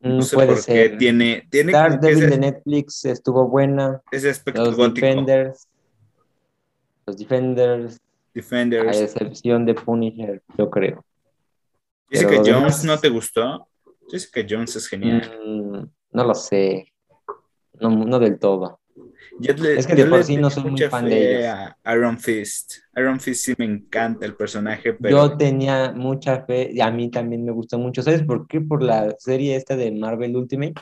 No 0.00 0.18
mm, 0.18 0.22
sé 0.22 0.36
por 0.36 0.64
qué. 0.64 0.90
Tiene, 0.90 1.46
tiene 1.50 1.72
Daredevil 1.72 2.30
de 2.30 2.38
Netflix 2.38 3.04
estuvo 3.04 3.46
buena. 3.48 4.02
Ese 4.10 4.30
aspecto 4.30 4.64
los 4.64 4.76
gótico. 4.76 5.06
Defenders. 5.06 5.68
Los 7.06 7.16
Defenders. 7.16 8.00
Defenders. 8.34 8.98
A 8.98 9.02
excepción 9.02 9.66
de 9.66 9.74
Punisher, 9.74 10.42
yo 10.56 10.68
creo. 10.68 11.04
Jessica 12.10 12.42
Jones 12.44 12.84
no 12.84 12.98
te 12.98 13.08
gustó. 13.08 13.68
Jessica 14.10 14.44
Jones 14.48 14.74
es 14.74 14.88
genial. 14.88 15.30
Mm, 15.44 15.86
no 16.12 16.24
lo 16.24 16.34
sé. 16.34 16.92
No, 17.80 17.90
no 17.90 18.18
del 18.18 18.38
todo 18.38 18.77
es 19.40 19.86
que 19.86 19.94
de 19.94 20.06
por 20.06 20.24
sí 20.24 20.36
no 20.36 20.50
soy 20.50 20.70
muy 20.70 20.80
fan 20.82 21.06
de 21.06 21.38
ellos. 21.38 21.74
A 21.84 21.94
Iron 21.94 22.18
Fist. 22.18 22.74
Iron 22.96 23.20
Fist 23.20 23.44
sí 23.44 23.54
me 23.58 23.64
encanta 23.64 24.26
el 24.26 24.34
personaje, 24.34 24.92
pero... 24.94 25.16
Yo 25.16 25.36
tenía 25.36 25.92
mucha 25.92 26.44
fe, 26.44 26.70
y 26.72 26.80
a 26.80 26.90
mí 26.90 27.10
también 27.10 27.44
me 27.44 27.52
gustó 27.52 27.78
mucho. 27.78 28.02
¿Sabes 28.02 28.22
por 28.22 28.46
qué? 28.46 28.60
Por 28.60 28.82
la 28.82 29.14
serie 29.18 29.56
esta 29.56 29.76
de 29.76 29.90
Marvel 29.92 30.36
Ultimate. 30.36 30.74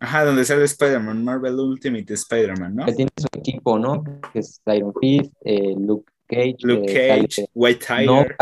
Ajá, 0.00 0.24
donde 0.24 0.44
sale 0.44 0.64
Spider-Man, 0.64 1.24
Marvel 1.24 1.54
Ultimate 1.54 2.12
Spider-Man, 2.12 2.76
¿no? 2.76 2.84
Que 2.84 2.92
tiene 2.92 3.10
su 3.16 3.26
equipo, 3.32 3.78
¿no? 3.78 4.04
Que 4.32 4.40
es 4.40 4.60
Iron 4.66 4.92
Fist, 5.00 5.32
eh, 5.44 5.74
Luke 5.78 6.12
Cage. 6.26 6.56
Luke 6.60 6.84
eh, 6.88 7.20
Cage, 7.22 7.46
White 7.54 7.86
Tiger. 7.86 8.06
Nova. 8.06 8.36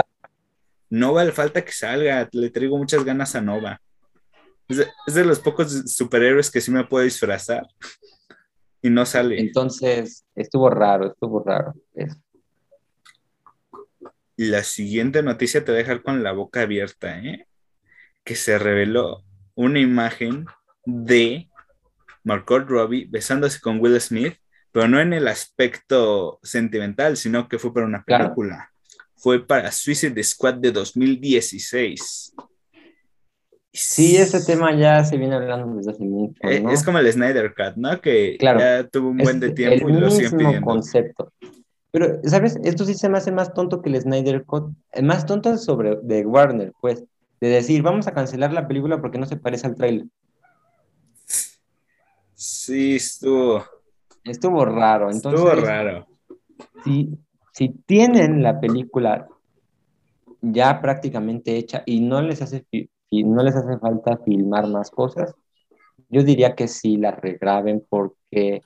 Nova 0.91 1.25
le 1.25 1.33
falta 1.33 1.64
que 1.64 1.73
salga, 1.73 2.29
le 2.33 2.51
traigo 2.51 2.77
muchas 2.77 3.05
ganas 3.05 3.35
a 3.37 3.41
Nova. 3.41 3.81
Es 4.68 4.79
de, 4.79 4.87
es 5.07 5.14
de 5.14 5.25
los 5.25 5.39
pocos 5.39 5.73
superhéroes 5.87 6.51
que 6.51 6.61
sí 6.61 6.70
me 6.70 6.85
puedo 6.85 7.05
disfrazar. 7.05 7.66
Y 8.83 8.91
no 8.91 9.07
sale. 9.07 9.41
Entonces, 9.41 10.26
estuvo 10.35 10.68
raro, 10.68 11.07
estuvo 11.07 11.43
raro. 11.43 11.74
Y 14.37 14.47
la 14.47 14.64
siguiente 14.64 15.22
noticia 15.22 15.64
te 15.64 15.70
va 15.70 15.78
a 15.78 15.83
dejar 15.83 16.03
con 16.03 16.22
la 16.22 16.33
boca 16.33 16.62
abierta, 16.62 17.18
¿eh? 17.20 17.47
Que 18.24 18.35
se 18.35 18.59
reveló 18.59 19.22
una 19.55 19.78
imagen 19.78 20.47
de 20.85 21.49
Margot 22.24 22.68
Robbie 22.68 23.07
besándose 23.09 23.61
con 23.61 23.80
Will 23.80 24.01
Smith, 24.01 24.35
pero 24.72 24.89
no 24.89 25.01
en 25.01 25.12
el 25.12 25.28
aspecto 25.28 26.41
sentimental, 26.43 27.16
sino 27.16 27.49
que 27.49 27.59
fue 27.59 27.72
para 27.72 27.87
una 27.87 28.05
película. 28.05 28.72
Fue 29.14 29.47
para 29.47 29.70
Suicide 29.70 30.22
Squad 30.24 30.55
de 30.55 30.72
2016. 30.72 32.35
Sí, 33.75 34.16
ese 34.16 34.45
tema 34.45 34.77
ya 34.77 35.03
se 35.03 35.16
viene 35.16 35.35
hablando 35.35 35.77
desde 35.77 35.93
hace 35.93 36.05
mucho. 36.05 36.35
Eh, 36.43 36.61
¿no? 36.61 36.70
Es 36.70 36.85
como 36.85 36.99
el 36.99 37.11
Snyder 37.11 37.55
Cut, 37.55 37.77
¿no? 37.77 38.01
Que 38.03 38.37
ya 38.39 38.87
tuvo 38.89 39.09
un 39.09 39.16
buen 39.16 39.41
de 39.41 39.51
tiempo 39.53 39.89
y 39.89 39.93
lo 39.93 40.11
siguen 40.11 40.37
pidiendo. 40.37 40.66
concepto. 40.66 41.33
Pero, 41.91 42.20
¿sabes? 42.25 42.59
Esto 42.64 42.85
sí 42.85 42.95
se 42.95 43.09
me 43.09 43.16
hace 43.18 43.33
más 43.33 43.55
tonto 43.55 43.81
que 43.81 43.89
el 43.89 44.01
Snyder 44.01 44.45
Cut. 44.45 44.73
Eh, 44.93 45.03
más 45.03 45.25
tonto 45.25 45.57
sobre 45.57 45.97
de 46.03 46.27
Warner, 46.27 46.73
pues. 46.81 47.03
De 47.41 47.49
decir, 47.49 47.83
vamos 47.83 48.07
a 48.07 48.12
cancelar 48.12 48.53
la 48.53 48.68
película 48.68 49.01
porque 49.01 49.18
no 49.18 49.27
se 49.27 49.37
parece 49.37 49.66
al 49.66 49.75
trailer. 49.75 50.07
Sí, 52.35 52.97
estuvo. 52.97 53.64
Estuvo 54.25 54.64
raro. 54.66 55.11
Entonces, 55.11 55.41
estuvo 55.41 55.64
raro. 55.64 56.07
Si, 56.85 57.18
si 57.53 57.70
tienen 57.87 58.43
la 58.43 58.61
película 58.61 59.29
ya 60.43 60.81
prácticamente 60.81 61.57
hecha 61.57 61.83
y 61.87 62.01
no 62.01 62.20
les 62.20 62.43
hace 62.43 62.66
no 63.25 63.43
les 63.43 63.55
hace 63.55 63.79
falta 63.79 64.17
filmar 64.25 64.67
más 64.69 64.91
cosas, 64.91 65.35
yo 66.09 66.23
diría 66.23 66.55
que 66.55 66.69
sí 66.69 66.97
la 66.97 67.11
regraben 67.11 67.85
porque 67.89 68.63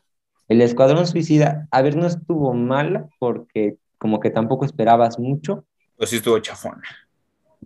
el 0.48 0.60
Escuadrón 0.60 1.06
Suicida, 1.06 1.68
a 1.70 1.82
ver, 1.82 1.96
no 1.96 2.06
estuvo 2.06 2.54
mal 2.54 3.08
porque 3.18 3.76
como 3.98 4.20
que 4.20 4.30
tampoco 4.30 4.64
esperabas 4.64 5.18
mucho. 5.18 5.64
Pues 5.96 6.10
sí 6.10 6.16
estuvo 6.16 6.38
chafón. 6.38 6.80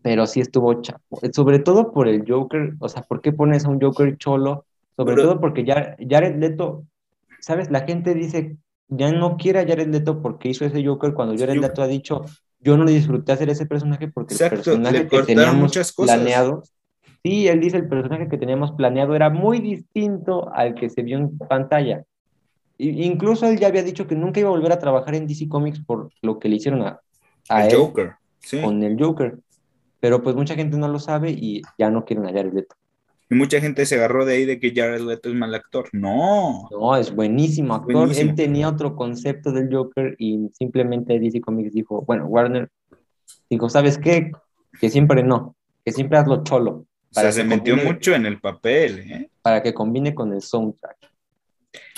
Pero 0.03 0.27
sí 0.27 0.41
estuvo 0.41 0.81
chafón. 0.81 1.33
Sobre 1.33 1.59
todo 1.59 1.93
por 1.93 2.09
el 2.09 2.25
Joker, 2.27 2.75
o 2.79 2.89
sea, 2.89 3.03
¿por 3.03 3.21
qué 3.21 3.33
pones 3.33 3.65
a 3.65 3.69
un 3.69 3.81
Joker 3.81 4.17
cholo? 4.17 4.65
Sobre 4.97 5.17
todo 5.17 5.41
porque 5.41 5.65
ya 5.65 5.97
Jared 6.09 6.37
Leto, 6.37 6.85
¿sabes? 7.41 7.71
La 7.71 7.81
gente 7.81 8.15
dice, 8.15 8.57
ya 8.89 9.13
no 9.13 9.37
quiere 9.37 9.61
a 9.61 9.67
Jared 9.67 9.89
Leto 9.89 10.21
porque 10.21 10.49
hizo 10.49 10.65
ese 10.65 10.85
Joker 10.85 11.15
cuando 11.15 11.39
Jared 11.39 11.61
Leto 11.61 11.83
ha 11.83 11.87
dicho, 11.87 12.25
yo 12.61 12.77
no 12.77 12.85
disfruté 12.85 13.33
hacer 13.33 13.49
ese 13.51 13.67
personaje 13.67 14.09
porque 14.09 14.35
el 14.35 14.51
personaje 14.51 15.09
que 15.09 15.23
teníamos 15.23 15.57
muchas 15.57 15.93
cosas. 15.93 16.17
planeado, 16.17 16.63
sí, 17.23 17.49
él 17.49 17.61
dice 17.61 17.79
el 17.79 17.89
personaje 17.89 18.29
que 18.29 18.39
teníamos 18.39 18.73
planeado 18.73 19.15
era 19.15 19.31
muy 19.31 19.61
distinto 19.61 20.53
al 20.53 20.75
que 20.75 20.91
se 20.91 21.03
vio 21.03 21.19
en 21.19 21.39
pantalla. 21.39 22.05
incluso 22.79 23.47
él 23.47 23.59
ya 23.59 23.69
había 23.69 23.83
dicho 23.83 24.07
que 24.07 24.15
nunca 24.15 24.41
iba 24.41 24.49
a 24.49 24.53
volver 24.53 24.73
a 24.73 24.79
trabajar 24.79 25.15
en 25.15 25.27
DC 25.27 25.49
Comics 25.49 25.81
por 25.85 26.11
lo 26.23 26.39
que 26.39 26.49
le 26.49 26.57
hicieron 26.57 26.83
a, 26.83 27.01
el 27.49 27.75
Joker, 27.75 28.15
sí. 28.39 28.61
con 28.61 28.83
el 28.83 29.03
Joker. 29.03 29.39
Pero 30.01 30.23
pues 30.23 30.35
mucha 30.35 30.55
gente 30.55 30.79
no 30.79 30.89
lo 30.89 30.99
sabe 30.99 31.31
y 31.31 31.63
ya 31.79 31.91
no 31.91 32.05
quieren 32.05 32.27
a 32.27 32.33
Jared 32.33 32.55
Leto. 32.55 32.75
Y 33.33 33.37
mucha 33.37 33.61
gente 33.61 33.87
se 33.87 33.95
agarró 33.95 34.25
de 34.25 34.35
ahí 34.35 34.45
de 34.45 34.59
que 34.59 34.73
Jared 34.75 35.03
Leto 35.03 35.29
es 35.29 35.37
mal 35.37 35.55
actor. 35.55 35.89
No. 35.93 36.69
No, 36.73 36.97
es 36.97 37.15
buenísimo 37.15 37.75
actor. 37.75 38.11
Él 38.17 38.35
tenía 38.35 38.69
otro 38.69 38.97
concepto 38.97 39.53
del 39.53 39.73
Joker 39.73 40.17
y 40.19 40.51
simplemente 40.53 41.21
DC 41.21 41.41
Comics 41.41 41.73
dijo, 41.73 42.03
bueno, 42.03 42.27
Warner 42.27 42.69
dijo, 43.49 43.69
¿sabes 43.69 43.99
qué? 43.99 44.33
Que 44.81 44.91
siempre 44.91 45.23
no, 45.23 45.55
que 45.85 45.93
siempre 45.93 46.19
hazlo 46.19 46.43
cholo. 46.43 46.87
Para 47.15 47.29
o 47.29 47.33
sea, 47.33 47.43
se 47.43 47.49
metió 47.49 47.77
mucho 47.77 48.15
en 48.17 48.27
el 48.27 48.41
papel, 48.41 48.99
¿eh? 48.99 49.31
Para 49.43 49.63
que 49.63 49.73
combine 49.73 50.13
con 50.13 50.33
el 50.33 50.43
soundtrack. 50.43 50.97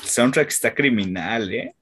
El 0.03 0.09
soundtrack 0.09 0.49
está 0.49 0.75
criminal, 0.75 1.51
¿eh? 1.51 1.75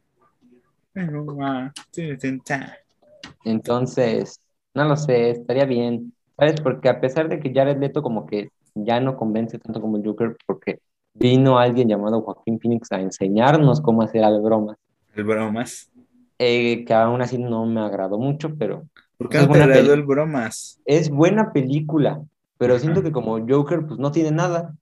Entonces, 3.45 4.41
no 4.75 4.85
lo 4.85 4.97
sé, 4.97 5.31
estaría 5.31 5.65
bien. 5.65 6.13
¿Sabes? 6.37 6.61
Porque 6.61 6.89
a 6.89 7.01
pesar 7.01 7.29
de 7.29 7.41
que 7.41 7.53
Jared 7.53 7.79
Leto 7.79 8.01
como 8.01 8.27
que 8.27 8.51
ya 8.85 9.01
no 9.01 9.17
convence 9.17 9.59
tanto 9.59 9.81
como 9.81 9.97
el 9.97 10.05
Joker, 10.05 10.37
porque 10.47 10.81
vino 11.15 11.59
alguien 11.59 11.89
llamado 11.89 12.23
Joaquín 12.23 12.59
Phoenix 12.61 12.91
a 12.93 13.01
enseñarnos 13.01 13.81
cómo 13.81 14.03
hacer 14.03 14.25
al 14.25 14.41
bromas. 14.41 14.77
El 15.15 15.25
bromas. 15.25 15.91
Eh, 16.39 16.85
que 16.85 16.95
aún 16.95 17.21
así 17.21 17.39
no 17.39 17.67
me 17.67 17.81
agradó 17.81 18.19
mucho, 18.19 18.55
pero... 18.57 18.85
¿Por 19.19 19.29
qué 19.29 19.39
no 19.39 19.49
te 19.51 19.63
agradó 19.63 19.93
el 19.93 20.03
bromas? 20.03 20.81
Es 20.87 21.11
buena 21.11 21.53
película, 21.53 22.23
pero 22.57 22.79
siento 22.79 23.03
que 23.03 23.13
como 23.13 23.39
Joker, 23.47 23.87
pues 23.87 23.99
no 23.99 24.11
tiene 24.11 24.31
nada. 24.31 24.75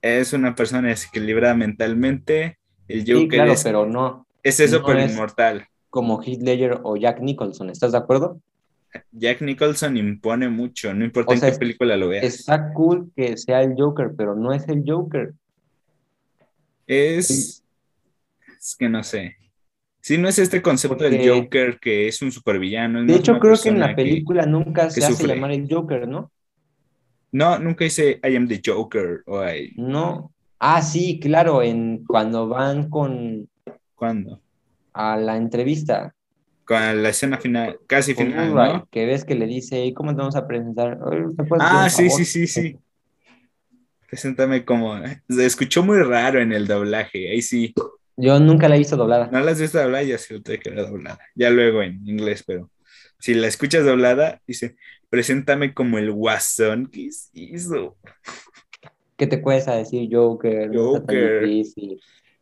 Es 0.00 0.32
una 0.32 0.54
persona 0.54 0.88
desequilibrada 0.88 1.54
mentalmente. 1.54 2.58
El 2.88 3.00
Joker 3.00 3.28
claro, 3.28 3.54
pero 3.62 3.86
no. 3.86 4.26
Es 4.42 4.60
eso, 4.60 4.82
pero 4.84 5.02
inmortal. 5.02 5.66
Como 5.90 6.22
Heath 6.22 6.40
Ledger 6.40 6.80
o 6.82 6.96
Jack 6.96 7.20
Nicholson, 7.20 7.68
¿estás 7.68 7.92
de 7.92 7.98
acuerdo? 7.98 8.40
Jack 9.12 9.42
Nicholson 9.42 9.96
impone 9.96 10.48
mucho, 10.48 10.92
no 10.94 11.04
importa 11.04 11.34
en 11.34 11.40
qué 11.40 11.52
película 11.52 11.96
lo 11.96 12.08
veas. 12.08 12.24
Está 12.24 12.72
cool 12.72 13.10
que 13.14 13.36
sea 13.36 13.62
el 13.62 13.74
Joker, 13.76 14.12
pero 14.16 14.34
no 14.34 14.52
es 14.52 14.68
el 14.68 14.82
Joker. 14.86 15.32
Es. 16.86 17.62
Es 18.58 18.76
que 18.76 18.88
no 18.88 19.02
sé. 19.02 19.36
Si 20.00 20.16
no 20.18 20.28
es 20.28 20.38
este 20.38 20.62
concepto 20.62 21.04
del 21.04 21.28
Joker 21.28 21.78
que 21.78 22.08
es 22.08 22.22
un 22.22 22.32
supervillano. 22.32 23.04
de 23.04 23.14
hecho, 23.14 23.38
creo 23.38 23.56
que 23.60 23.68
en 23.68 23.80
la 23.80 23.94
película 23.94 24.46
nunca 24.46 24.90
se 24.90 25.04
hace 25.04 25.26
llamar 25.26 25.52
el 25.52 25.72
Joker, 25.72 26.08
¿no? 26.08 26.32
No, 27.32 27.58
nunca 27.58 27.84
dice 27.84 28.18
I 28.24 28.34
am 28.34 28.48
the 28.48 28.60
Joker 28.64 29.22
o 29.26 29.42
No. 29.76 30.32
Ah, 30.58 30.82
sí, 30.82 31.20
claro, 31.20 31.62
en 31.62 32.04
cuando 32.04 32.48
van 32.48 32.90
con. 32.90 33.48
¿Cuándo? 33.94 34.40
A 34.92 35.16
la 35.16 35.36
entrevista 35.36 36.14
con 36.70 37.02
la 37.02 37.08
escena 37.08 37.36
final, 37.36 37.80
casi 37.88 38.14
final, 38.14 38.54
¿no? 38.54 38.88
Que 38.92 39.04
ves 39.04 39.24
que 39.24 39.34
le 39.34 39.46
dice, 39.46 39.84
¿y 39.84 39.92
cómo 39.92 40.12
te 40.12 40.18
vamos 40.18 40.36
a 40.36 40.46
presentar? 40.46 41.00
Ah, 41.58 41.90
sí, 41.90 42.08
sí, 42.10 42.24
sí, 42.24 42.46
sí. 42.46 42.78
Preséntame 44.06 44.64
como... 44.64 44.96
Se 45.28 45.46
escuchó 45.46 45.82
muy 45.82 46.00
raro 46.00 46.40
en 46.40 46.52
el 46.52 46.68
doblaje, 46.68 47.28
ahí 47.28 47.42
sí. 47.42 47.74
Yo 48.16 48.38
nunca 48.38 48.68
la 48.68 48.76
he 48.76 48.78
visto 48.78 48.96
doblada. 48.96 49.28
No 49.32 49.40
la 49.40 49.50
has 49.50 49.60
visto 49.60 49.80
doblada, 49.80 50.04
ya 50.04 50.16
se 50.16 50.34
lo 50.34 50.42
que 50.44 50.60
era 50.64 50.84
doblada. 50.84 51.18
Ya 51.34 51.50
luego 51.50 51.82
en 51.82 52.06
inglés, 52.06 52.44
pero 52.46 52.70
si 53.18 53.34
la 53.34 53.48
escuchas 53.48 53.84
doblada, 53.84 54.40
dice, 54.46 54.76
preséntame 55.08 55.74
como 55.74 55.98
el 55.98 56.12
guasón 56.12 56.86
que 56.86 57.08
hizo. 57.32 57.96
¿Qué 59.16 59.26
te 59.26 59.42
cuesta 59.42 59.74
decir 59.74 60.08
Joker? 60.08 60.70
Joker. 60.72 61.42
No 61.42 61.48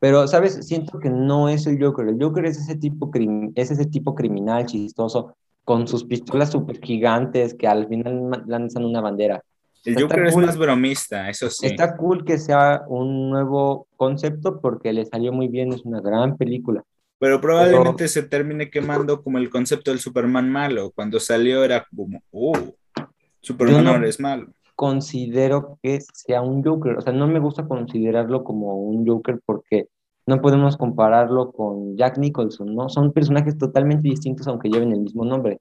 pero, 0.01 0.29
¿sabes? 0.29 0.67
Siento 0.67 0.99
que 0.99 1.11
no 1.11 1.49
es 1.49 1.67
el 1.67 1.83
Joker. 1.83 2.09
El 2.09 2.23
Joker 2.23 2.45
es 2.47 2.59
ese 2.59 2.77
tipo, 2.77 3.11
es 3.55 3.71
ese 3.71 3.87
tipo 3.87 4.15
criminal, 4.15 4.67
chistoso, 4.67 5.37
con 5.65 5.89
sus 5.89 6.05
pistolas 6.05 6.51
súper 6.51 6.81
gigantes 6.81 7.55
que 7.55 7.67
al 7.67 7.89
final 7.89 8.45
lanzan 8.47 8.85
una 8.85 9.01
bandera. 9.01 9.43
El 9.85 10.01
Joker 10.01 10.27
es 10.27 10.37
más 10.37 10.57
bromista, 10.57 11.29
eso 11.29 11.49
sí. 11.51 11.67
Está 11.67 11.97
cool 11.97 12.25
que 12.25 12.39
sea 12.39 12.83
un 12.89 13.31
nuevo 13.31 13.87
concepto 13.97 14.61
porque 14.61 14.93
le 14.93 15.07
salió 15.07 15.33
muy 15.33 15.49
bien, 15.49 15.73
es 15.73 15.83
una 15.85 16.01
gran 16.01 16.37
película. 16.37 16.85
Pero 17.19 17.41
probablemente 17.41 18.07
se 18.07 18.23
termine 18.23 18.71
quemando 18.71 19.23
como 19.23 19.39
el 19.39 19.51
concepto 19.51 19.91
del 19.91 19.99
Superman 19.99 20.51
malo. 20.51 20.93
Cuando 20.95 21.19
salió 21.19 21.65
era 21.65 21.85
como, 21.95 22.23
oh, 22.31 22.53
Superman 23.41 24.05
es 24.05 24.21
malo 24.21 24.49
considero 24.79 25.77
que 25.83 25.99
sea 26.15 26.41
un 26.41 26.63
Joker. 26.63 26.99
O 26.99 27.01
sea, 27.01 27.13
no 27.13 27.27
me 27.27 27.41
gusta 27.41 27.67
considerarlo 27.67 28.45
como 28.45 28.77
un 28.77 29.05
Joker 29.05 29.41
porque 29.45 29.89
no 30.25 30.41
podemos 30.41 30.77
compararlo 30.77 31.51
con 31.51 31.97
Jack 31.97 32.17
Nicholson, 32.17 32.77
¿no? 32.77 32.89
Son 32.89 33.13
personajes 33.13 33.59
totalmente 33.59 34.09
distintos 34.09 34.47
aunque 34.47 34.69
lleven 34.69 34.93
el 34.93 35.01
mismo 35.01 35.25
nombre. 35.25 35.59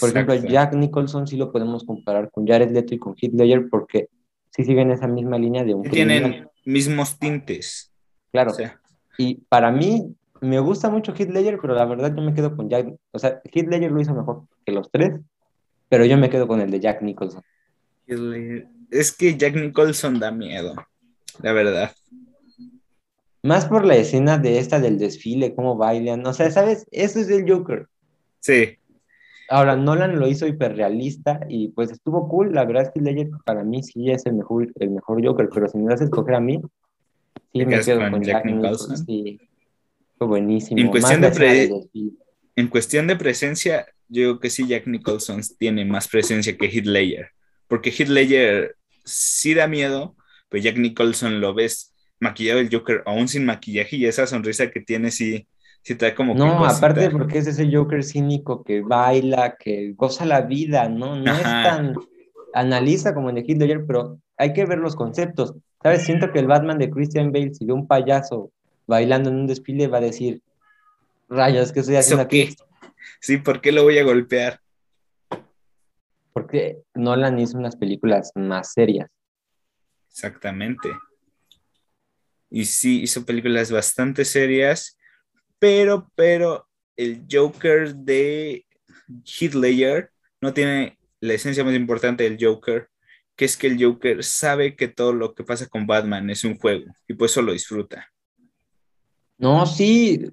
Por 0.00 0.08
ejemplo, 0.08 0.34
Jack 0.34 0.74
Nicholson 0.74 1.28
sí 1.28 1.36
lo 1.36 1.52
podemos 1.52 1.84
comparar 1.84 2.32
con 2.32 2.48
Jared 2.48 2.72
Leto 2.72 2.96
y 2.96 2.98
con 2.98 3.14
Heath 3.16 3.32
Ledger 3.32 3.68
porque 3.70 4.08
sí 4.50 4.64
siguen 4.64 4.90
esa 4.90 5.06
misma 5.06 5.38
línea 5.38 5.62
de 5.62 5.74
un 5.74 5.82
Tienen 5.84 6.48
mismos 6.64 7.16
tintes. 7.16 7.92
Claro. 8.32 8.54
Y 9.18 9.36
para 9.48 9.70
mí 9.70 10.16
me 10.40 10.58
gusta 10.58 10.90
mucho 10.90 11.14
Heath 11.16 11.30
Ledger, 11.30 11.60
pero 11.62 11.76
la 11.76 11.84
verdad 11.84 12.12
yo 12.12 12.22
me 12.22 12.34
quedo 12.34 12.56
con 12.56 12.68
Jack. 12.68 12.92
O 13.12 13.20
sea, 13.20 13.40
Heath 13.44 13.68
Ledger 13.68 13.92
lo 13.92 14.00
hizo 14.00 14.14
mejor 14.14 14.42
que 14.66 14.72
los 14.72 14.90
tres, 14.90 15.20
pero 15.88 16.04
yo 16.04 16.16
me 16.16 16.30
quedo 16.30 16.46
con 16.46 16.60
el 16.60 16.70
de 16.70 16.80
Jack 16.80 17.02
Nicholson. 17.02 17.42
Es 18.90 19.12
que 19.12 19.36
Jack 19.36 19.54
Nicholson 19.54 20.18
da 20.18 20.30
miedo, 20.30 20.74
la 21.42 21.52
verdad. 21.52 21.92
Más 23.42 23.66
por 23.66 23.84
la 23.84 23.96
escena 23.96 24.38
de 24.38 24.58
esta 24.58 24.80
del 24.80 24.98
desfile, 24.98 25.54
cómo 25.54 25.76
bailan. 25.76 26.26
O 26.26 26.32
sea, 26.32 26.50
¿sabes? 26.50 26.86
Eso 26.90 27.20
es 27.20 27.28
el 27.30 27.50
Joker. 27.50 27.86
Sí. 28.40 28.76
Ahora, 29.48 29.76
Nolan 29.76 30.18
lo 30.18 30.28
hizo 30.28 30.46
hiperrealista 30.46 31.40
y 31.48 31.68
pues 31.68 31.90
estuvo 31.90 32.28
cool. 32.28 32.52
La 32.52 32.64
verdad 32.64 32.84
es 32.84 32.90
que 32.90 33.00
Ledger 33.00 33.30
para 33.44 33.64
mí 33.64 33.82
sí 33.82 34.10
es 34.10 34.26
el 34.26 34.34
mejor, 34.34 34.70
el 34.74 34.90
mejor 34.90 35.24
Joker, 35.24 35.48
pero 35.52 35.68
si 35.68 35.78
me 35.78 35.90
das 35.90 36.00
a 36.00 36.04
escoger 36.04 36.34
a 36.34 36.40
mí, 36.40 36.60
sí 37.52 37.64
me 37.64 37.80
quedo 37.80 38.10
con, 38.10 38.22
Jack, 38.22 38.44
Nicholson. 38.44 38.98
Sí. 38.98 39.40
Fue 40.18 40.26
buenísimo. 40.26 40.80
En 40.80 40.88
cuestión, 40.88 41.20
de 41.20 41.86
en 42.56 42.68
cuestión 42.68 43.06
de 43.06 43.16
presencia, 43.16 43.86
yo 44.08 44.22
creo 44.22 44.40
que 44.40 44.50
sí 44.50 44.66
Jack 44.66 44.86
Nicholson 44.86 45.40
tiene 45.58 45.84
más 45.84 46.08
presencia 46.08 46.56
que 46.56 46.66
Heath 46.66 46.86
Ledger, 46.86 47.30
porque 47.66 47.90
Heath 47.90 48.08
Ledger 48.08 48.76
sí 49.04 49.54
da 49.54 49.66
miedo, 49.66 50.16
pero 50.48 50.62
Jack 50.62 50.76
Nicholson 50.76 51.40
lo 51.40 51.54
ves 51.54 51.94
maquillado 52.20 52.60
el 52.60 52.70
Joker 52.70 53.02
aún 53.06 53.28
sin 53.28 53.44
maquillaje 53.44 53.96
y 53.96 54.06
esa 54.06 54.26
sonrisa 54.26 54.70
que 54.70 54.80
tiene 54.80 55.10
sí, 55.10 55.46
sí 55.82 55.94
trae 55.94 56.14
como 56.14 56.34
No, 56.34 56.64
aparte 56.64 57.10
porque 57.10 57.38
es 57.38 57.46
ese 57.46 57.70
Joker 57.72 58.02
cínico 58.02 58.64
que 58.64 58.80
baila, 58.80 59.56
que 59.58 59.92
goza 59.96 60.24
la 60.24 60.42
vida, 60.42 60.88
¿no? 60.88 61.16
No 61.16 61.34
es 61.34 61.42
tan 61.42 61.94
analiza 62.54 63.14
como 63.14 63.30
en 63.30 63.38
el 63.38 63.44
Heath 63.44 63.58
Ledger, 63.58 63.84
pero 63.86 64.18
hay 64.36 64.52
que 64.52 64.64
ver 64.64 64.78
los 64.78 64.96
conceptos. 64.96 65.54
¿Sabes? 65.82 66.02
Siento 66.02 66.32
que 66.32 66.40
el 66.40 66.48
Batman 66.48 66.78
de 66.78 66.90
Christian 66.90 67.30
Bale, 67.30 67.54
si 67.54 67.64
ve 67.64 67.72
un 67.72 67.86
payaso 67.86 68.50
bailando 68.86 69.30
en 69.30 69.36
un 69.36 69.46
desfile, 69.46 69.86
va 69.86 69.98
a 69.98 70.02
decir, 70.02 70.42
rayos, 71.28 71.72
¿qué 71.72 71.80
estoy 71.80 71.96
haciendo 71.96 72.22
aquí? 72.22 72.56
Sí, 73.20 73.38
¿por 73.38 73.60
qué 73.60 73.72
lo 73.72 73.82
voy 73.82 73.98
a 73.98 74.04
golpear? 74.04 74.60
Porque 76.32 76.78
Nolan 76.94 77.38
hizo 77.38 77.58
unas 77.58 77.76
películas 77.76 78.32
más 78.34 78.72
serias. 78.72 79.10
Exactamente. 80.08 80.90
Y 82.50 82.64
sí, 82.64 83.02
hizo 83.02 83.24
películas 83.24 83.70
bastante 83.70 84.24
serias, 84.24 84.96
pero, 85.58 86.10
pero 86.14 86.68
el 86.96 87.24
Joker 87.30 87.94
de 87.94 88.66
Heath 89.24 89.54
Ledger 89.54 90.10
no 90.40 90.52
tiene 90.52 90.98
la 91.20 91.34
esencia 91.34 91.64
más 91.64 91.74
importante 91.74 92.24
del 92.24 92.38
Joker, 92.40 92.88
que 93.36 93.44
es 93.44 93.56
que 93.56 93.66
el 93.66 93.82
Joker 93.82 94.24
sabe 94.24 94.76
que 94.76 94.88
todo 94.88 95.12
lo 95.12 95.34
que 95.34 95.44
pasa 95.44 95.66
con 95.66 95.86
Batman 95.86 96.30
es 96.30 96.44
un 96.44 96.56
juego 96.58 96.92
y 97.06 97.14
por 97.14 97.26
eso 97.26 97.42
lo 97.42 97.52
disfruta. 97.52 98.08
No, 99.36 99.66
sí, 99.66 100.28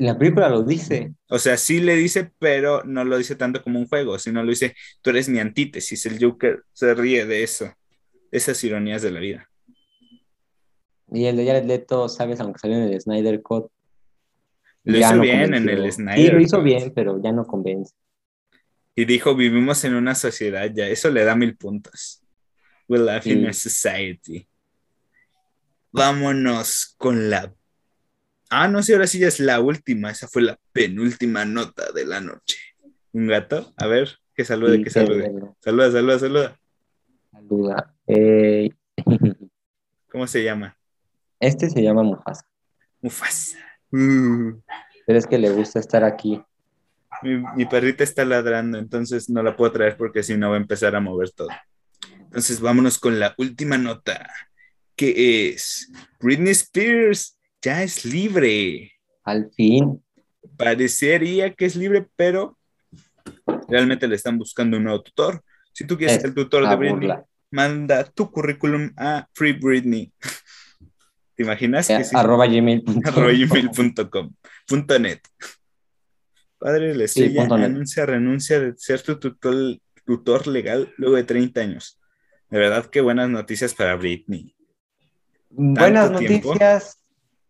la 0.00 0.16
película 0.16 0.48
lo 0.48 0.62
dice. 0.62 1.12
O 1.28 1.38
sea, 1.38 1.58
sí 1.58 1.78
le 1.80 1.94
dice, 1.94 2.32
pero 2.38 2.82
no 2.84 3.04
lo 3.04 3.18
dice 3.18 3.36
tanto 3.36 3.62
como 3.62 3.78
un 3.78 3.86
juego, 3.86 4.18
sino 4.18 4.42
lo 4.42 4.48
dice, 4.48 4.74
tú 5.02 5.10
eres 5.10 5.28
mi 5.28 5.38
antítesis. 5.38 6.06
El 6.06 6.18
Joker 6.18 6.62
se 6.72 6.94
ríe 6.94 7.26
de 7.26 7.42
eso, 7.42 7.70
esas 8.30 8.64
ironías 8.64 9.02
de 9.02 9.10
la 9.10 9.20
vida. 9.20 9.50
Y 11.12 11.26
el 11.26 11.36
de 11.36 11.46
Jared 11.46 11.66
Leto, 11.66 12.08
sabes, 12.08 12.40
aunque 12.40 12.58
salió 12.58 12.78
en 12.78 12.84
el 12.84 12.98
Snyder 12.98 13.42
Cut. 13.42 13.70
Lo 14.84 14.98
hizo 14.98 15.20
bien 15.20 15.52
en 15.52 15.68
el 15.68 15.92
Snyder. 15.92 16.16
Sí, 16.16 16.30
lo 16.32 16.40
hizo 16.40 16.62
bien, 16.62 16.92
pero 16.94 17.20
ya 17.22 17.32
no 17.32 17.46
convence. 17.46 17.94
Y 18.94 19.04
dijo, 19.04 19.34
vivimos 19.34 19.84
en 19.84 19.94
una 19.94 20.14
sociedad 20.14 20.70
ya, 20.74 20.88
eso 20.88 21.10
le 21.10 21.24
da 21.24 21.36
mil 21.36 21.58
puntos. 21.58 22.22
We 22.88 22.98
live 22.98 23.22
in 23.24 23.46
a 23.46 23.52
society. 23.52 24.48
Vámonos 25.92 26.94
con 26.96 27.28
la 27.28 27.52
Ah, 28.52 28.66
no 28.66 28.82
sé, 28.82 28.94
ahora 28.94 29.06
sí 29.06 29.20
ya 29.20 29.28
es 29.28 29.38
la 29.38 29.60
última. 29.60 30.10
Esa 30.10 30.26
fue 30.26 30.42
la 30.42 30.58
penúltima 30.72 31.44
nota 31.44 31.92
de 31.92 32.04
la 32.04 32.20
noche. 32.20 32.58
¿Un 33.12 33.28
gato? 33.28 33.72
A 33.76 33.86
ver, 33.86 34.18
que 34.34 34.44
salude, 34.44 34.82
que 34.82 34.90
salude. 34.90 35.30
Saluda, 35.60 35.92
saluda, 35.92 36.18
saluda. 36.18 36.60
Saluda. 37.30 37.94
Eh, 38.08 38.70
¿Cómo 40.10 40.26
se 40.26 40.42
llama? 40.42 40.76
Este 41.38 41.70
se 41.70 41.80
llama 41.80 42.02
Mufasa. 42.02 42.44
Mufasa. 43.00 43.56
Uh. 43.92 44.60
Pero 45.06 45.18
es 45.18 45.28
que 45.28 45.38
le 45.38 45.50
gusta 45.50 45.78
estar 45.78 46.02
aquí. 46.02 46.42
Mi, 47.22 47.36
mi, 47.54 47.66
perrita 47.66 48.02
está 48.02 48.24
ladrando, 48.24 48.78
entonces 48.78 49.30
no 49.30 49.44
la 49.44 49.56
puedo 49.56 49.70
traer 49.70 49.96
porque 49.96 50.24
si 50.24 50.36
no 50.36 50.50
va 50.50 50.56
a 50.56 50.60
empezar 50.60 50.96
a 50.96 51.00
mover 51.00 51.30
todo. 51.30 51.48
Entonces 52.18 52.60
vámonos 52.60 52.98
con 52.98 53.20
la 53.20 53.34
última 53.38 53.78
nota, 53.78 54.28
que 54.96 55.50
es 55.50 55.92
Britney 56.20 56.52
Spears 56.52 57.39
ya 57.62 57.82
es 57.82 58.04
libre. 58.04 58.92
Al 59.24 59.50
fin. 59.52 60.02
Parecería 60.56 61.54
que 61.54 61.66
es 61.66 61.76
libre, 61.76 62.06
pero 62.16 62.58
realmente 63.68 64.08
le 64.08 64.16
están 64.16 64.38
buscando 64.38 64.76
un 64.76 64.84
nuevo 64.84 65.02
tutor. 65.02 65.42
Si 65.72 65.86
tú 65.86 65.96
quieres 65.96 66.16
ser 66.16 66.26
el 66.26 66.34
tutor 66.34 66.68
de 66.68 66.76
Britney, 66.76 67.10
manda 67.50 68.04
tu 68.04 68.30
currículum 68.30 68.92
a 68.96 69.28
Free 69.34 69.52
Britney. 69.52 70.12
¿Te 71.34 71.42
imaginas? 71.42 71.86
que 71.86 72.04
sí? 72.04 72.16
Arroba 72.16 72.46
gmail.com. 72.46 74.32
.net. 75.00 75.20
Padre 76.58 76.88
de 76.88 76.94
la 76.94 77.04
estrella 77.04 77.44
anuncia 77.44 78.04
renuncia 78.04 78.60
de 78.60 78.74
ser 78.76 79.00
tu 79.02 79.18
tutor, 79.18 79.78
tutor 80.04 80.46
legal 80.46 80.92
luego 80.98 81.16
de 81.16 81.24
30 81.24 81.60
años. 81.60 81.98
De 82.50 82.58
verdad, 82.58 82.86
qué 82.86 83.00
buenas 83.00 83.30
noticias 83.30 83.74
para 83.74 83.96
Britney. 83.96 84.54
Buenas 85.48 86.10
noticias 86.10 86.99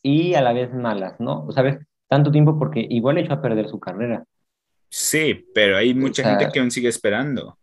y 0.02 0.34
a 0.34 0.42
la 0.42 0.52
vez 0.52 0.72
malas, 0.72 1.18
¿no? 1.20 1.50
¿Sabes? 1.52 1.78
Tanto 2.08 2.30
tiempo 2.30 2.58
porque 2.58 2.86
igual 2.88 3.18
echó 3.18 3.34
a 3.34 3.42
perder 3.42 3.68
su 3.68 3.78
carrera. 3.78 4.24
Sí, 4.88 5.46
pero 5.54 5.76
hay 5.76 5.94
mucha 5.94 6.24
gente 6.24 6.48
que 6.52 6.60
aún 6.60 6.70
sigue 6.70 6.88
esperando. 6.88 7.56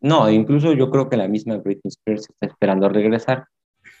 No, 0.00 0.30
incluso 0.30 0.72
yo 0.72 0.90
creo 0.90 1.10
que 1.10 1.18
la 1.18 1.28
misma 1.28 1.58
Britney 1.58 1.90
Spears 1.90 2.28
está 2.30 2.46
esperando 2.46 2.88
regresar. 2.88 3.46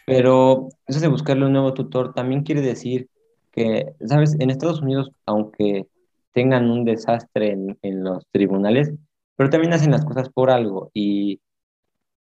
Pero 0.06 0.68
eso 0.86 1.00
de 1.00 1.08
buscarle 1.08 1.46
un 1.46 1.52
nuevo 1.52 1.74
tutor 1.74 2.14
también 2.14 2.42
quiere 2.42 2.62
decir 2.62 3.08
que, 3.52 3.92
¿sabes? 4.06 4.34
En 4.40 4.50
Estados 4.50 4.80
Unidos, 4.80 5.10
aunque 5.26 5.86
tengan 6.32 6.70
un 6.70 6.84
desastre 6.84 7.52
en, 7.82 8.04
los 8.04 8.24
tribunales, 8.32 8.92
pero 9.36 9.50
también 9.50 9.72
hacen 9.72 9.90
las 9.90 10.04
cosas 10.04 10.28
por 10.30 10.50
algo. 10.50 10.90
Y 10.94 11.40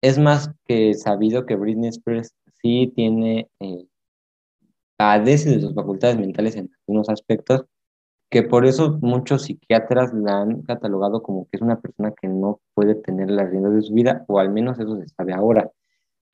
es 0.00 0.18
más 0.18 0.50
que 0.66 0.94
sabido 0.94 1.46
que 1.46 1.56
Britney 1.56 1.88
Spears 1.88 2.34
sí 2.62 2.92
tiene, 2.94 3.48
eh, 3.60 3.86
padece 4.96 5.50
de 5.50 5.60
sus 5.60 5.74
facultades 5.74 6.18
mentales 6.18 6.56
en 6.56 6.70
algunos 6.80 7.08
aspectos, 7.08 7.64
que 8.30 8.42
por 8.42 8.66
eso 8.66 8.98
muchos 9.00 9.42
psiquiatras 9.44 10.12
la 10.14 10.42
han 10.42 10.62
catalogado 10.62 11.22
como 11.22 11.44
que 11.44 11.56
es 11.56 11.62
una 11.62 11.80
persona 11.80 12.12
que 12.12 12.28
no 12.28 12.60
puede 12.74 12.94
tener 12.96 13.30
las 13.30 13.50
riendas 13.50 13.74
de 13.74 13.82
su 13.82 13.92
vida, 13.94 14.24
o 14.28 14.38
al 14.38 14.50
menos 14.50 14.78
eso 14.78 14.96
se 15.00 15.08
sabe 15.08 15.32
ahora. 15.32 15.70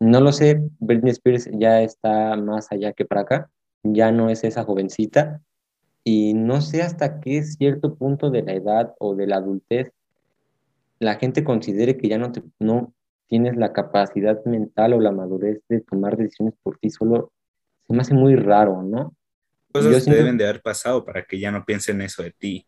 No 0.01 0.21
lo 0.21 0.33
sé, 0.33 0.63
Britney 0.79 1.13
Spears 1.13 1.49
ya 1.53 1.83
está 1.83 2.37
más 2.37 2.73
allá 2.73 2.93
que 2.93 3.05
para 3.05 3.23
acá, 3.23 3.51
ya 3.83 4.13
no 4.13 4.31
es 4.31 4.45
esa 4.45 4.65
jovencita, 4.65 5.43
y 6.05 6.33
no 6.35 6.61
sé 6.61 6.83
hasta 6.83 7.21
qué 7.21 7.43
cierto 7.43 7.95
punto 7.95 8.31
de 8.31 8.43
la 8.43 8.55
edad 8.55 8.95
o 8.99 9.15
de 9.15 9.27
la 9.27 9.37
adultez 9.37 9.93
la 11.01 11.17
gente 11.17 11.43
considere 11.43 11.97
que 11.97 12.09
ya 12.09 12.19
no, 12.19 12.31
no 12.61 12.93
tienes 13.27 13.57
la 13.57 13.73
capacidad 13.73 14.45
mental 14.45 14.93
o 14.93 15.01
la 15.01 15.11
madurez 15.11 15.61
de 15.69 15.81
tomar 15.81 16.17
decisiones 16.17 16.55
por 16.63 16.79
ti 16.79 16.91
solo, 16.91 17.33
se 17.91 17.95
me 17.95 18.03
hace 18.03 18.15
muy 18.15 18.37
raro, 18.37 18.85
¿no? 18.85 19.17
Cosas 19.73 20.05
te 20.05 20.15
deben 20.15 20.39
de 20.39 20.45
haber 20.45 20.63
pasado 20.63 21.05
para 21.05 21.25
que 21.25 21.41
ya 21.41 21.51
no 21.51 21.65
piensen 21.65 22.01
eso 22.03 22.23
de 22.23 22.31
ti. 22.31 22.65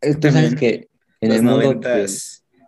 Entonces, 0.00 0.54
que 0.54 0.88
en 1.20 1.28
los 1.28 1.38
el 1.38 1.42
mundo 1.42 1.80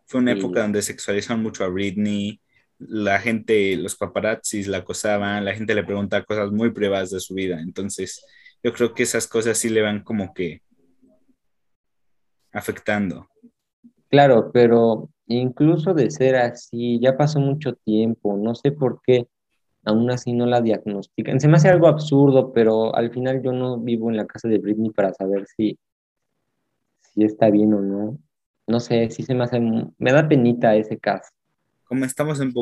fue 0.05 0.21
una 0.21 0.33
época 0.33 0.63
donde 0.63 0.83
sexualizaron 0.83 1.45
mucho 1.45 1.63
a 1.63 1.69
Britney, 1.69 2.41
la 2.79 3.21
gente, 3.21 3.77
los 3.77 3.95
paparazzis 3.95 4.67
la 4.67 4.79
acosaban, 4.79 5.45
la 5.45 5.55
gente 5.55 5.77
le 5.77 5.85
preguntaba 5.85 6.25
cosas 6.25 6.51
muy 6.51 6.73
privadas 6.73 7.11
de 7.11 7.21
su 7.21 7.35
vida, 7.35 7.61
entonces 7.61 8.27
yo 8.61 8.73
creo 8.73 8.93
que 8.93 9.05
esas 9.05 9.29
cosas 9.29 9.57
sí 9.57 9.69
le 9.69 9.83
van 9.83 10.03
como 10.03 10.35
que 10.35 10.61
afectando. 12.53 13.29
Claro, 14.09 14.51
pero 14.53 15.09
incluso 15.29 15.95
de 15.95 16.11
ser 16.11 16.35
así, 16.35 16.99
ya 17.01 17.17
pasó 17.17 17.39
mucho 17.39 17.75
tiempo, 17.75 18.37
no 18.37 18.57
sé 18.57 18.73
por 18.73 19.01
qué 19.07 19.29
aún 19.85 20.11
así 20.11 20.33
no 20.33 20.47
la 20.47 20.61
diagnostican. 20.61 21.41
Se 21.41 21.49
me 21.49 21.57
hace 21.57 21.69
algo 21.69 21.89
absurdo, 21.89 22.53
pero 22.53 22.95
al 22.95 23.11
final 23.13 23.43
yo 23.43 23.53
no 23.53 23.79
vivo 23.79 24.11
en 24.11 24.17
la 24.17 24.27
casa 24.27 24.49
de 24.49 24.59
Britney 24.59 24.91
para 24.91 25.13
saber 25.13 25.47
si, 25.57 25.79
si 27.01 27.25
está 27.25 27.51
bien 27.51 27.75
o 27.75 27.81
no. 27.81 28.19
No 28.67 28.81
sé, 28.81 29.11
sí 29.11 29.23
se 29.23 29.35
me 29.35 29.45
hace, 29.45 29.61
me 29.61 30.13
da 30.13 30.27
penita 30.27 30.75
ese 30.75 30.99
caso. 30.99 31.31
Como 31.85 32.05
estamos 32.05 32.41
en, 32.41 32.53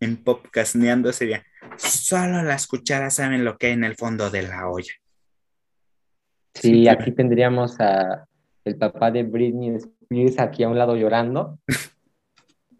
en 0.00 0.16
podcastneando, 0.16 1.12
sería, 1.12 1.44
solo 1.76 2.42
las 2.42 2.66
cucharas 2.66 3.14
saben 3.14 3.44
lo 3.44 3.56
que 3.56 3.68
hay 3.68 3.72
en 3.74 3.84
el 3.84 3.94
fondo 3.94 4.28
de 4.30 4.42
la 4.42 4.68
olla. 4.68 4.92
Sí, 6.54 6.88
aquí 6.88 7.12
tendríamos 7.12 7.80
a 7.80 8.26
el 8.64 8.76
papá 8.76 9.10
de 9.10 9.22
Britney 9.22 9.76
Spears 9.76 10.38
aquí 10.38 10.62
a 10.62 10.68
un 10.68 10.78
lado 10.78 10.96
llorando. 10.96 11.58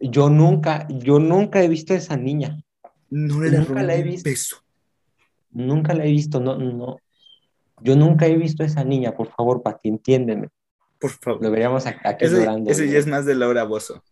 Yo 0.05 0.29
nunca, 0.29 0.89
yo 0.89 1.21
nunca 1.21 1.63
he 1.63 1.69
visto 1.69 1.95
a 1.95 1.97
esa 1.97 2.17
niña. 2.17 2.59
No 3.15 3.43
le 3.43 3.51
nunca 3.51 3.83
la 3.83 3.95
he 3.95 4.03
visto. 4.03 4.57
Nunca 5.51 5.93
la 5.93 6.07
he 6.07 6.11
visto, 6.11 6.41
no, 6.41 6.57
no. 6.57 6.97
Yo 7.83 7.95
nunca 7.95 8.27
he 8.27 8.35
visto 8.39 8.63
a 8.63 8.67
esa 8.67 8.85
niña, 8.85 9.13
por 9.15 9.29
favor, 9.29 9.63
Pati, 9.63 9.91
entiéndeme. 9.91 10.49
Por 10.99 11.11
favor. 11.11 11.43
Lo 11.43 11.51
veríamos 11.51 11.85
aquí 11.87 12.27
llorando. 12.27 12.71
Ese 12.71 12.89
ya 12.89 12.99
es 12.99 13.07
más 13.07 13.27
de 13.27 13.35
Laura 13.35 13.65
Bozo. 13.65 14.03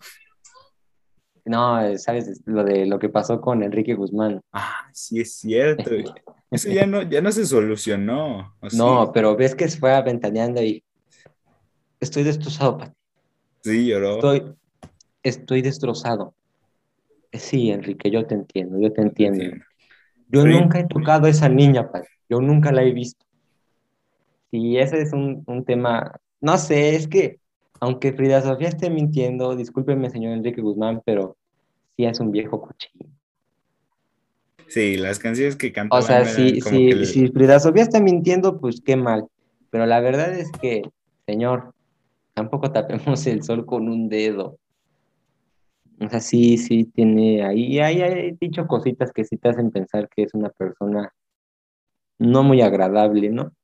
No, 1.46 1.96
sabes 1.96 2.42
lo 2.44 2.62
de 2.62 2.84
lo 2.84 2.98
que 2.98 3.09
pasó 3.09 3.40
con 3.40 3.62
Enrique 3.62 3.94
Guzmán. 3.94 4.42
Ah, 4.53 4.90
sí 4.92 5.18
es 5.18 5.34
cierto. 5.36 5.90
Eso 6.51 6.68
ya 6.68 6.84
no, 6.84 7.01
ya 7.01 7.22
no 7.22 7.32
se 7.32 7.46
solucionó. 7.46 8.55
No, 8.72 9.12
pero 9.14 9.34
ves 9.34 9.55
que 9.55 9.66
se 9.66 9.78
fue 9.78 9.94
aventaneando 9.94 10.62
y 10.62 10.84
estoy 12.01 12.24
destrozado, 12.24 12.76
Pati. 12.76 12.92
Sí, 13.64 13.86
lloró. 13.86 14.16
Estoy, 14.16 14.55
estoy 15.22 15.62
destrozado. 15.62 16.34
Sí, 17.33 17.70
Enrique, 17.70 18.11
yo 18.11 18.26
te 18.26 18.35
entiendo, 18.35 18.81
yo 18.81 18.93
te 18.93 19.03
entiendo. 19.03 19.57
Yo 20.28 20.45
nunca 20.45 20.81
he 20.81 20.87
tocado 20.87 21.26
a 21.26 21.31
esa 21.31 21.49
niña. 21.49 21.89
Yo 22.28 22.41
nunca 22.41 22.72
la 22.72 22.83
he 22.83 22.93
visto. 22.93 23.24
Y 24.51 24.78
ese 24.78 25.01
es 25.01 25.12
un, 25.12 25.45
un 25.47 25.64
tema, 25.64 26.18
no 26.41 26.59
sé, 26.59 26.97
es 26.97 27.07
que 27.07 27.39
aunque 27.81 28.12
Frida 28.12 28.43
Sofía 28.43 28.68
esté 28.68 28.91
mintiendo, 28.91 29.57
discúlpeme, 29.57 30.11
señor 30.11 30.33
Enrique 30.35 30.61
Guzmán, 30.61 31.01
pero 31.05 31.37
sí 31.97 32.05
es 32.05 32.20
un 32.20 32.31
viejo 32.31 32.61
cochino. 32.61 33.11
Sí, 34.68 34.97
las 34.97 35.18
canciones 35.18 35.57
que 35.57 35.72
cantaba. 35.72 36.01
O 36.01 36.03
sea, 36.03 36.24
si, 36.24 36.61
si 36.61 37.28
Frida 37.28 37.59
Sofía 37.59 37.83
está 37.83 38.01
mintiendo, 38.01 38.61
pues 38.61 38.81
qué 38.85 38.97
mal. 38.97 39.26
Pero 39.70 39.87
la 39.87 40.01
verdad 40.01 40.33
es 40.33 40.51
que, 40.61 40.83
señor, 41.26 41.74
tampoco 42.35 42.70
tapemos 42.70 43.26
el 43.26 43.43
sol 43.43 43.64
con 43.66 43.89
un 43.89 44.09
dedo. 44.09 44.59
O 46.01 46.09
sea, 46.09 46.20
sí, 46.20 46.57
sí 46.57 46.84
tiene 46.84 47.44
ahí, 47.44 47.78
ahí 47.78 48.01
hay 48.01 48.32
dicho 48.40 48.66
cositas 48.66 49.12
que 49.12 49.24
sí 49.24 49.36
te 49.36 49.51
hacen 49.51 49.70
pensar 49.70 50.09
que 50.09 50.22
es 50.22 50.32
una 50.32 50.48
persona 50.48 51.12
no 52.18 52.42
muy 52.42 52.62
agradable, 52.62 53.28
¿no? 53.28 53.55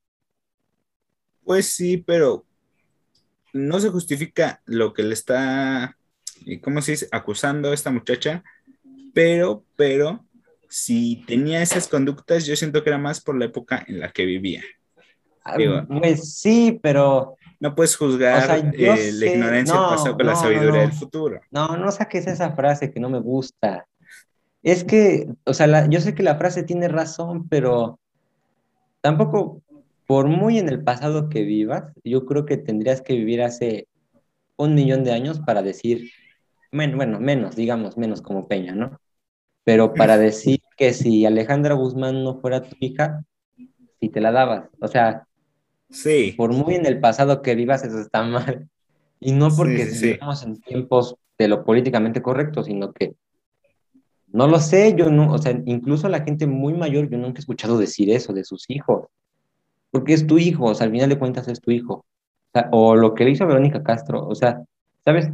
Pues 1.44 1.70
sí, 1.70 1.96
pero 1.96 2.44
no 3.54 3.80
se 3.80 3.88
justifica 3.88 4.60
lo 4.66 4.92
que 4.92 5.02
le 5.02 5.14
está, 5.14 5.96
¿cómo 6.62 6.82
se 6.82 6.92
dice?, 6.92 7.08
acusando 7.10 7.70
a 7.70 7.74
esta 7.74 7.90
muchacha, 7.90 8.44
pero, 9.14 9.64
pero, 9.76 10.26
si 10.68 11.24
tenía 11.26 11.62
esas 11.62 11.88
conductas, 11.88 12.44
yo 12.44 12.54
siento 12.54 12.82
que 12.82 12.90
era 12.90 12.98
más 12.98 13.22
por 13.22 13.38
la 13.38 13.46
época 13.46 13.82
en 13.86 14.00
la 14.00 14.10
que 14.10 14.26
vivía. 14.26 14.62
Ah, 15.42 15.86
pues 15.88 16.34
sí, 16.34 16.78
pero... 16.82 17.36
No 17.58 17.74
puedes 17.74 17.96
juzgar 17.96 18.64
eh, 18.74 19.12
la 19.12 19.26
ignorancia 19.26 19.74
del 19.74 19.88
pasado 19.88 20.16
con 20.16 20.26
la 20.26 20.36
sabiduría 20.36 20.82
del 20.82 20.92
futuro. 20.92 21.40
No, 21.50 21.76
no 21.76 21.90
saques 21.90 22.26
esa 22.26 22.52
frase 22.52 22.92
que 22.92 23.00
no 23.00 23.08
me 23.08 23.20
gusta. 23.20 23.86
Es 24.62 24.84
que, 24.84 25.28
o 25.44 25.54
sea, 25.54 25.88
yo 25.88 26.00
sé 26.00 26.14
que 26.14 26.22
la 26.22 26.36
frase 26.36 26.62
tiene 26.64 26.88
razón, 26.88 27.48
pero 27.48 28.00
tampoco 29.00 29.62
por 30.06 30.26
muy 30.28 30.58
en 30.58 30.68
el 30.68 30.82
pasado 30.82 31.28
que 31.28 31.42
vivas, 31.42 31.92
yo 32.04 32.26
creo 32.26 32.46
que 32.46 32.56
tendrías 32.56 33.02
que 33.02 33.14
vivir 33.14 33.42
hace 33.42 33.88
un 34.56 34.74
millón 34.74 35.04
de 35.04 35.12
años 35.12 35.40
para 35.40 35.62
decir, 35.62 36.10
bueno, 36.72 36.96
bueno, 36.96 37.20
menos, 37.20 37.56
digamos, 37.56 37.96
menos 37.96 38.22
como 38.22 38.48
Peña, 38.48 38.74
¿no? 38.74 39.00
Pero 39.64 39.94
para 39.94 40.16
decir 40.18 40.60
que 40.76 40.92
si 40.92 41.26
Alejandra 41.26 41.74
Guzmán 41.74 42.22
no 42.22 42.40
fuera 42.40 42.62
tu 42.62 42.76
hija, 42.80 43.24
si 44.00 44.08
te 44.08 44.20
la 44.20 44.32
dabas, 44.32 44.68
o 44.80 44.88
sea, 44.88 45.26
sí. 45.90 46.34
por 46.36 46.52
muy 46.52 46.74
en 46.74 46.86
el 46.86 47.00
pasado 47.00 47.42
que 47.42 47.54
vivas, 47.54 47.84
eso 47.84 48.00
está 48.00 48.22
mal. 48.22 48.68
Y 49.18 49.32
no 49.32 49.48
porque 49.54 49.88
vivamos 50.00 50.42
en 50.42 50.60
tiempos 50.60 51.16
de 51.38 51.48
lo 51.48 51.64
políticamente 51.64 52.20
correcto, 52.20 52.62
sino 52.62 52.92
que 52.92 53.14
no 54.28 54.46
lo 54.46 54.58
sé, 54.60 54.94
yo 54.96 55.10
no, 55.10 55.32
o 55.32 55.38
sea, 55.38 55.58
incluso 55.64 56.08
la 56.08 56.22
gente 56.22 56.46
muy 56.46 56.74
mayor, 56.74 57.08
yo 57.08 57.16
nunca 57.16 57.38
he 57.38 57.40
escuchado 57.40 57.78
decir 57.78 58.10
eso 58.10 58.32
de 58.32 58.44
sus 58.44 58.68
hijos 58.68 59.06
porque 59.96 60.12
es 60.12 60.26
tu 60.26 60.36
hijo, 60.36 60.66
o 60.66 60.74
sea, 60.74 60.84
al 60.86 60.92
final 60.92 61.08
de 61.08 61.18
cuentas 61.18 61.48
es 61.48 61.60
tu 61.60 61.70
hijo. 61.70 62.04
O, 62.70 62.96
lo 62.96 63.14
que 63.14 63.24
le 63.24 63.30
hizo 63.30 63.46
Verónica 63.46 63.82
Castro, 63.82 64.26
o 64.26 64.34
sea, 64.34 64.62
¿sabes? 65.04 65.30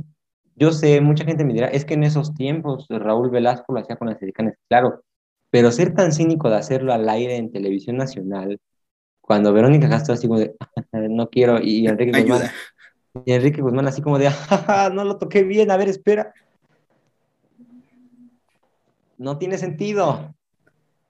Yo 0.55 0.71
sé, 0.71 1.01
mucha 1.01 1.25
gente 1.25 1.45
me 1.45 1.53
dirá, 1.53 1.67
es 1.67 1.85
que 1.85 1.95
en 1.95 2.05
esos 2.05 2.33
tiempos 2.35 2.87
Raúl 2.89 3.31
Velasco 3.31 3.73
lo 3.73 3.81
hacía 3.81 3.97
con 3.97 4.09
las 4.09 4.21
dedicanes, 4.21 4.55
claro, 4.69 5.03
pero 5.51 5.73
ser 5.73 5.95
tan 5.95 6.13
cínico 6.13 6.49
de 6.49 6.57
hacerlo 6.57 6.93
al 6.93 7.09
aire 7.09 7.37
en 7.37 7.51
televisión 7.51 7.97
nacional, 7.97 8.61
cuando 9.23 9.53
Verónica 9.53 9.89
Castro 9.89 10.13
así 10.13 10.29
como 10.29 10.39
de, 10.41 10.55
no 10.93 11.31
quiero, 11.31 11.59
y 11.63 11.87
Enrique 11.87 12.23
Guzmán, 12.23 12.51
y 13.25 13.33
Enrique 13.33 13.63
Guzmán 13.63 13.89
así 13.89 14.03
como 14.03 14.19
de, 14.19 14.31
no 14.93 15.05
lo 15.05 15.17
toqué 15.17 15.43
bien, 15.43 15.71
a 15.71 15.79
ver, 15.79 15.89
espera. 15.89 16.35
No 19.17 19.39
tiene 19.39 19.57
sentido. 19.57 20.35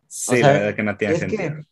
Sí, 0.07 0.41
la 0.41 0.53
verdad 0.53 0.75
que 0.77 0.83
no 0.83 0.97
tiene 0.97 1.17
sentido 1.17 1.65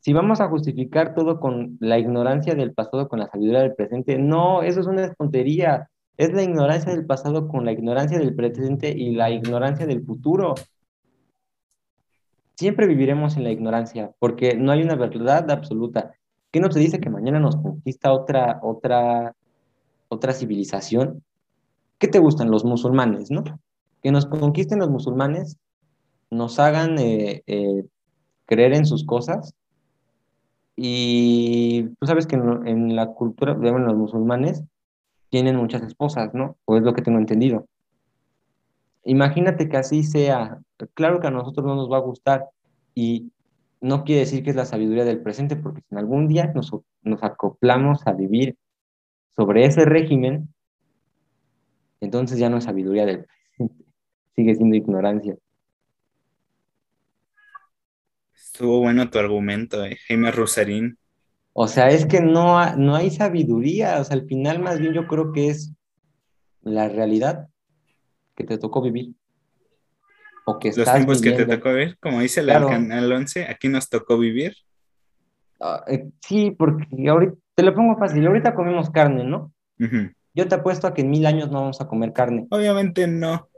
si 0.00 0.12
vamos 0.12 0.40
a 0.40 0.48
justificar 0.48 1.14
todo 1.14 1.40
con 1.40 1.76
la 1.80 1.98
ignorancia 1.98 2.54
del 2.54 2.72
pasado, 2.72 3.08
con 3.08 3.18
la 3.18 3.28
sabiduría 3.28 3.60
del 3.60 3.74
presente, 3.74 4.18
no, 4.18 4.62
eso 4.62 4.80
es 4.80 4.86
una 4.86 5.12
tontería. 5.12 5.90
Es 6.16 6.32
la 6.32 6.42
ignorancia 6.42 6.92
del 6.92 7.06
pasado 7.06 7.46
con 7.46 7.64
la 7.64 7.72
ignorancia 7.72 8.18
del 8.18 8.34
presente 8.34 8.88
y 8.88 9.12
la 9.12 9.30
ignorancia 9.30 9.86
del 9.86 10.04
futuro. 10.04 10.54
Siempre 12.58 12.88
viviremos 12.88 13.36
en 13.36 13.44
la 13.44 13.52
ignorancia 13.52 14.10
porque 14.18 14.56
no 14.56 14.72
hay 14.72 14.82
una 14.82 14.96
verdad 14.96 15.48
absoluta. 15.48 16.14
¿Qué 16.50 16.58
no 16.58 16.68
se 16.72 16.80
dice 16.80 16.98
que 16.98 17.08
mañana 17.08 17.38
nos 17.38 17.54
conquista 17.54 18.12
otra, 18.12 18.58
otra, 18.64 19.36
otra 20.08 20.32
civilización? 20.32 21.22
¿Qué 21.98 22.08
te 22.08 22.18
gustan 22.18 22.50
los 22.50 22.64
musulmanes, 22.64 23.30
no? 23.30 23.44
Que 24.02 24.10
nos 24.10 24.26
conquisten 24.26 24.80
los 24.80 24.90
musulmanes, 24.90 25.56
nos 26.32 26.58
hagan 26.58 26.98
eh, 26.98 27.44
eh, 27.46 27.84
creer 28.44 28.74
en 28.74 28.86
sus 28.86 29.06
cosas 29.06 29.54
y 30.74 31.84
tú 32.00 32.06
sabes 32.06 32.26
que 32.26 32.34
en, 32.34 32.96
la 32.96 33.06
cultura, 33.06 33.54
de 33.54 33.70
los 33.70 33.94
musulmanes 33.94 34.64
tienen 35.30 35.54
muchas 35.54 35.82
esposas, 35.82 36.34
¿no? 36.34 36.56
O 36.64 36.76
es 36.76 36.82
lo 36.82 36.92
que 36.92 37.02
tengo 37.02 37.20
entendido. 37.20 37.67
Imagínate 39.08 39.70
que 39.70 39.78
así 39.78 40.02
sea. 40.02 40.58
Claro 40.92 41.18
que 41.18 41.28
a 41.28 41.30
nosotros 41.30 41.64
no 41.66 41.74
nos 41.74 41.90
va 41.90 41.96
a 41.96 42.02
gustar 42.02 42.44
y 42.94 43.32
no 43.80 44.04
quiere 44.04 44.20
decir 44.20 44.44
que 44.44 44.50
es 44.50 44.56
la 44.56 44.66
sabiduría 44.66 45.06
del 45.06 45.22
presente, 45.22 45.56
porque 45.56 45.80
si 45.80 45.86
en 45.94 45.98
algún 45.98 46.28
día 46.28 46.52
nos, 46.54 46.70
nos 47.00 47.22
acoplamos 47.22 48.06
a 48.06 48.12
vivir 48.12 48.58
sobre 49.34 49.64
ese 49.64 49.86
régimen, 49.86 50.52
entonces 52.02 52.38
ya 52.38 52.50
no 52.50 52.58
es 52.58 52.64
sabiduría 52.64 53.06
del 53.06 53.24
presente, 53.24 53.82
sigue 54.36 54.54
siendo 54.54 54.76
ignorancia. 54.76 55.38
Estuvo 58.34 58.80
bueno 58.80 59.08
tu 59.08 59.18
argumento, 59.18 59.86
eh, 59.86 59.96
Jaime 60.06 60.32
Rosarín. 60.32 60.98
O 61.54 61.66
sea, 61.66 61.88
es 61.88 62.04
que 62.04 62.20
no, 62.20 62.76
no 62.76 62.94
hay 62.94 63.08
sabiduría, 63.08 64.00
o 64.00 64.04
sea, 64.04 64.16
al 64.18 64.26
final 64.26 64.58
más 64.58 64.78
bien 64.78 64.92
yo 64.92 65.06
creo 65.06 65.32
que 65.32 65.48
es 65.48 65.72
la 66.60 66.90
realidad 66.90 67.48
que 68.38 68.44
te 68.44 68.56
tocó 68.56 68.80
vivir. 68.80 69.14
O 70.46 70.60
que 70.60 70.68
Los 70.68 70.90
tiempos 70.90 71.20
que 71.20 71.32
te 71.32 71.44
tocó 71.44 71.70
vivir, 71.70 71.98
como 71.98 72.20
dice 72.20 72.40
el 72.40 72.46
Canal 72.46 73.12
11, 73.12 73.46
aquí 73.48 73.68
nos 73.68 73.88
tocó 73.88 74.16
vivir. 74.16 74.54
Ah, 75.60 75.82
eh, 75.88 76.08
sí, 76.20 76.52
porque 76.56 76.86
ahorita, 77.08 77.34
te 77.56 77.62
lo 77.64 77.74
pongo 77.74 77.98
fácil, 77.98 78.24
ahorita 78.24 78.54
comemos 78.54 78.90
carne, 78.90 79.24
¿no? 79.24 79.52
Yo 80.34 80.46
te 80.46 80.54
apuesto 80.54 80.86
a 80.86 80.94
que 80.94 81.02
en 81.02 81.10
mil 81.10 81.26
años 81.26 81.50
no 81.50 81.60
vamos 81.60 81.80
a 81.80 81.88
comer 81.88 82.12
carne. 82.12 82.46
Obviamente 82.50 83.08
no. 83.08 83.48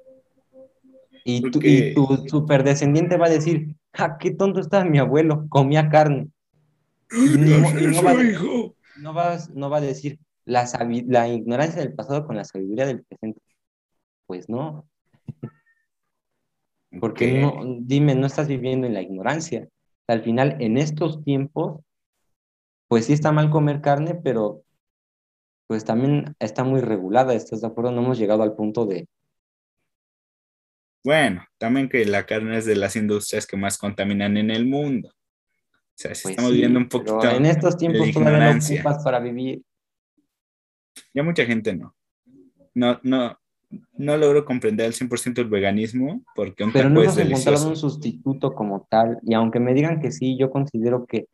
Y, 1.25 1.43
tu, 1.51 1.61
y 1.63 1.93
tu 1.93 2.07
superdescendiente 2.27 3.19
va 3.19 3.27
a 3.27 3.31
decir, 3.31 3.77
¡ah, 3.93 4.17
qué 4.19 4.31
tonto 4.31 4.61
estaba 4.61 4.85
mi 4.85 4.99
abuelo! 4.99 5.47
Comía 5.51 5.91
carne. 5.91 6.29
Y, 7.13 7.37
no, 7.37 7.63
va, 8.03 8.15
no, 8.97 9.15
va, 9.15 9.39
no, 9.53 9.69
va, 9.69 9.77
a 9.77 9.81
decir 9.83 10.19
la, 10.47 10.67
la 11.07 11.29
ignorancia 11.29 11.83
del 11.83 11.93
pasado 11.93 12.27
con 12.27 12.37
la 12.37 12.45
sabiduría 12.45 12.87
del 12.87 13.03
presente. 13.03 13.41
Pues 14.31 14.49
no. 14.49 14.89
Porque 17.01 17.41
no, 17.41 17.65
dime, 17.81 18.15
no 18.15 18.29
estás 18.29 18.47
viviendo 18.47 18.87
en 18.87 18.95
la 18.95 19.03
ignorancia. 19.03 19.69
Al 20.07 20.23
final, 20.23 20.57
en 20.61 20.79
estos 20.79 21.25
tiempos, 21.25 21.81
pues 22.87 23.07
sí 23.07 23.13
está 23.13 23.33
mal 23.33 23.51
comer 23.51 23.81
carne, 23.81 24.15
pero 24.15 24.63
pues 25.67 25.85
también 25.85 26.37
está 26.39 26.63
muy 26.63 26.81
regulada, 26.81 27.35
¿estás 27.35 27.61
de 27.63 27.67
acuerdo? 27.67 27.91
No 27.91 28.03
hemos 28.03 28.19
llegado 28.21 28.45
al 28.45 28.55
punto 28.55 28.87
de, 28.87 29.09
bueno, 31.03 31.45
también 31.59 31.89
que 31.89 32.05
la 32.05 32.25
carne 32.25 32.57
es 32.57 32.67
de 32.67 32.77
las 32.77 32.95
industrias 32.95 33.49
que 33.49 33.57
más 33.57 33.79
contaminan 33.79 34.37
en 34.37 34.53
el 34.53 34.65
mundo. 34.65 35.09
O 35.09 35.97
sea, 35.97 36.15
si 36.15 36.23
pues 36.23 36.33
estamos 36.35 36.53
viviendo 36.53 36.79
un 36.79 36.89
poquito. 36.89 37.29
en 37.29 37.47
estos 37.47 37.77
tiempos 37.77 38.13
todavía 38.13 38.55
no 38.55 38.61
ocupas 38.61 39.03
para 39.03 39.19
vivir. 39.19 39.61
Ya 41.13 41.25
mucha 41.25 41.45
gente 41.45 41.75
no. 41.75 41.97
No, 42.75 43.01
no, 43.03 43.40
no 43.97 44.17
logro 44.17 44.45
comprender 44.45 44.87
al 44.87 44.93
100% 44.93 45.39
el 45.39 45.49
veganismo 45.49 46.23
porque 46.35 46.65
un 46.65 46.73
Pero 46.73 46.91
no 46.91 47.03
hemos 47.03 47.19
encontrado 47.19 47.69
un 47.69 47.77
sustituto 47.77 48.55
como 48.55 48.87
tal. 48.91 49.19
Y 49.23 49.35
aunque 49.35 49.61
me 49.61 49.75
digan 49.75 50.01
que 50.01 50.11
sí, 50.11 50.37
yo 50.37 50.51
considero 50.51 51.07
que 51.07 51.27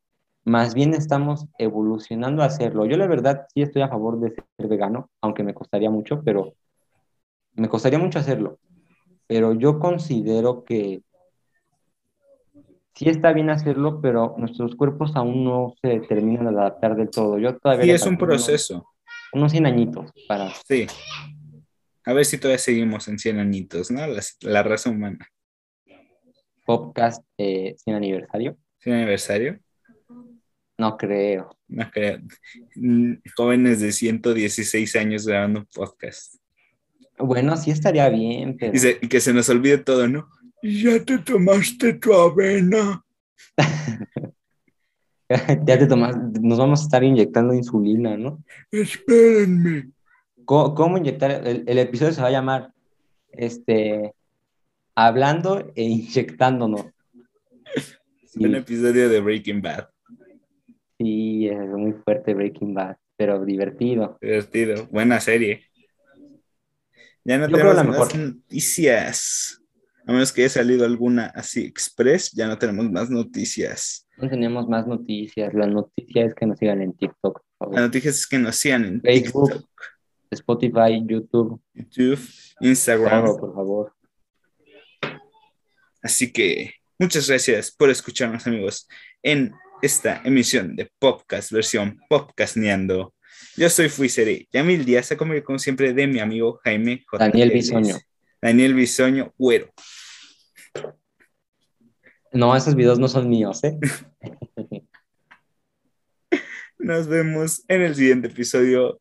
más 0.45 0.75
bien 0.75 0.95
estamos 0.95 1.47
evolucionando 1.59 2.43
a 2.43 2.47
hacerlo. 2.47 2.87
Yo 2.87 2.97
la 2.97 3.07
verdad 3.07 3.47
sí 3.53 3.63
estoy 3.63 3.83
a 3.83 3.89
favor 3.89 4.21
de 4.21 4.31
ser 4.31 4.69
vegano, 4.69 5.11
aunque 5.21 5.43
me 5.43 5.55
costaría 5.55 5.91
mucho, 5.91 6.23
pero 6.23 6.55
me 7.55 7.69
costaría 7.69 7.99
mucho 7.99 8.19
hacerlo 8.19 8.59
pero 9.27 9.55
yo 9.55 9.79
considero 9.79 10.65
que 10.65 11.03
sí 12.95 13.09
está 13.09 13.33
bien 13.33 13.51
hacerlo, 13.51 14.01
pero 14.01 14.35
nuestros 14.39 14.75
cuerpos 14.77 15.13
aún 15.15 15.45
no 15.45 15.75
se 15.83 16.01
terminan 16.01 16.55
de 16.55 16.61
adaptar 16.61 16.97
del 16.97 17.11
todo. 17.11 17.39
Yo 17.39 17.57
todavía 17.59 17.85
sí, 17.85 17.91
es 17.91 18.07
un 18.07 18.17
proceso. 18.17 18.87
Unos, 19.33 19.53
100 19.53 19.67
añitos 19.67 20.13
para... 20.29 20.51
Sí. 20.67 20.87
A 22.07 22.13
ver 22.13 22.25
si 22.25 22.39
todavía 22.39 22.59
seguimos 22.59 23.09
en 23.09 23.19
100 23.19 23.41
añitos, 23.41 23.91
¿no? 23.91 24.01
La, 24.43 24.63
raza 24.63 24.91
humana. 24.91 25.29
Podcast 26.65 27.25
eh, 27.37 27.75
100 27.83 27.97
aniversario. 27.97 28.57
100 28.79 28.95
aniversario. 28.95 29.59
No 30.79 30.97
creo. 30.97 31.51
No 31.67 31.91
creo. 31.91 32.21
Mm, 32.77 33.15
jóvenes 33.37 33.81
de 33.81 33.91
116 33.91 34.95
años 34.95 35.27
grabando 35.27 35.61
un 35.61 35.67
podcast. 35.67 36.37
Bueno, 37.19 37.57
sí 37.57 37.73
estaría 37.73 38.09
bien, 38.09 38.57
pero... 38.57 38.73
Y, 39.03 39.09
que 39.09 39.21
se 39.21 39.33
nos 39.33 39.49
olvide 39.49 39.79
todo, 39.79 40.07
¿no? 40.07 40.29
Ya 40.63 41.05
te 41.05 41.19
tomaste 41.19 41.95
tu 41.95 42.13
avena. 42.13 43.05
ya 45.29 45.79
te 45.79 45.87
tomaste, 45.89 46.41
nos 46.41 46.59
vamos 46.59 46.83
a 46.83 46.85
estar 46.85 47.03
inyectando 47.03 47.53
insulina, 47.53 48.17
¿no? 48.17 48.45
Espérenme. 48.71 49.91
¿Cómo, 50.47 50.97
inyectar? 50.97 51.47
El, 51.47 51.79
episodio 51.79 52.13
se 52.13 52.23
va 52.23 52.29
a 52.29 52.33
llamar, 52.33 52.73
este, 53.33 54.15
hablando 54.95 55.73
e 55.75 55.83
inyectándonos. 55.83 56.87
Un 58.37 58.55
episodio 58.55 59.09
de 59.09 59.21
Breaking 59.21 59.61
Bad. 59.61 59.89
Sí, 60.99 61.49
es 61.49 61.69
muy 61.69 61.93
fuerte 61.93 62.33
Breaking 62.33 62.75
Bad, 62.75 62.97
pero 63.17 63.45
divertido. 63.45 64.19
Divertido, 64.21 64.87
buena 64.87 65.21
serie. 65.21 65.65
Ya 67.25 67.39
no 67.39 67.49
tenemos 67.49 67.85
más 67.85 68.15
noticias. 68.15 69.61
A 70.07 70.13
menos 70.13 70.33
que 70.33 70.43
haya 70.43 70.51
salido 70.51 70.85
alguna 70.85 71.27
así 71.35 71.65
express, 71.65 72.31
ya 72.31 72.47
no 72.47 72.57
tenemos 72.57 72.89
más 72.93 73.11
noticias. 73.11 74.07
No 74.17 74.31
tenemos 74.31 74.69
más 74.69 74.87
noticias. 74.87 75.53
La 75.53 75.67
noticia 75.67 76.25
es 76.25 76.35
que 76.35 76.47
nos 76.47 76.59
sigan 76.59 76.83
en 76.83 76.93
TikTok. 76.93 77.43
La 77.73 77.81
noticia 77.81 78.11
es 78.11 78.29
que 78.29 78.39
nos 78.39 78.55
sigan 78.55 78.85
en 78.85 79.01
Facebook, 79.01 79.67
Spotify, 80.37 81.03
YouTube. 81.05 81.61
YouTube, 81.75 82.21
Instagram. 82.61 83.37
por 83.37 83.55
favor. 83.55 83.93
Así 86.03 86.33
que 86.33 86.75
muchas 86.99 87.29
gracias 87.29 87.71
por 87.73 87.91
escucharnos, 87.91 88.47
amigos, 88.47 88.89
en 89.23 89.53
esta 89.83 90.23
emisión 90.25 90.77
de 90.77 90.91
Podcast, 90.99 91.51
versión 91.51 91.99
Podcastneando. 92.09 93.15
Yo 93.57 93.69
soy 93.69 93.89
Fuisere. 93.89 94.47
Yamil 94.53 94.85
Díaz 94.85 95.15
conmigo 95.17 95.45
como 95.45 95.59
siempre 95.59 95.93
de 95.93 96.07
mi 96.07 96.21
amigo 96.21 96.61
Jaime 96.65 97.05
J. 97.07 97.25
Daniel 97.25 97.51
Bisoño. 97.51 97.97
Daniel 98.41 98.75
Bisoño, 98.75 99.35
güero. 99.37 99.73
No, 102.33 102.55
esos 102.55 102.75
videos 102.75 102.99
no 102.99 103.09
son 103.09 103.29
míos, 103.29 103.65
¿eh? 103.65 103.79
Nos 106.79 107.09
vemos 107.09 107.65
en 107.69 107.83
el 107.83 107.95
siguiente 107.95 108.29
episodio. 108.29 109.01